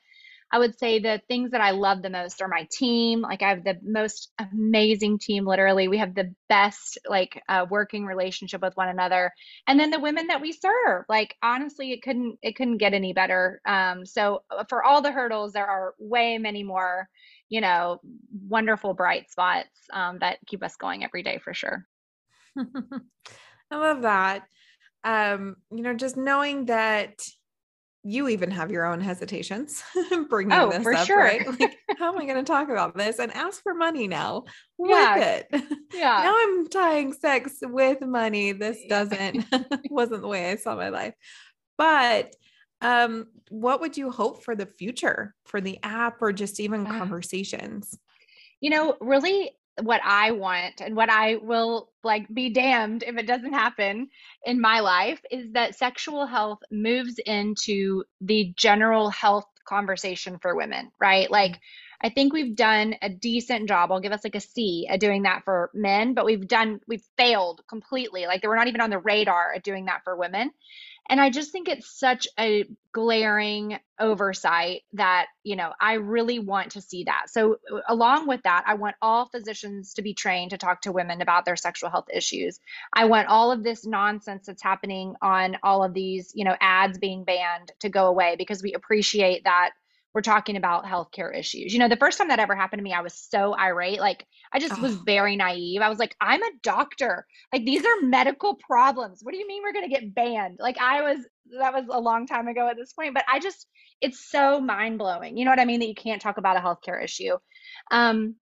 I 0.52 0.60
would 0.60 0.78
say 0.78 1.00
the 1.00 1.22
things 1.28 1.52
that 1.52 1.62
I 1.62 1.72
love 1.72 2.02
the 2.02 2.10
most 2.10 2.42
are 2.42 2.48
my 2.48 2.68
team. 2.72 3.22
Like 3.22 3.42
I 3.42 3.50
have 3.50 3.64
the 3.64 3.80
most 3.84 4.32
amazing 4.38 5.20
team. 5.20 5.46
Literally, 5.46 5.88
we 5.88 5.98
have 6.00 6.14
the 6.14 6.34
best 6.50 6.98
like 7.08 7.42
uh, 7.48 7.66
working 7.70 8.06
relationship 8.06 8.62
with 8.62 8.76
one 8.76 8.90
another, 8.90 9.32
and 9.68 9.80
then 9.80 9.92
the 9.92 10.00
women 10.00 10.28
that 10.28 10.42
we 10.42 10.52
serve. 10.52 11.06
Like 11.08 11.36
honestly, 11.42 11.92
it 11.92 12.02
couldn't 12.02 12.38
it 12.42 12.56
couldn't 12.56 12.78
get 12.78 12.94
any 12.94 13.14
better. 13.14 13.62
Um, 13.66 14.06
so 14.06 14.44
uh, 14.52 14.66
for 14.68 14.84
all 14.84 15.02
the 15.02 15.12
hurdles, 15.12 15.54
there 15.54 15.68
are 15.68 15.94
way 16.00 16.38
many 16.38 16.64
more. 16.64 17.08
You 17.50 17.60
know, 17.60 18.00
wonderful 18.48 18.94
bright 18.94 19.30
spots 19.30 19.70
um, 19.92 20.20
that 20.20 20.38
keep 20.48 20.64
us 20.64 20.78
going 20.78 21.04
every 21.04 21.22
day 21.22 21.38
for 21.44 21.54
sure. 21.54 21.86
I 22.58 23.76
love 23.76 24.04
that. 24.04 24.44
Um, 25.04 25.58
you 25.72 25.82
know, 25.82 25.94
just 25.94 26.16
knowing 26.16 26.66
that 26.66 27.22
you 28.04 28.28
even 28.30 28.50
have 28.50 28.72
your 28.72 28.86
own 28.86 29.00
hesitations 29.00 29.84
bringing 30.30 30.54
oh, 30.54 30.72
this 30.72 30.86
up, 30.86 31.06
sure. 31.06 31.20
right? 31.20 31.46
Like, 31.60 31.78
how 32.00 32.12
am 32.12 32.20
I 32.20 32.26
going 32.26 32.44
to 32.44 32.52
talk 32.52 32.70
about 32.70 32.98
this 32.98 33.20
and 33.20 33.32
ask 33.34 33.62
for 33.62 33.74
money 33.74 34.08
now 34.08 34.46
yeah. 34.80 35.16
with 35.16 35.46
it? 35.52 35.78
Yeah. 35.94 36.22
now 36.24 36.34
I'm 36.36 36.68
tying 36.68 37.14
sex 37.14 37.58
with 37.62 38.02
money. 38.02 38.54
This 38.54 38.80
doesn't 38.88 39.46
wasn't 39.90 40.22
the 40.22 40.28
way 40.28 40.50
I 40.50 40.56
saw 40.56 40.76
my 40.76 40.90
life. 40.90 41.14
But 41.78 42.34
um, 42.80 43.28
what 43.50 43.82
would 43.82 43.98
you 43.98 44.10
hope 44.10 44.44
for 44.44 44.56
the 44.56 44.66
future 44.66 45.36
for 45.46 45.60
the 45.60 45.78
app 45.84 46.22
or 46.22 46.32
just 46.32 46.60
even 46.60 46.88
uh, 46.88 46.92
conversations? 46.92 48.00
You 48.62 48.70
know, 48.70 48.96
really 49.02 49.52
what 49.82 50.02
I 50.04 50.32
want 50.32 50.82
and 50.82 50.96
what 50.96 51.10
I 51.10 51.36
will 51.36 51.90
like 52.04 52.28
be 52.34 52.50
damned 52.50 53.04
if 53.04 53.18
it 53.18 53.28
doesn't 53.28 53.54
happen 53.54 54.10
in 54.46 54.60
my 54.60 54.80
life 54.82 55.22
is 55.32 55.52
that 55.54 55.76
sexual 55.76 56.26
health 56.26 56.60
moves 56.72 57.20
into 57.26 58.04
the 58.20 58.54
general 58.58 59.10
health 59.10 59.46
conversation 59.66 60.38
for 60.42 60.56
women, 60.56 60.92
right? 61.00 61.26
Mm-hmm. 61.26 61.34
Like 61.34 61.60
I 62.04 62.10
think 62.10 62.34
we've 62.34 62.56
done 62.56 62.96
a 63.02 63.10
decent 63.10 63.68
job. 63.68 63.92
I'll 63.92 64.00
give 64.00 64.12
us 64.12 64.24
like 64.24 64.36
a 64.36 64.42
C 64.42 64.88
at 64.90 65.00
doing 65.00 65.24
that 65.24 65.44
for 65.46 65.70
men, 65.74 66.14
but 66.14 66.26
we've 66.26 66.48
done 66.48 66.80
we've 66.88 67.06
failed 67.18 67.62
completely. 67.70 68.26
Like 68.26 68.44
we're 68.44 68.56
not 68.56 68.68
even 68.68 68.82
on 68.82 68.90
the 68.90 69.00
radar 69.00 69.54
at 69.54 69.64
doing 69.64 69.86
that 69.86 70.02
for 70.04 70.16
women. 70.18 70.52
And 71.12 71.20
I 71.20 71.30
just 71.30 71.52
think 71.52 71.68
it's 71.68 72.00
such 72.00 72.26
a 72.40 72.64
glaring 72.94 73.78
oversight 74.00 74.84
that, 74.94 75.26
you 75.44 75.58
know, 75.58 75.74
I 75.80 75.96
really 75.96 76.40
want 76.40 76.72
to 76.72 76.82
see 76.82 77.04
that. 77.04 77.26
So, 77.28 77.58
uh, 77.70 77.82
along 77.90 78.30
with 78.30 78.42
that, 78.44 78.64
I 78.66 78.76
want 78.76 78.96
all 79.02 79.28
physicians 79.28 79.96
to 79.96 80.02
be 80.02 80.14
trained 80.14 80.52
to 80.52 80.58
talk 80.58 80.82
to 80.84 80.94
women 80.94 81.22
about 81.22 81.44
their 81.44 81.58
sexual 81.58 81.90
health 81.90 82.08
issues. 82.14 82.62
I 82.94 83.06
want 83.06 83.28
all 83.28 83.52
of 83.52 83.62
this 83.62 83.86
nonsense 83.86 84.46
that's 84.48 84.64
happening 84.64 85.16
on 85.22 85.58
all 85.64 85.84
of 85.84 85.94
these, 85.94 86.32
you 86.34 86.46
know, 86.46 86.56
ads 86.62 86.98
being 86.98 87.26
banned 87.26 87.74
to 87.82 87.90
go 87.90 88.08
away 88.08 88.36
because 88.38 88.64
we 88.64 88.74
appreciate 88.74 89.44
that 89.44 89.72
we're 90.14 90.22
talking 90.22 90.58
about 90.58 90.86
healthcare 90.86 91.38
issues. 91.38 91.74
You 91.74 91.80
know, 91.80 91.88
the 91.88 91.96
first 91.96 92.18
time 92.18 92.28
that 92.28 92.40
ever 92.40 92.56
happened 92.56 92.80
to 92.80 92.84
me, 92.84 92.94
I 92.94 93.02
was 93.02 93.14
so 93.14 93.56
irate. 93.58 94.00
Like, 94.00 94.26
I 94.52 94.60
just 94.60 94.78
oh. 94.78 94.82
was 94.82 94.96
very 94.96 95.36
naive. 95.36 95.82
I 95.82 95.90
was 95.90 96.00
like, 96.00 96.16
I'm 96.20 96.44
a 96.44 96.52
doctor. 96.64 97.26
Like, 97.54 97.64
these 97.66 97.86
are 97.86 98.02
medical 98.02 98.56
problems. 98.56 99.20
What 99.24 99.32
do 99.32 99.38
you 99.38 99.48
mean 99.48 99.64
we're 99.64 99.74
going 99.74 99.90
to 99.90 99.96
get 99.96 100.14
banned? 100.14 100.58
Like, 100.60 100.78
I 100.80 101.02
was, 101.02 101.26
that 101.58 101.74
was 101.74 101.86
a 101.90 102.00
long 102.00 102.28
time 102.28 102.48
ago 102.48 102.68
at 102.68 102.76
this 102.76 102.94
point, 102.94 103.14
but 103.14 103.24
I 103.32 103.40
just, 103.40 103.68
it's 104.02 104.30
so 104.30 104.60
mind 104.60 105.00
blowing. 105.00 105.38
You 105.38 105.46
know 105.46 105.52
what 105.52 105.60
I 105.60 105.66
mean? 105.66 105.80
That 105.80 105.88
you 105.88 105.96
can't 105.96 106.22
talk 106.22 106.38
about 106.38 106.58
a 106.58 106.60
healthcare 106.60 107.02
issue. 107.04 107.38
Um, 107.92 108.36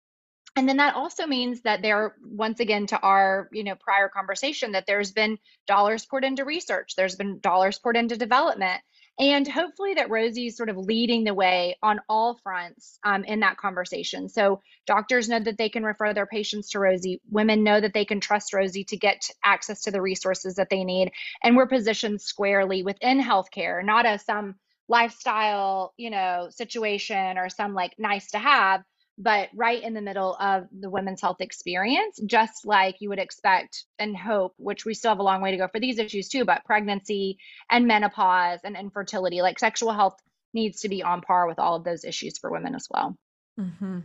and 0.56 0.68
then 0.68 0.78
that 0.78 0.96
also 0.96 1.28
means 1.28 1.62
that 1.62 1.82
there 1.82 2.16
once 2.24 2.60
again 2.60 2.88
to 2.88 3.00
our 3.00 3.50
you 3.52 3.64
know 3.64 3.76
prior 3.76 4.10
conversation 4.10 4.72
that 4.72 4.86
there's 4.88 5.12
been 5.12 5.38
dollars 5.68 6.06
poured 6.06 6.26
into 6.26 6.44
research 6.44 6.96
there's 6.96 7.16
been 7.16 7.40
dollars 7.40 7.80
poured 7.80 7.96
into 7.96 8.18
development 8.18 8.82
and 9.20 9.46
hopefully 9.46 9.96
that 9.96 10.10
Rosy's 10.10 10.56
sort 10.56 10.70
of 10.70 10.78
leading 10.78 11.26
the 11.26 11.34
way 11.34 11.78
on 11.84 12.00
all 12.08 12.40
fronts 12.42 12.98
um, 13.04 13.26
in 13.26 13.42
that 13.42 13.58
conversation. 13.58 14.30
So 14.30 14.62
doctors 14.88 15.28
know 15.28 15.42
that 15.42 15.58
they 15.58 15.68
can 15.68 15.84
refer 15.84 16.14
their 16.14 16.26
patients 16.26 16.70
to 16.72 16.80
Rosy. 16.80 17.22
Women 17.30 17.64
know 17.64 17.82
that 17.82 17.94
they 17.94 18.06
can 18.06 18.22
trust 18.22 18.54
Rosy 18.54 18.86
to 18.86 18.98
get 18.98 19.30
access 19.44 19.82
to 19.82 19.92
the 19.92 20.02
resources 20.02 20.56
that 20.56 20.70
they 20.70 20.86
need. 20.86 21.12
And 21.44 21.58
we're 21.58 21.68
positioned 21.68 22.22
squarely 22.22 22.82
within 22.82 23.22
healthcare, 23.22 23.84
not 23.84 24.06
as 24.06 24.24
some 24.24 24.56
lifestyle, 24.88 25.94
you 25.98 26.10
know, 26.10 26.48
situation 26.52 27.38
or 27.38 27.50
some 27.50 27.74
like 27.74 27.94
nice 28.00 28.32
to 28.32 28.40
have, 28.40 28.84
but 29.20 29.50
right 29.54 29.84
in 29.84 29.94
the 29.94 30.02
middle 30.02 30.34
of 30.34 30.68
the 30.72 30.90
women's 30.90 31.20
health 31.20 31.42
experience, 31.42 32.20
just 32.26 32.66
like 32.66 32.96
you 33.02 33.10
would 33.10 33.20
expect 33.20 33.84
and 34.00 34.16
hope, 34.16 34.54
which 34.58 34.86
we 34.86 34.94
still 34.94 35.12
have 35.12 35.20
a 35.20 35.24
long 35.24 35.42
way 35.42 35.52
to 35.52 35.58
go 35.58 35.68
for 35.68 35.80
these 35.80 36.00
issues 36.00 36.30
too, 36.30 36.46
but 36.46 36.64
pregnancy 36.64 37.38
and 37.70 37.86
menopause 37.86 38.60
and 38.64 38.78
infertility, 38.78 39.42
like 39.42 39.60
sexual 39.60 39.92
health 39.92 40.16
needs 40.54 40.82
to 40.82 40.90
be 40.90 41.04
on 41.04 41.22
par 41.22 41.48
with 41.48 41.60
all 41.60 41.76
of 41.76 41.84
those 41.84 42.06
issues 42.06 42.38
for 42.38 42.50
women 42.50 42.74
as 42.76 42.88
well. 42.90 43.18
Mm-hmm. 43.60 44.00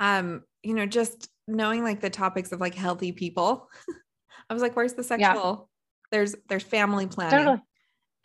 um, 0.00 0.42
you 0.64 0.74
know, 0.74 0.86
just 0.86 1.30
knowing 1.46 1.84
like 1.84 2.00
the 2.00 2.10
topics 2.10 2.50
of 2.50 2.60
like 2.60 2.74
healthy 2.74 3.12
people. 3.12 3.70
I 4.50 4.54
was 4.54 4.62
like, 4.62 4.74
where's 4.74 4.94
the 4.94 5.04
sexual? 5.04 5.70
Yeah. 6.10 6.18
There's 6.18 6.34
there's 6.48 6.64
family 6.64 7.06
planning. 7.06 7.38
Totally. 7.38 7.62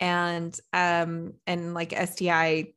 And 0.00 0.58
um 0.72 1.34
and 1.46 1.74
like 1.74 1.92
STI 1.92 2.72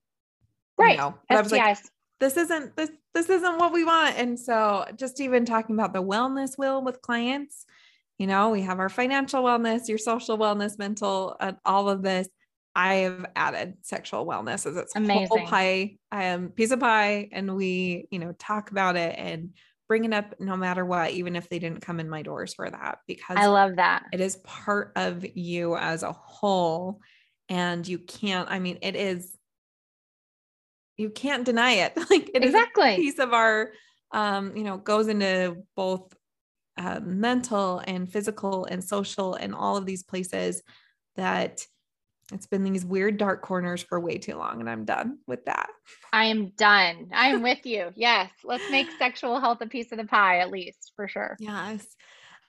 right. 0.77 0.91
You 0.91 0.97
know, 0.97 1.15
I 1.29 1.41
was 1.41 1.51
like, 1.51 1.77
this 2.19 2.37
isn't 2.37 2.75
this 2.75 2.91
this 3.13 3.29
isn't 3.29 3.59
what 3.59 3.73
we 3.73 3.83
want. 3.83 4.17
And 4.17 4.39
so 4.39 4.85
just 4.95 5.21
even 5.21 5.45
talking 5.45 5.75
about 5.75 5.93
the 5.93 6.03
wellness 6.03 6.57
wheel 6.57 6.83
with 6.83 7.01
clients, 7.01 7.65
you 8.17 8.27
know, 8.27 8.49
we 8.49 8.61
have 8.61 8.79
our 8.79 8.89
financial 8.89 9.43
wellness, 9.43 9.87
your 9.87 9.97
social 9.97 10.37
wellness, 10.37 10.77
mental, 10.77 11.35
uh, 11.39 11.53
all 11.65 11.89
of 11.89 12.01
this. 12.01 12.27
I 12.75 12.95
have 12.95 13.25
added 13.35 13.75
sexual 13.81 14.25
wellness 14.25 14.65
as 14.65 14.77
its 14.77 14.95
Amazing. 14.95 15.27
whole 15.27 15.45
pie, 15.45 15.97
um, 16.11 16.49
piece 16.49 16.71
of 16.71 16.79
pie, 16.79 17.29
and 17.31 17.55
we, 17.55 18.07
you 18.09 18.17
know, 18.17 18.33
talk 18.39 18.71
about 18.71 18.95
it 18.95 19.15
and 19.17 19.51
bring 19.87 20.05
it 20.05 20.13
up 20.13 20.33
no 20.39 20.55
matter 20.55 20.83
what, 20.83 21.11
even 21.11 21.35
if 21.35 21.49
they 21.49 21.59
didn't 21.59 21.81
come 21.81 21.99
in 21.99 22.09
my 22.09 22.23
doors 22.23 22.55
for 22.55 22.67
that, 22.67 22.97
because 23.05 23.37
I 23.37 23.45
love 23.45 23.75
that 23.75 24.05
it 24.11 24.21
is 24.21 24.37
part 24.37 24.91
of 24.95 25.23
you 25.35 25.75
as 25.75 26.01
a 26.01 26.13
whole, 26.13 26.99
and 27.47 27.87
you 27.87 27.99
can't. 27.99 28.49
I 28.49 28.57
mean, 28.57 28.79
it 28.81 28.95
is. 28.95 29.32
You 31.03 31.09
can't 31.09 31.43
deny 31.43 31.73
it. 31.73 31.93
Like 32.09 32.29
it 32.33 32.43
exactly. 32.43 32.91
is 32.91 32.93
a 32.93 33.01
piece 33.01 33.19
of 33.19 33.33
our, 33.33 33.71
um, 34.11 34.55
you 34.55 34.63
know, 34.63 34.77
goes 34.77 35.07
into 35.07 35.57
both 35.75 36.13
uh, 36.77 36.99
mental 37.03 37.81
and 37.85 38.11
physical 38.11 38.65
and 38.65 38.83
social 38.83 39.35
and 39.35 39.53
all 39.53 39.77
of 39.77 39.85
these 39.85 40.03
places 40.03 40.63
that 41.15 41.65
it's 42.31 42.47
been 42.47 42.63
these 42.63 42.85
weird 42.85 43.17
dark 43.17 43.41
corners 43.41 43.83
for 43.83 43.99
way 43.99 44.17
too 44.17 44.35
long, 44.35 44.61
and 44.61 44.69
I'm 44.69 44.85
done 44.85 45.19
with 45.27 45.43
that. 45.45 45.67
I 46.13 46.25
am 46.25 46.51
done. 46.55 47.09
I 47.13 47.29
am 47.29 47.43
with 47.43 47.65
you. 47.65 47.91
Yes. 47.95 48.31
Let's 48.43 48.69
make 48.71 48.87
sexual 48.97 49.39
health 49.39 49.59
a 49.61 49.67
piece 49.67 49.91
of 49.91 49.97
the 49.97 50.05
pie, 50.05 50.39
at 50.39 50.49
least 50.49 50.93
for 50.95 51.07
sure. 51.07 51.35
Yes. 51.39 51.85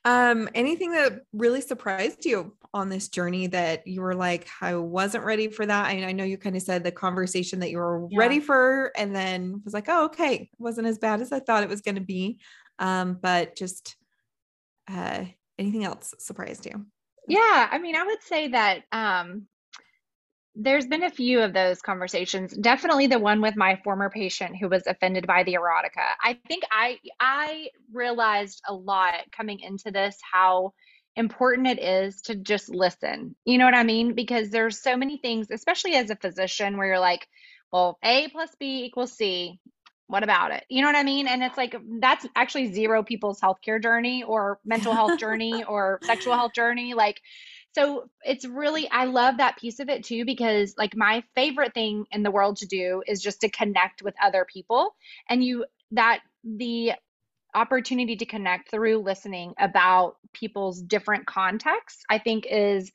Um, 0.04 0.48
anything 0.54 0.92
that 0.92 1.22
really 1.32 1.62
surprised 1.62 2.26
you 2.26 2.54
on 2.74 2.88
this 2.88 3.08
journey 3.08 3.46
that 3.46 3.86
you 3.86 4.02
were 4.02 4.14
like, 4.14 4.46
I 4.60 4.74
wasn't 4.74 5.24
ready 5.24 5.48
for 5.48 5.64
that? 5.64 5.86
I, 5.86 6.04
I 6.04 6.12
know 6.12 6.24
you 6.24 6.36
kind 6.36 6.56
of 6.56 6.62
said 6.62 6.84
the 6.84 6.92
conversation 6.92 7.60
that 7.60 7.70
you 7.70 7.78
were 7.78 8.06
yeah. 8.10 8.18
ready 8.18 8.40
for, 8.40 8.92
and 8.96 9.14
then 9.16 9.62
was 9.64 9.72
like, 9.72 9.88
oh, 9.88 10.06
okay, 10.06 10.34
it 10.34 10.48
wasn't 10.58 10.88
as 10.88 10.98
bad 10.98 11.22
as 11.22 11.32
I 11.32 11.40
thought 11.40 11.62
it 11.62 11.68
was 11.68 11.80
going 11.80 11.94
to 11.94 12.00
be. 12.00 12.38
Um, 12.78 13.18
but 13.20 13.56
just 13.56 13.96
uh, 14.90 15.24
anything 15.58 15.84
else 15.84 16.14
surprised 16.18 16.66
you? 16.66 16.84
Yeah, 17.26 17.68
I 17.70 17.78
mean, 17.78 17.96
I 17.96 18.04
would 18.04 18.22
say 18.22 18.48
that 18.48 18.82
um, 18.92 19.46
there's 20.54 20.86
been 20.86 21.02
a 21.02 21.10
few 21.10 21.40
of 21.40 21.52
those 21.52 21.82
conversations. 21.82 22.56
Definitely 22.56 23.08
the 23.08 23.18
one 23.18 23.40
with 23.40 23.56
my 23.56 23.80
former 23.82 24.08
patient 24.08 24.56
who 24.56 24.68
was 24.68 24.86
offended 24.86 25.26
by 25.26 25.42
the 25.42 25.54
erotica. 25.54 26.12
I 26.22 26.38
think 26.46 26.62
I 26.70 26.98
I 27.20 27.70
realized 27.92 28.62
a 28.68 28.74
lot 28.74 29.14
coming 29.36 29.60
into 29.60 29.90
this 29.90 30.16
how 30.32 30.72
important 31.16 31.66
it 31.66 31.82
is 31.82 32.22
to 32.22 32.36
just 32.36 32.68
listen. 32.68 33.34
You 33.44 33.58
know 33.58 33.64
what 33.64 33.74
I 33.74 33.82
mean? 33.82 34.14
Because 34.14 34.50
there's 34.50 34.80
so 34.80 34.96
many 34.96 35.18
things, 35.18 35.48
especially 35.50 35.94
as 35.94 36.10
a 36.10 36.16
physician, 36.16 36.76
where 36.76 36.86
you're 36.86 36.98
like, 37.00 37.26
well, 37.72 37.98
A 38.04 38.28
plus 38.28 38.54
B 38.58 38.84
equals 38.84 39.12
C. 39.12 39.58
What 40.06 40.22
about 40.22 40.52
it? 40.52 40.64
You 40.68 40.82
know 40.82 40.88
what 40.88 40.96
I 40.96 41.02
mean? 41.02 41.26
And 41.26 41.42
it's 41.42 41.56
like 41.56 41.74
that's 41.98 42.26
actually 42.36 42.72
zero 42.72 43.02
people's 43.02 43.40
healthcare 43.40 43.82
journey 43.82 44.22
or 44.22 44.60
mental 44.64 44.92
health 44.92 45.18
journey 45.18 45.64
or 45.68 45.98
sexual 46.04 46.34
health 46.34 46.52
journey. 46.52 46.94
Like 46.94 47.20
so 47.74 48.08
it's 48.24 48.44
really 48.44 48.88
i 48.90 49.04
love 49.04 49.36
that 49.38 49.58
piece 49.58 49.80
of 49.80 49.88
it 49.88 50.04
too 50.04 50.24
because 50.24 50.74
like 50.78 50.96
my 50.96 51.22
favorite 51.34 51.74
thing 51.74 52.04
in 52.12 52.22
the 52.22 52.30
world 52.30 52.56
to 52.56 52.66
do 52.66 53.02
is 53.06 53.20
just 53.20 53.40
to 53.40 53.48
connect 53.48 54.02
with 54.02 54.14
other 54.22 54.46
people 54.50 54.94
and 55.28 55.44
you 55.44 55.64
that 55.90 56.20
the 56.44 56.92
opportunity 57.54 58.16
to 58.16 58.26
connect 58.26 58.70
through 58.70 58.98
listening 58.98 59.54
about 59.58 60.16
people's 60.32 60.80
different 60.80 61.26
contexts 61.26 62.02
i 62.10 62.18
think 62.18 62.46
is 62.50 62.92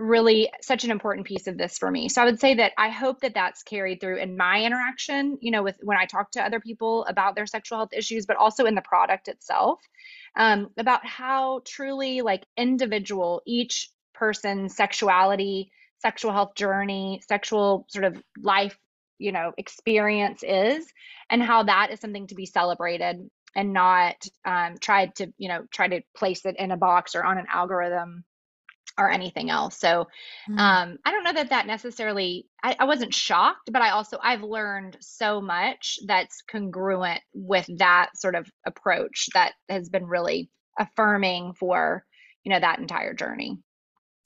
really 0.00 0.50
such 0.62 0.82
an 0.84 0.90
important 0.90 1.26
piece 1.26 1.46
of 1.46 1.58
this 1.58 1.76
for 1.76 1.90
me. 1.90 2.08
So 2.08 2.22
i 2.22 2.24
would 2.24 2.40
say 2.40 2.54
that 2.54 2.72
i 2.78 2.88
hope 2.88 3.20
that 3.20 3.34
that's 3.34 3.62
carried 3.62 4.00
through 4.00 4.16
in 4.16 4.36
my 4.36 4.64
interaction 4.64 5.36
you 5.42 5.50
know 5.50 5.62
with 5.62 5.76
when 5.82 5.98
i 5.98 6.06
talk 6.06 6.30
to 6.32 6.42
other 6.42 6.58
people 6.58 7.04
about 7.04 7.34
their 7.34 7.46
sexual 7.46 7.78
health 7.78 7.92
issues 7.92 8.24
but 8.24 8.36
also 8.38 8.64
in 8.64 8.74
the 8.74 8.82
product 8.82 9.28
itself 9.28 9.78
um, 10.36 10.70
about 10.78 11.04
how 11.04 11.60
truly 11.66 12.22
like 12.22 12.46
individual 12.56 13.42
each 13.46 13.90
person's 14.20 14.76
sexuality, 14.76 15.72
sexual 15.98 16.32
health 16.32 16.54
journey, 16.54 17.20
sexual 17.26 17.86
sort 17.88 18.04
of 18.04 18.22
life, 18.40 18.78
you 19.18 19.32
know, 19.32 19.52
experience 19.58 20.42
is, 20.46 20.86
and 21.30 21.42
how 21.42 21.64
that 21.64 21.90
is 21.90 22.00
something 22.00 22.26
to 22.28 22.34
be 22.34 22.46
celebrated 22.46 23.28
and 23.56 23.72
not 23.72 24.14
um, 24.44 24.76
tried 24.80 25.14
to, 25.16 25.32
you 25.38 25.48
know, 25.48 25.64
try 25.72 25.88
to 25.88 26.02
place 26.16 26.44
it 26.44 26.56
in 26.58 26.70
a 26.70 26.76
box 26.76 27.14
or 27.14 27.24
on 27.24 27.38
an 27.38 27.46
algorithm 27.52 28.24
or 28.98 29.10
anything 29.10 29.50
else. 29.50 29.78
So 29.78 30.06
mm. 30.48 30.58
um, 30.58 30.98
I 31.04 31.10
don't 31.10 31.24
know 31.24 31.32
that 31.32 31.50
that 31.50 31.66
necessarily, 31.66 32.46
I, 32.62 32.76
I, 32.78 32.84
wasn't 32.84 33.14
shocked, 33.14 33.70
but 33.72 33.82
I 33.82 33.90
also, 33.90 34.18
I've 34.22 34.42
learned 34.42 34.98
so 35.00 35.40
much 35.40 35.98
that's 36.06 36.42
congruent 36.50 37.20
with 37.32 37.66
that 37.78 38.10
sort 38.16 38.34
of 38.34 38.46
approach 38.66 39.28
that 39.34 39.52
has 39.68 39.88
been 39.88 40.06
really 40.06 40.50
affirming 40.78 41.54
for, 41.54 42.04
you 42.44 42.52
know, 42.52 42.60
that 42.60 42.78
entire 42.78 43.14
journey. 43.14 43.58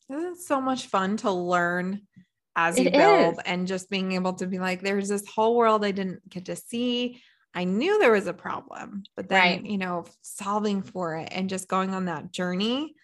It's 0.08 0.46
so 0.46 0.60
much 0.60 0.86
fun 0.86 1.16
to 1.18 1.30
learn 1.30 2.02
as 2.56 2.78
you 2.78 2.86
it 2.86 2.92
build 2.92 3.34
is. 3.34 3.40
and 3.46 3.66
just 3.66 3.90
being 3.90 4.12
able 4.12 4.34
to 4.34 4.46
be 4.46 4.58
like, 4.58 4.80
there's 4.80 5.08
this 5.08 5.26
whole 5.26 5.56
world 5.56 5.84
I 5.84 5.90
didn't 5.90 6.28
get 6.28 6.46
to 6.46 6.56
see. 6.56 7.22
I 7.54 7.64
knew 7.64 7.98
there 7.98 8.12
was 8.12 8.26
a 8.26 8.34
problem, 8.34 9.04
but 9.16 9.28
then, 9.28 9.40
right. 9.40 9.64
you 9.64 9.78
know, 9.78 10.04
solving 10.22 10.82
for 10.82 11.16
it 11.16 11.28
and 11.30 11.48
just 11.48 11.68
going 11.68 11.94
on 11.94 12.06
that 12.06 12.32
journey. 12.32 12.94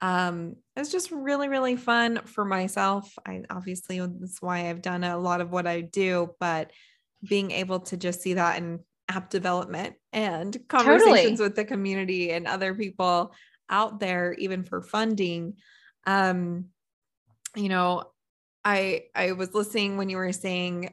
Um, 0.00 0.56
it's 0.76 0.90
just 0.90 1.10
really, 1.10 1.48
really 1.48 1.76
fun 1.76 2.20
for 2.24 2.44
myself. 2.44 3.12
I 3.26 3.42
obviously 3.50 4.00
that's 4.00 4.40
why 4.40 4.68
I've 4.68 4.82
done 4.82 5.04
a 5.04 5.18
lot 5.18 5.40
of 5.40 5.50
what 5.50 5.66
I 5.66 5.82
do, 5.82 6.34
but 6.40 6.72
being 7.28 7.50
able 7.50 7.80
to 7.80 7.96
just 7.96 8.22
see 8.22 8.34
that 8.34 8.58
in 8.58 8.80
app 9.08 9.30
development 9.30 9.94
and 10.12 10.56
conversations 10.68 11.38
totally. 11.38 11.48
with 11.48 11.56
the 11.56 11.64
community 11.64 12.30
and 12.30 12.46
other 12.46 12.74
people 12.74 13.34
out 13.68 14.00
there, 14.00 14.34
even 14.34 14.64
for 14.64 14.82
funding, 14.82 15.54
um 16.06 16.66
you 17.56 17.68
know 17.68 18.04
i 18.64 19.02
i 19.14 19.32
was 19.32 19.54
listening 19.54 19.96
when 19.96 20.08
you 20.08 20.16
were 20.16 20.32
saying 20.32 20.92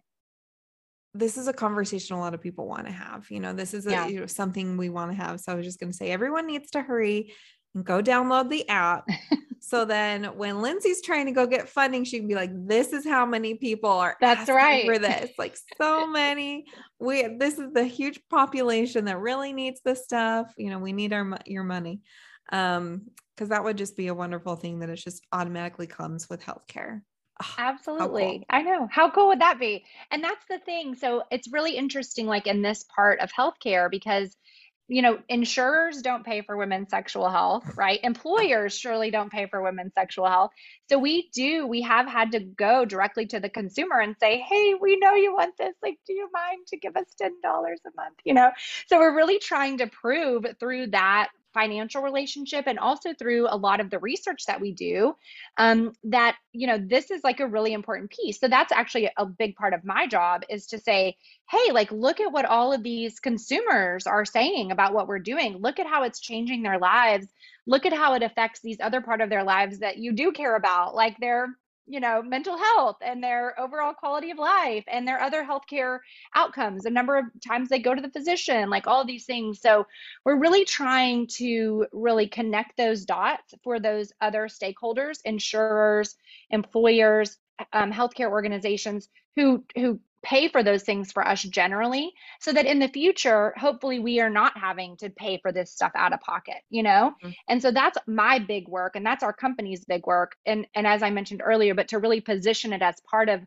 this 1.14 1.38
is 1.38 1.48
a 1.48 1.54
conversation 1.54 2.16
a 2.16 2.20
lot 2.20 2.34
of 2.34 2.42
people 2.42 2.68
want 2.68 2.86
to 2.86 2.92
have 2.92 3.30
you 3.30 3.40
know 3.40 3.54
this 3.54 3.74
is 3.74 3.88
a, 3.88 3.92
yeah. 3.92 4.08
you 4.08 4.20
know, 4.20 4.26
something 4.26 4.78
we 4.78 4.90
want 4.90 5.12
to 5.12 5.18
have. 5.18 5.40
So 5.40 5.52
i 5.52 5.56
was 5.56 5.66
just 5.66 5.80
going 5.80 5.92
to 5.92 5.98
say 5.98 6.12
everyone 6.12 6.48
needs 6.48 6.72
to 6.72 6.82
hurry 6.82 7.34
and 7.76 7.84
go 7.86 8.02
download 8.02 8.50
the 8.50 8.68
app. 8.70 9.08
So 9.60 9.84
then 9.84 10.24
when 10.38 10.62
lyndsey's 10.62 11.02
trying 11.02 11.26
to 11.26 11.34
go 11.34 11.46
get 11.46 11.68
funding 11.68 12.06
she 12.06 12.20
can 12.20 12.28
be 12.30 12.36
like 12.36 12.52
this 12.54 12.94
is 12.94 13.06
how 13.06 13.26
many 13.26 13.56
people 13.56 13.90
are 13.90 14.16
that's 14.22 14.50
right 14.50 14.86
for 14.86 14.98
this. 14.98 15.32
Like 15.38 15.58
so 15.78 16.08
many. 16.08 16.68
We 17.00 17.36
this 17.38 17.60
is 17.60 17.74
the 17.74 17.84
huge 17.84 18.22
population 18.30 19.04
that 19.06 19.20
really 19.20 19.52
needs 19.52 19.82
this 19.84 20.06
stuff. 20.06 20.54
You 20.56 20.70
know 20.70 20.80
we 20.80 20.94
need 20.94 21.12
our 21.12 21.38
your 21.46 21.66
money. 21.66 22.00
Um 22.50 23.08
because 23.38 23.50
that 23.50 23.64
would 23.64 23.78
just 23.78 23.96
be 23.96 24.08
a 24.08 24.16
wonderful 24.16 24.56
thing 24.56 24.80
that 24.80 24.90
it 24.90 24.96
just 24.96 25.24
automatically 25.32 25.86
comes 25.86 26.28
with 26.28 26.42
healthcare. 26.42 27.04
Oh, 27.42 27.54
Absolutely. 27.60 28.40
Cool. 28.40 28.46
I 28.50 28.64
know. 28.64 28.88
How 28.92 29.12
cool 29.12 29.28
would 29.28 29.42
that 29.42 29.60
be? 29.60 29.86
And 30.10 30.24
that's 30.24 30.44
the 30.50 30.58
thing. 30.58 30.96
So 30.96 31.24
it's 31.30 31.52
really 31.52 31.78
interesting, 31.78 32.26
like 32.26 32.48
in 32.48 32.64
this 32.64 32.84
part 32.84 33.20
of 33.20 33.32
healthcare, 33.32 33.92
because 33.92 34.36
you 34.90 35.02
know, 35.02 35.20
insurers 35.28 36.02
don't 36.02 36.26
pay 36.26 36.42
for 36.42 36.56
women's 36.56 36.90
sexual 36.90 37.30
health, 37.30 37.66
right? 37.76 38.00
Employers 38.04 38.78
surely 38.78 39.12
don't 39.12 39.32
pay 39.32 39.46
for 39.46 39.62
women's 39.62 39.94
sexual 39.94 40.28
health. 40.28 40.52
So 40.90 40.98
we 40.98 41.30
do, 41.34 41.68
we 41.68 41.82
have 41.82 42.08
had 42.08 42.32
to 42.32 42.40
go 42.40 42.86
directly 42.86 43.26
to 43.28 43.40
the 43.40 43.50
consumer 43.50 44.00
and 44.00 44.16
say, 44.20 44.40
hey, 44.40 44.76
we 44.80 44.98
know 44.98 45.14
you 45.14 45.34
want 45.34 45.58
this. 45.58 45.76
Like, 45.84 45.98
do 46.08 46.14
you 46.14 46.30
mind 46.34 46.68
to 46.68 46.78
give 46.78 46.96
us 46.96 47.08
$10 47.22 47.30
a 47.44 47.68
month? 47.96 48.16
You 48.24 48.34
know, 48.34 48.52
so 48.88 48.98
we're 48.98 49.16
really 49.16 49.40
trying 49.40 49.80
to 49.80 49.88
prove 49.88 50.46
through 50.60 50.88
that 50.88 51.30
financial 51.58 52.04
relationship 52.04 52.66
and 52.68 52.78
also 52.78 53.16
through 53.16 53.48
a 53.50 53.58
lot 53.58 53.80
of 53.80 53.90
the 53.90 53.98
research 53.98 54.46
that 54.46 54.62
we 54.62 54.72
do 54.72 55.16
um, 55.58 55.92
that 56.04 56.36
you 56.52 56.68
know 56.68 56.78
this 56.78 57.10
is 57.10 57.24
like 57.24 57.40
a 57.40 57.48
really 57.48 57.74
important 57.74 58.12
piece. 58.12 58.40
So 58.40 58.48
that's 58.48 58.72
actually 58.72 59.10
a 59.18 59.26
big 59.26 59.56
part 59.56 59.74
of 59.74 59.84
my 59.84 60.06
job 60.06 60.44
is 60.50 60.68
to 60.68 60.80
say 60.80 61.18
hey 61.50 61.72
like 61.72 61.92
look 61.92 62.20
at 62.20 62.32
what 62.32 62.46
all 62.46 62.74
of 62.74 62.84
these 62.84 63.20
consumers 63.20 64.06
are 64.06 64.24
saying 64.24 64.72
about 64.72 64.94
what 64.94 65.08
we're 65.08 65.18
doing. 65.18 65.58
Look 65.58 65.80
at 65.80 65.88
how 65.88 66.04
it's 66.04 66.20
changing 66.20 66.62
their 66.62 66.78
lives. 66.78 67.28
Look 67.66 67.88
at 67.88 67.94
how 67.94 68.14
it 68.14 68.22
affects 68.22 68.60
these 68.62 68.78
other 68.80 69.02
part 69.02 69.22
of 69.22 69.30
their 69.30 69.44
lives 69.44 69.80
that 69.80 69.98
you 69.98 70.14
do 70.14 70.32
care 70.32 70.56
about. 70.56 70.94
Like 70.94 71.18
their 71.18 71.48
you 71.88 72.00
know, 72.00 72.22
mental 72.22 72.58
health 72.58 72.98
and 73.02 73.24
their 73.24 73.60
overall 73.60 73.94
quality 73.94 74.32
of 74.32 74.38
life 74.38 74.84
and 74.88 75.08
their 75.08 75.20
other 75.20 75.44
healthcare 75.44 76.00
outcomes, 76.36 76.84
the 76.84 76.90
number 76.90 77.18
of 77.18 77.26
times 77.46 77.70
they 77.70 77.80
go 77.80 77.96
to 77.96 78.02
the 78.02 78.12
physician, 78.12 78.70
like 78.70 78.88
all 78.88 79.06
these 79.06 79.26
things. 79.26 79.62
So 79.62 79.88
we're 80.26 80.40
really 80.40 80.66
trying 80.66 81.28
to 81.38 81.88
really 81.94 82.28
connect 82.28 82.78
those 82.78 83.06
dots 83.06 83.54
for 83.64 83.80
those 83.80 84.12
other 84.20 84.48
stakeholders, 84.48 85.20
insurers, 85.24 86.16
employers, 86.50 87.38
um, 87.74 87.92
healthcare 87.92 88.30
organizations 88.30 89.10
who 89.36 89.64
who 89.76 90.00
pay 90.24 90.48
for 90.48 90.64
those 90.64 90.84
things 90.84 91.12
for 91.12 91.26
us 91.26 91.44
generally 91.44 92.12
so 92.42 92.52
that 92.52 92.66
in 92.66 92.80
the 92.80 92.88
future 92.88 93.54
hopefully 93.58 94.00
we 94.00 94.20
are 94.20 94.30
not 94.30 94.58
having 94.58 94.98
to 94.98 95.10
pay 95.12 95.40
for 95.42 95.52
this 95.52 95.72
stuff 95.72 95.92
out 95.96 96.14
of 96.14 96.20
pocket 96.22 96.58
you 96.70 96.84
know 96.84 97.14
mm-hmm. 97.24 97.32
and 97.48 97.62
so 97.62 97.72
that's 97.72 97.98
my 98.08 98.40
big 98.40 98.68
work 98.68 98.96
and 98.96 99.06
that's 99.06 99.24
our 99.24 99.34
company's 99.34 99.86
big 99.86 100.06
work 100.08 100.34
and 100.46 100.66
and 100.76 100.88
as 100.88 101.04
i 101.04 101.10
mentioned 101.10 101.42
earlier 101.44 101.76
but 101.76 101.88
to 101.88 102.00
really 102.00 102.22
position 102.22 102.74
it 102.74 102.82
as 102.82 102.96
part 103.10 103.30
of 103.30 103.42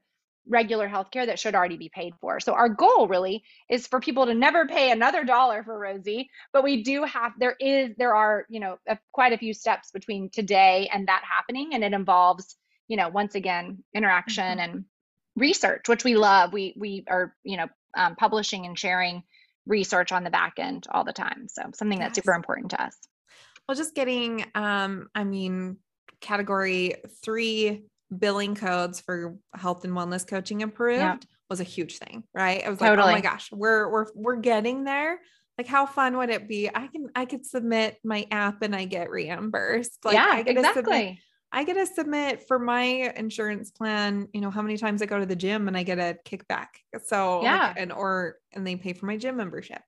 regular 0.48 0.88
healthcare 0.88 1.26
that 1.26 1.38
should 1.38 1.54
already 1.54 1.76
be 1.76 1.90
paid 1.94 2.14
for 2.20 2.40
so 2.40 2.52
our 2.52 2.68
goal 2.68 3.06
really 3.08 3.42
is 3.68 3.86
for 3.86 4.00
people 4.00 4.26
to 4.26 4.34
never 4.34 4.66
pay 4.66 4.90
another 4.90 5.24
dollar 5.24 5.62
for 5.62 5.78
rosy 5.78 6.30
but 6.52 6.64
we 6.64 6.82
do 6.82 7.04
have 7.04 7.32
there 7.38 7.56
is 7.60 7.90
there 7.98 8.14
are 8.14 8.46
you 8.48 8.58
know 8.58 8.78
a, 8.88 8.98
quite 9.12 9.32
a 9.32 9.38
few 9.38 9.52
steps 9.52 9.90
between 9.90 10.30
today 10.30 10.88
and 10.92 11.08
that 11.08 11.22
happening 11.28 11.70
and 11.74 11.84
it 11.84 11.92
involves 11.92 12.56
you 12.88 12.96
know 12.96 13.08
once 13.08 13.34
again 13.34 13.82
interaction 13.94 14.58
mm-hmm. 14.58 14.76
and 14.76 14.84
research, 15.40 15.88
which 15.88 16.04
we 16.04 16.16
love. 16.16 16.52
We 16.52 16.74
we 16.76 17.04
are 17.08 17.34
you 17.42 17.56
know 17.56 17.68
um, 17.96 18.16
publishing 18.16 18.66
and 18.66 18.78
sharing 18.78 19.22
research 19.66 20.12
on 20.12 20.24
the 20.24 20.30
back 20.30 20.54
end 20.58 20.86
all 20.90 21.04
the 21.04 21.12
time. 21.12 21.46
So 21.48 21.62
something 21.74 21.98
yes. 21.98 22.08
that's 22.08 22.16
super 22.16 22.32
important 22.32 22.70
to 22.70 22.82
us. 22.82 22.96
Well, 23.68 23.76
just 23.76 23.94
getting, 23.94 24.44
um, 24.54 25.08
I 25.14 25.24
mean, 25.24 25.76
category 26.20 26.94
three 27.22 27.84
billing 28.16 28.54
codes 28.54 29.00
for 29.00 29.36
health 29.54 29.84
and 29.84 29.94
wellness 29.94 30.26
coaching 30.26 30.62
approved 30.62 31.00
yeah. 31.00 31.16
was 31.48 31.60
a 31.60 31.64
huge 31.64 31.98
thing, 31.98 32.24
right? 32.34 32.64
I 32.64 32.70
was 32.70 32.78
totally. 32.78 32.96
like, 32.96 33.06
oh 33.06 33.12
my 33.12 33.20
gosh, 33.20 33.50
we're 33.52 33.88
we're 33.88 34.06
we're 34.14 34.36
getting 34.36 34.84
there. 34.84 35.20
Like, 35.56 35.66
how 35.66 35.86
fun 35.86 36.16
would 36.16 36.30
it 36.30 36.48
be? 36.48 36.68
I 36.68 36.88
can 36.88 37.10
I 37.14 37.26
could 37.26 37.46
submit 37.46 37.98
my 38.02 38.26
app 38.30 38.62
and 38.62 38.74
I 38.74 38.86
get 38.86 39.10
reimbursed. 39.10 40.04
Like, 40.04 40.14
yeah, 40.14 40.30
I 40.30 40.42
get 40.42 40.56
exactly. 40.56 41.20
I 41.52 41.64
get 41.64 41.74
to 41.74 41.86
submit 41.86 42.46
for 42.46 42.58
my 42.58 43.12
insurance 43.16 43.70
plan, 43.70 44.28
you 44.32 44.40
know, 44.40 44.50
how 44.50 44.62
many 44.62 44.76
times 44.76 45.02
I 45.02 45.06
go 45.06 45.18
to 45.18 45.26
the 45.26 45.36
gym 45.36 45.66
and 45.66 45.76
I 45.76 45.82
get 45.82 45.98
a 45.98 46.16
kickback. 46.24 46.68
So, 47.06 47.42
yeah. 47.42 47.68
Like, 47.68 47.76
and 47.78 47.92
or, 47.92 48.36
and 48.52 48.66
they 48.66 48.76
pay 48.76 48.92
for 48.92 49.06
my 49.06 49.16
gym 49.16 49.36
membership. 49.36 49.80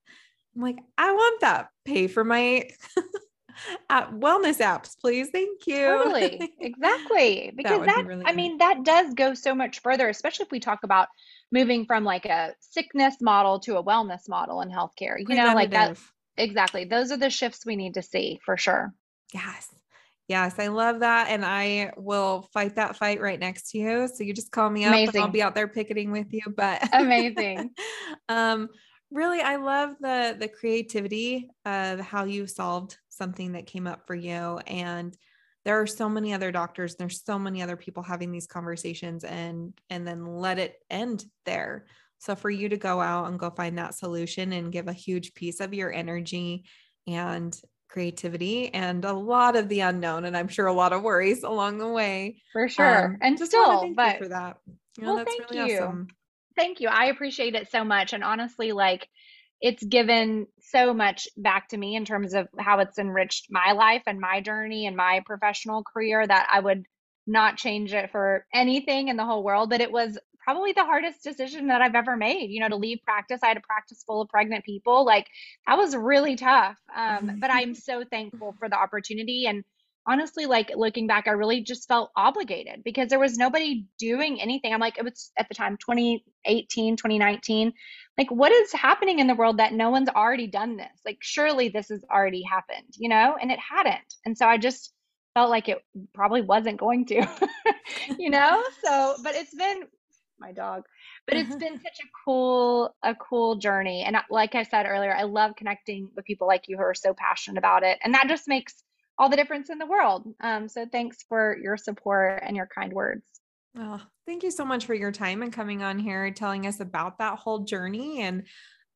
I'm 0.56 0.62
like, 0.62 0.78
I 0.98 1.12
want 1.12 1.40
that. 1.42 1.68
Pay 1.84 2.08
for 2.08 2.24
my 2.24 2.68
wellness 3.90 4.60
apps, 4.60 4.96
please. 5.00 5.28
Thank 5.30 5.66
you. 5.66 5.86
Totally. 5.86 6.52
Exactly. 6.60 7.52
Because 7.56 7.80
that, 7.80 7.86
that 7.86 8.02
be 8.02 8.08
really 8.08 8.24
I 8.26 8.32
mean, 8.32 8.58
that 8.58 8.84
does 8.84 9.14
go 9.14 9.34
so 9.34 9.54
much 9.54 9.80
further, 9.80 10.08
especially 10.08 10.46
if 10.46 10.52
we 10.52 10.60
talk 10.60 10.80
about 10.82 11.08
moving 11.52 11.86
from 11.86 12.02
like 12.02 12.24
a 12.24 12.54
sickness 12.60 13.16
model 13.20 13.60
to 13.60 13.76
a 13.76 13.84
wellness 13.84 14.28
model 14.28 14.62
in 14.62 14.70
healthcare. 14.70 15.16
You 15.18 15.36
know, 15.36 15.54
like 15.54 15.70
that. 15.70 15.96
Exactly. 16.36 16.86
Those 16.86 17.12
are 17.12 17.16
the 17.16 17.30
shifts 17.30 17.64
we 17.64 17.76
need 17.76 17.94
to 17.94 18.02
see 18.02 18.40
for 18.44 18.56
sure. 18.56 18.92
Yes. 19.32 19.68
Yes, 20.28 20.58
I 20.58 20.68
love 20.68 21.00
that. 21.00 21.28
And 21.28 21.44
I 21.44 21.92
will 21.96 22.48
fight 22.52 22.76
that 22.76 22.96
fight 22.96 23.20
right 23.20 23.38
next 23.38 23.70
to 23.70 23.78
you. 23.78 24.08
So 24.08 24.24
you 24.24 24.32
just 24.32 24.52
call 24.52 24.70
me 24.70 24.84
up 24.84 24.90
Amazing. 24.90 25.16
and 25.16 25.24
I'll 25.24 25.30
be 25.30 25.42
out 25.42 25.54
there 25.54 25.68
picketing 25.68 26.12
with 26.12 26.32
you. 26.32 26.42
But 26.56 26.88
amazing. 26.92 27.70
um, 28.28 28.68
really, 29.10 29.40
I 29.40 29.56
love 29.56 29.96
the 30.00 30.36
the 30.38 30.48
creativity 30.48 31.50
of 31.64 32.00
how 32.00 32.24
you 32.24 32.46
solved 32.46 32.96
something 33.08 33.52
that 33.52 33.66
came 33.66 33.86
up 33.86 34.06
for 34.06 34.14
you. 34.14 34.58
And 34.66 35.16
there 35.64 35.80
are 35.80 35.86
so 35.86 36.08
many 36.08 36.32
other 36.32 36.50
doctors, 36.50 36.96
there's 36.96 37.24
so 37.24 37.38
many 37.38 37.62
other 37.62 37.76
people 37.76 38.02
having 38.02 38.32
these 38.32 38.46
conversations 38.46 39.24
and 39.24 39.74
and 39.90 40.06
then 40.06 40.24
let 40.26 40.58
it 40.58 40.76
end 40.90 41.24
there. 41.44 41.86
So 42.18 42.36
for 42.36 42.50
you 42.50 42.68
to 42.68 42.76
go 42.76 43.00
out 43.00 43.28
and 43.28 43.38
go 43.38 43.50
find 43.50 43.78
that 43.78 43.96
solution 43.96 44.52
and 44.52 44.72
give 44.72 44.86
a 44.86 44.92
huge 44.92 45.34
piece 45.34 45.58
of 45.60 45.74
your 45.74 45.92
energy 45.92 46.64
and 47.08 47.60
creativity 47.92 48.72
and 48.72 49.04
a 49.04 49.12
lot 49.12 49.54
of 49.54 49.68
the 49.68 49.80
unknown 49.80 50.24
and 50.24 50.34
i'm 50.36 50.48
sure 50.48 50.66
a 50.66 50.72
lot 50.72 50.94
of 50.94 51.02
worries 51.02 51.42
along 51.42 51.78
the 51.78 51.88
way. 51.88 52.36
For 52.52 52.68
sure. 52.68 53.04
Um, 53.06 53.18
and 53.20 53.38
still 53.38 53.92
but 53.94 54.18
for 54.18 54.28
that. 54.28 54.58
You 54.96 55.04
know, 55.04 55.14
well 55.14 55.24
thank 55.24 55.50
really 55.50 55.72
you. 55.72 55.78
awesome. 55.78 56.08
thank 56.56 56.80
you. 56.80 56.88
I 56.88 57.06
appreciate 57.06 57.54
it 57.54 57.70
so 57.70 57.84
much 57.84 58.12
and 58.12 58.24
honestly 58.24 58.72
like 58.72 59.06
it's 59.60 59.84
given 59.84 60.46
so 60.60 60.92
much 60.92 61.28
back 61.36 61.68
to 61.68 61.76
me 61.76 61.94
in 61.94 62.04
terms 62.04 62.34
of 62.34 62.48
how 62.58 62.80
it's 62.80 62.98
enriched 62.98 63.46
my 63.50 63.72
life 63.72 64.02
and 64.06 64.18
my 64.18 64.40
journey 64.40 64.86
and 64.86 64.96
my 64.96 65.22
professional 65.24 65.84
career 65.84 66.26
that 66.26 66.48
i 66.52 66.58
would 66.58 66.84
not 67.26 67.56
change 67.56 67.94
it 67.94 68.10
for 68.10 68.44
anything 68.52 69.06
in 69.08 69.16
the 69.16 69.24
whole 69.24 69.44
world 69.44 69.70
but 69.70 69.80
it 69.80 69.92
was 69.92 70.18
probably 70.42 70.72
the 70.72 70.84
hardest 70.84 71.22
decision 71.22 71.68
that 71.68 71.82
I've 71.82 71.94
ever 71.94 72.16
made. 72.16 72.50
You 72.50 72.60
know, 72.60 72.68
to 72.68 72.76
leave 72.76 72.98
practice, 73.04 73.40
I 73.42 73.48
had 73.48 73.56
a 73.56 73.60
practice 73.60 74.02
full 74.06 74.22
of 74.22 74.28
pregnant 74.28 74.64
people. 74.64 75.04
Like 75.04 75.26
that 75.66 75.76
was 75.76 75.94
really 75.94 76.36
tough. 76.36 76.76
Um, 76.94 77.38
but 77.40 77.50
I'm 77.50 77.74
so 77.74 78.04
thankful 78.10 78.54
for 78.58 78.68
the 78.68 78.76
opportunity. 78.76 79.46
And 79.46 79.64
honestly, 80.06 80.46
like 80.46 80.72
looking 80.74 81.06
back, 81.06 81.28
I 81.28 81.32
really 81.32 81.62
just 81.62 81.88
felt 81.88 82.10
obligated 82.16 82.82
because 82.84 83.08
there 83.08 83.18
was 83.18 83.38
nobody 83.38 83.86
doing 83.98 84.40
anything. 84.40 84.72
I'm 84.72 84.80
like, 84.80 84.98
it 84.98 85.04
was 85.04 85.30
at 85.38 85.48
the 85.48 85.54
time 85.54 85.76
2018, 85.76 86.96
2019. 86.96 87.72
Like, 88.18 88.30
what 88.30 88.52
is 88.52 88.72
happening 88.72 89.20
in 89.20 89.26
the 89.26 89.34
world 89.34 89.58
that 89.58 89.72
no 89.72 89.90
one's 89.90 90.08
already 90.08 90.46
done 90.46 90.76
this? 90.76 91.00
Like, 91.06 91.18
surely 91.20 91.68
this 91.68 91.88
has 91.88 92.04
already 92.12 92.42
happened, 92.42 92.92
you 92.98 93.08
know? 93.08 93.36
And 93.40 93.50
it 93.50 93.58
hadn't. 93.58 94.14
And 94.26 94.36
so 94.36 94.46
I 94.46 94.58
just, 94.58 94.92
felt 95.34 95.50
like 95.50 95.68
it 95.68 95.78
probably 96.12 96.42
wasn't 96.42 96.76
going 96.76 97.06
to 97.06 97.26
you 98.18 98.30
know 98.30 98.62
so 98.84 99.16
but 99.22 99.34
it's 99.34 99.54
been 99.54 99.82
my 100.42 100.52
dog. 100.52 100.84
But 101.26 101.38
it's 101.38 101.56
been 101.56 101.76
such 101.78 102.00
a 102.02 102.08
cool, 102.24 102.94
a 103.02 103.14
cool 103.14 103.56
journey. 103.56 104.02
And 104.02 104.16
like 104.28 104.54
I 104.54 104.64
said 104.64 104.86
earlier, 104.86 105.14
I 105.14 105.22
love 105.22 105.56
connecting 105.56 106.10
with 106.14 106.26
people 106.26 106.46
like 106.46 106.68
you 106.68 106.76
who 106.76 106.82
are 106.82 106.94
so 106.94 107.14
passionate 107.14 107.58
about 107.58 107.82
it. 107.84 107.98
And 108.04 108.12
that 108.14 108.28
just 108.28 108.48
makes 108.48 108.82
all 109.18 109.28
the 109.28 109.36
difference 109.36 109.70
in 109.70 109.78
the 109.78 109.86
world. 109.86 110.26
Um, 110.40 110.68
so 110.68 110.86
thanks 110.90 111.24
for 111.28 111.56
your 111.62 111.76
support 111.76 112.42
and 112.44 112.56
your 112.56 112.66
kind 112.66 112.92
words. 112.92 113.24
Oh, 113.78 114.00
thank 114.26 114.42
you 114.42 114.50
so 114.50 114.64
much 114.64 114.84
for 114.84 114.94
your 114.94 115.12
time 115.12 115.42
and 115.42 115.52
coming 115.52 115.82
on 115.82 115.98
here 115.98 116.30
telling 116.30 116.66
us 116.66 116.80
about 116.80 117.18
that 117.18 117.38
whole 117.38 117.60
journey. 117.60 118.20
And 118.20 118.44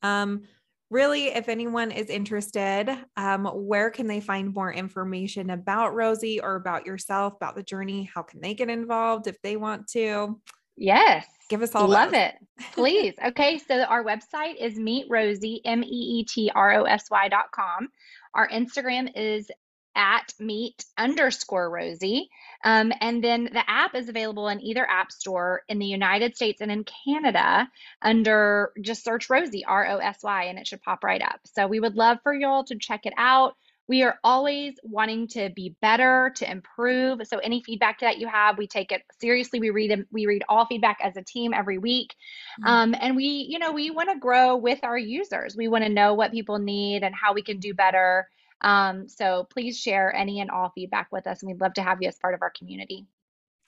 um, 0.03 0.43
really, 0.91 1.29
if 1.29 1.49
anyone 1.49 1.91
is 1.91 2.11
interested, 2.11 2.91
um, 3.17 3.47
where 3.47 3.91
can 3.91 4.07
they 4.07 4.21
find 4.21 4.55
more 4.55 4.73
information 4.73 5.51
about 5.51 5.95
Rosy 5.95 6.41
or 6.41 6.57
about 6.57 6.87
yourself, 6.87 7.35
about 7.37 7.57
the 7.57 7.63
journey? 7.63 8.11
How 8.13 8.23
can 8.23 8.41
they 8.41 8.55
get 8.55 8.69
involved 8.69 9.27
if 9.27 9.41
they 9.43 9.57
want 9.57 9.89
to? 9.89 10.41
Yes. 10.77 11.27
Give 11.49 11.63
us 11.63 11.75
all 11.75 11.89
love 11.89 12.11
those. 12.11 12.21
it. 12.21 12.35
Please. 12.73 13.15
okay. 13.27 13.59
So 13.59 13.83
our 13.83 14.05
website 14.05 14.57
is 14.61 14.77
meet 14.77 15.07
Rosy, 15.09 15.61
M 15.65 15.83
E 15.83 15.87
E 15.87 16.25
T 16.25 16.51
R 16.55 16.81
O 16.81 16.85
S 16.85 17.11
Y 17.11 17.29
dot 17.29 17.53
com. 17.53 17.89
Our 18.35 18.49
Instagram 18.49 19.11
is 19.15 19.51
at 19.97 20.35
meet 20.39 20.85
underscore 20.99 21.71
Rosy. 21.71 22.29
Um, 22.65 22.93
and 23.01 23.25
then 23.25 23.45
the 23.45 23.69
app 23.69 23.95
is 23.95 24.09
available 24.09 24.49
in 24.49 24.61
either 24.61 24.89
app 24.89 25.11
store 25.11 25.63
in 25.69 25.79
the 25.79 25.87
United 25.87 26.37
States 26.37 26.61
and 26.61 26.71
in 26.71 26.85
Canada 27.05 27.69
under 28.03 28.73
just 28.83 29.03
search 29.03 29.31
Rosy, 29.31 29.65
R 29.65 29.87
O 29.87 29.97
S 29.97 30.19
Y, 30.23 30.45
and 30.45 30.59
it 30.59 30.67
should 30.67 30.83
pop 30.83 31.03
right 31.03 31.23
up. 31.23 31.41
So 31.55 31.67
we 31.67 31.81
would 31.81 31.97
love 31.97 32.19
for 32.23 32.35
y'all 32.35 32.65
to 32.65 32.79
check 32.79 33.07
it 33.07 33.15
out. 33.17 33.57
We 33.89 34.03
are 34.03 34.19
always 34.25 34.75
wanting 34.83 35.29
to 35.29 35.51
be 35.51 35.77
better, 35.81 36.33
to 36.37 36.51
improve. 36.51 37.21
So 37.27 37.39
any 37.39 37.63
feedback 37.63 38.01
that 38.01 38.19
you 38.19 38.27
have, 38.27 38.59
we 38.59 38.67
take 38.67 38.91
it 38.91 39.03
seriously. 39.21 39.61
We 39.61 39.71
read 39.71 40.07
we 40.11 40.27
read 40.27 40.45
all 40.49 40.67
feedback 40.67 40.99
as 41.03 41.17
a 41.17 41.23
team 41.23 41.55
every 41.55 41.79
week, 41.79 42.15
mm-hmm. 42.61 42.69
um, 42.69 42.95
and 43.01 43.17
we 43.17 43.47
you 43.49 43.59
know 43.59 43.73
we 43.73 43.91
want 43.91 44.11
to 44.11 44.19
grow 44.19 44.57
with 44.57 44.81
our 44.83 44.99
users. 44.99 45.57
We 45.57 45.69
want 45.69 45.85
to 45.85 45.91
know 45.91 46.15
what 46.15 46.33
people 46.33 46.59
need 46.59 47.03
and 47.03 47.15
how 47.15 47.33
we 47.33 47.43
can 47.43 47.59
do 47.59 47.75
better. 47.75 48.29
Um, 48.63 49.09
so 49.09 49.47
please 49.51 49.79
share 49.79 50.15
any 50.15 50.41
and 50.41 50.51
all 50.51 50.73
feedback 50.75 51.09
with 51.13 51.27
us, 51.27 51.43
and 51.43 51.51
we'd 51.51 51.61
love 51.61 51.75
to 51.75 51.83
have 51.83 51.99
you 52.01 52.09
as 52.09 52.19
part 52.19 52.35
of 52.35 52.43
our 52.43 52.53
community. 52.57 53.07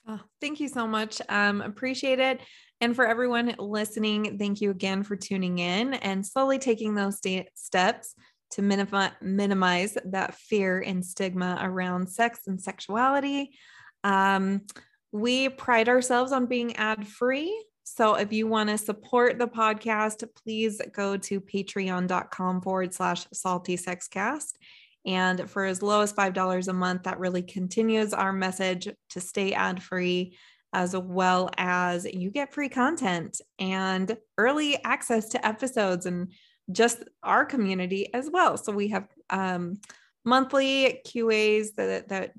Oh, 0.07 0.19
thank 0.41 0.59
you 0.59 0.67
so 0.67 0.87
much. 0.87 1.21
Um, 1.29 1.61
appreciate 1.61 2.19
it. 2.19 2.41
And 2.81 2.95
for 2.95 3.05
everyone 3.05 3.53
listening, 3.59 4.39
thank 4.39 4.59
you 4.59 4.71
again 4.71 5.03
for 5.03 5.15
tuning 5.15 5.59
in 5.59 5.93
and 5.93 6.25
slowly 6.25 6.57
taking 6.57 6.95
those 6.95 7.19
st- 7.19 7.47
steps 7.53 8.15
to 8.51 8.61
minimi- 8.61 9.21
minimize 9.21 9.97
that 10.05 10.35
fear 10.35 10.79
and 10.79 11.05
stigma 11.05 11.57
around 11.61 12.09
sex 12.09 12.41
and 12.47 12.61
sexuality. 12.61 13.51
Um, 14.03 14.61
we 15.11 15.49
pride 15.49 15.89
ourselves 15.89 16.31
on 16.31 16.45
being 16.45 16.75
ad 16.75 17.07
free. 17.07 17.65
So 17.83 18.15
if 18.15 18.31
you 18.31 18.47
want 18.47 18.69
to 18.69 18.77
support 18.77 19.39
the 19.39 19.47
podcast, 19.47 20.23
please 20.43 20.79
go 20.93 21.17
to 21.17 21.41
patreon.com 21.41 22.61
forward 22.61 22.93
slash 22.93 23.25
salty 23.33 23.77
sexcast. 23.77 24.53
And 25.05 25.49
for 25.49 25.65
as 25.65 25.81
low 25.81 26.01
as 26.01 26.13
$5 26.13 26.67
a 26.67 26.73
month, 26.73 27.03
that 27.03 27.19
really 27.19 27.41
continues 27.41 28.13
our 28.13 28.31
message 28.31 28.87
to 29.09 29.19
stay 29.19 29.53
ad 29.53 29.81
free, 29.81 30.37
as 30.73 30.95
well 30.95 31.49
as 31.57 32.05
you 32.05 32.29
get 32.29 32.53
free 32.53 32.69
content 32.69 33.41
and 33.57 34.15
early 34.37 34.83
access 34.83 35.29
to 35.29 35.45
episodes 35.45 36.05
and 36.05 36.31
just 36.71 37.03
our 37.23 37.45
community 37.45 38.13
as 38.13 38.29
well. 38.31 38.57
So 38.57 38.71
we 38.71 38.89
have 38.89 39.07
um, 39.29 39.79
monthly 40.25 41.01
QAs 41.05 41.75
that, 41.75 42.09
that 42.09 42.33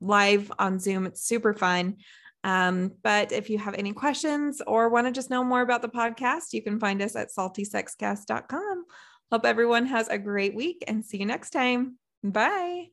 live 0.00 0.52
on 0.58 0.78
Zoom. 0.78 1.06
It's 1.06 1.22
super 1.22 1.54
fun. 1.54 1.96
Um, 2.44 2.92
but 3.02 3.32
if 3.32 3.50
you 3.50 3.58
have 3.58 3.74
any 3.74 3.92
questions 3.92 4.62
or 4.66 4.88
want 4.88 5.06
to 5.06 5.12
just 5.12 5.30
know 5.30 5.44
more 5.44 5.60
about 5.60 5.82
the 5.82 5.88
podcast, 5.88 6.52
you 6.52 6.62
can 6.62 6.78
find 6.78 7.02
us 7.02 7.16
at 7.16 7.28
saltysexcast.com. 7.36 8.84
Hope 9.30 9.44
everyone 9.44 9.86
has 9.86 10.08
a 10.08 10.18
great 10.18 10.54
week 10.54 10.84
and 10.86 11.04
see 11.04 11.18
you 11.18 11.26
next 11.26 11.50
time. 11.50 11.98
Bye. 12.22 12.88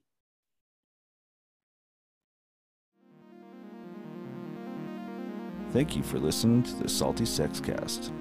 Thank 5.72 5.96
you 5.96 6.04
for 6.04 6.20
listening 6.20 6.64
to 6.64 6.74
the 6.76 6.90
Salty 6.90 7.26
Sex 7.26 7.60
Cast. 7.60 8.12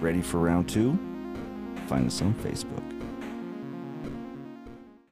Ready 0.00 0.22
for 0.22 0.38
round 0.38 0.68
two? 0.68 0.98
Find 1.86 2.06
us 2.06 2.22
on 2.22 2.32
Facebook. 2.34 2.99